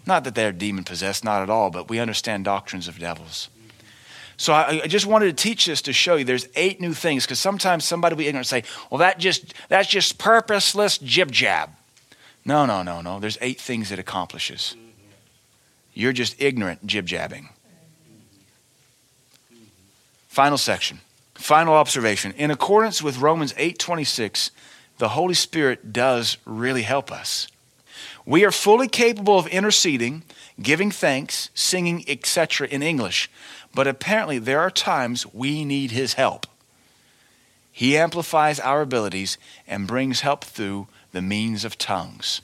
Not 0.06 0.24
that 0.24 0.36
they're 0.36 0.52
demon 0.52 0.84
possessed, 0.84 1.24
not 1.24 1.44
at 1.44 1.50
all, 1.50 1.70
but 1.70 1.90
we 1.90 2.00
understand 2.00 2.46
doctrines 2.46 2.88
of 2.88 3.00
devils. 3.00 3.50
So 4.36 4.52
I, 4.52 4.82
I, 4.84 4.88
just 4.88 5.06
wanted 5.06 5.38
to 5.38 5.44
teach 5.44 5.68
this 5.68 5.82
to 5.84 5.94
show 5.94 6.16
you 6.16 6.26
there's 6.26 6.48
eight 6.56 6.82
new 6.82 6.94
things 6.94 7.24
because 7.24 7.40
sometimes 7.40 7.86
somebody 7.86 8.14
will 8.14 8.20
be 8.20 8.28
ignorant 8.28 8.52
and 8.52 8.64
say, 8.64 8.70
well, 8.90 8.98
that 8.98 9.20
just, 9.20 9.54
that's 9.70 9.88
just 9.88 10.18
purposeless 10.18 10.98
jib 10.98 11.32
jab. 11.32 11.70
No, 12.44 12.66
no, 12.66 12.84
no, 12.84 13.02
no. 13.02 13.20
There's 13.20 13.38
eight 13.42 13.62
things 13.62 13.92
it 13.92 14.00
accomplishes. 14.00 14.76
You're 15.94 16.14
just 16.14 16.42
ignorant 16.42 16.86
jib 16.86 17.06
jabbing. 17.06 17.50
Final 20.34 20.58
section. 20.58 21.00
Final 21.36 21.76
observation. 21.76 22.32
In 22.32 22.50
accordance 22.50 23.04
with 23.04 23.20
Romans 23.20 23.54
8:26, 23.56 24.50
the 24.98 25.10
Holy 25.10 25.36
Spirit 25.36 25.94
does 25.94 26.38
really 26.44 26.82
help 26.82 27.12
us. 27.12 27.48
We 28.26 28.44
are 28.44 28.52
fully 28.52 28.88
capable 28.88 29.38
of 29.38 29.46
interceding, 29.46 30.24
giving 30.60 30.90
thanks, 30.90 31.52
singing, 31.54 32.04
etc. 32.08 32.68
in 32.68 32.82
English. 32.82 33.30
But 33.76 33.86
apparently, 33.86 34.40
there 34.40 34.60
are 34.60 34.72
times 34.72 35.28
we 35.36 35.64
need 35.64 35.92
his 35.92 36.14
help. 36.14 36.48
He 37.72 37.96
amplifies 37.96 38.60
our 38.60 38.82
abilities 38.82 39.38
and 39.68 39.86
brings 39.86 40.22
help 40.22 40.44
through 40.44 40.88
the 41.12 41.22
means 41.22 41.64
of 41.64 41.78
tongues. 41.78 42.42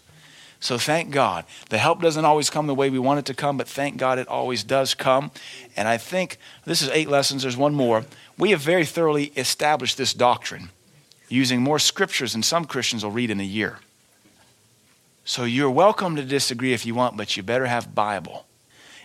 So 0.59 0.77
thank 0.77 1.11
God. 1.11 1.45
The 1.69 1.77
help 1.77 2.01
doesn't 2.01 2.25
always 2.25 2.49
come 2.49 2.67
the 2.67 2.75
way 2.75 2.89
we 2.89 2.99
want 2.99 3.19
it 3.19 3.25
to 3.25 3.33
come, 3.33 3.57
but 3.57 3.67
thank 3.67 3.97
God 3.97 4.19
it 4.19 4.27
always 4.27 4.63
does 4.63 4.93
come. 4.93 5.31
And 5.77 5.87
I 5.87 5.97
think 5.97 6.37
this 6.65 6.81
is 6.81 6.89
eight 6.89 7.09
lessons. 7.09 7.43
There's 7.43 7.55
one 7.55 7.73
more. 7.73 8.05
We 8.37 8.51
have 8.51 8.59
very 8.59 8.85
thoroughly 8.85 9.31
established 9.37 9.97
this 9.97 10.13
doctrine 10.13 10.69
using 11.29 11.61
more 11.61 11.79
scriptures 11.79 12.33
than 12.33 12.43
some 12.43 12.65
Christians 12.65 13.03
will 13.03 13.11
read 13.11 13.31
in 13.31 13.39
a 13.39 13.43
year. 13.43 13.79
So 15.23 15.43
you're 15.43 15.69
welcome 15.69 16.15
to 16.15 16.23
disagree 16.23 16.73
if 16.73 16.85
you 16.85 16.95
want, 16.95 17.15
but 17.15 17.37
you 17.37 17.43
better 17.43 17.67
have 17.67 17.95
Bible. 17.95 18.45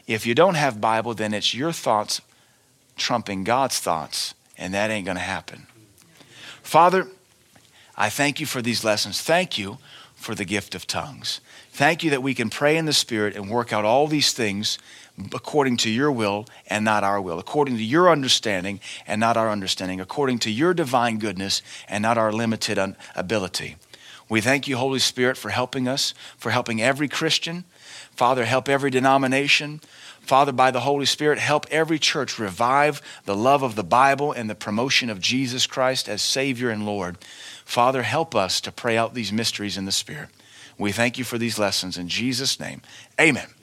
If 0.06 0.26
you 0.26 0.34
don't 0.34 0.54
have 0.54 0.80
Bible, 0.80 1.14
then 1.14 1.34
it's 1.34 1.54
your 1.54 1.72
thoughts 1.72 2.20
trumping 2.96 3.44
God's 3.44 3.78
thoughts, 3.78 4.34
and 4.56 4.72
that 4.72 4.90
ain't 4.90 5.04
going 5.04 5.16
to 5.16 5.22
happen. 5.22 5.66
Father, 6.62 7.08
I 7.96 8.08
thank 8.08 8.40
you 8.40 8.46
for 8.46 8.62
these 8.62 8.84
lessons. 8.84 9.20
Thank 9.20 9.58
you 9.58 9.78
for 10.24 10.34
the 10.34 10.44
gift 10.44 10.74
of 10.74 10.86
tongues. 10.86 11.40
Thank 11.70 12.02
you 12.02 12.10
that 12.10 12.22
we 12.22 12.34
can 12.34 12.48
pray 12.48 12.76
in 12.76 12.86
the 12.86 12.92
Spirit 12.92 13.36
and 13.36 13.50
work 13.50 13.72
out 13.72 13.84
all 13.84 14.06
these 14.06 14.32
things 14.32 14.78
according 15.34 15.76
to 15.76 15.90
your 15.90 16.10
will 16.10 16.46
and 16.66 16.84
not 16.84 17.04
our 17.04 17.20
will, 17.20 17.38
according 17.38 17.76
to 17.76 17.84
your 17.84 18.10
understanding 18.10 18.80
and 19.06 19.20
not 19.20 19.36
our 19.36 19.50
understanding, 19.50 20.00
according 20.00 20.38
to 20.40 20.50
your 20.50 20.72
divine 20.72 21.18
goodness 21.18 21.62
and 21.88 22.02
not 22.02 22.16
our 22.16 22.32
limited 22.32 22.96
ability. 23.14 23.76
We 24.28 24.40
thank 24.40 24.66
you, 24.66 24.78
Holy 24.78 24.98
Spirit, 24.98 25.36
for 25.36 25.50
helping 25.50 25.86
us, 25.86 26.14
for 26.38 26.50
helping 26.50 26.80
every 26.80 27.08
Christian, 27.08 27.64
Father, 28.16 28.46
help 28.46 28.68
every 28.68 28.90
denomination. 28.90 29.80
Father, 30.20 30.52
by 30.52 30.70
the 30.70 30.80
Holy 30.80 31.04
Spirit, 31.04 31.38
help 31.38 31.66
every 31.70 31.98
church 31.98 32.38
revive 32.38 33.02
the 33.26 33.36
love 33.36 33.62
of 33.62 33.74
the 33.74 33.84
Bible 33.84 34.32
and 34.32 34.48
the 34.48 34.54
promotion 34.54 35.10
of 35.10 35.20
Jesus 35.20 35.66
Christ 35.66 36.08
as 36.08 36.22
Savior 36.22 36.70
and 36.70 36.86
Lord. 36.86 37.18
Father, 37.64 38.02
help 38.02 38.34
us 38.34 38.60
to 38.62 38.72
pray 38.72 38.96
out 38.96 39.14
these 39.14 39.32
mysteries 39.32 39.76
in 39.76 39.84
the 39.84 39.92
Spirit. 39.92 40.28
We 40.78 40.92
thank 40.92 41.18
you 41.18 41.24
for 41.24 41.38
these 41.38 41.58
lessons 41.58 41.96
in 41.96 42.08
Jesus' 42.08 42.58
name. 42.58 42.82
Amen. 43.20 43.53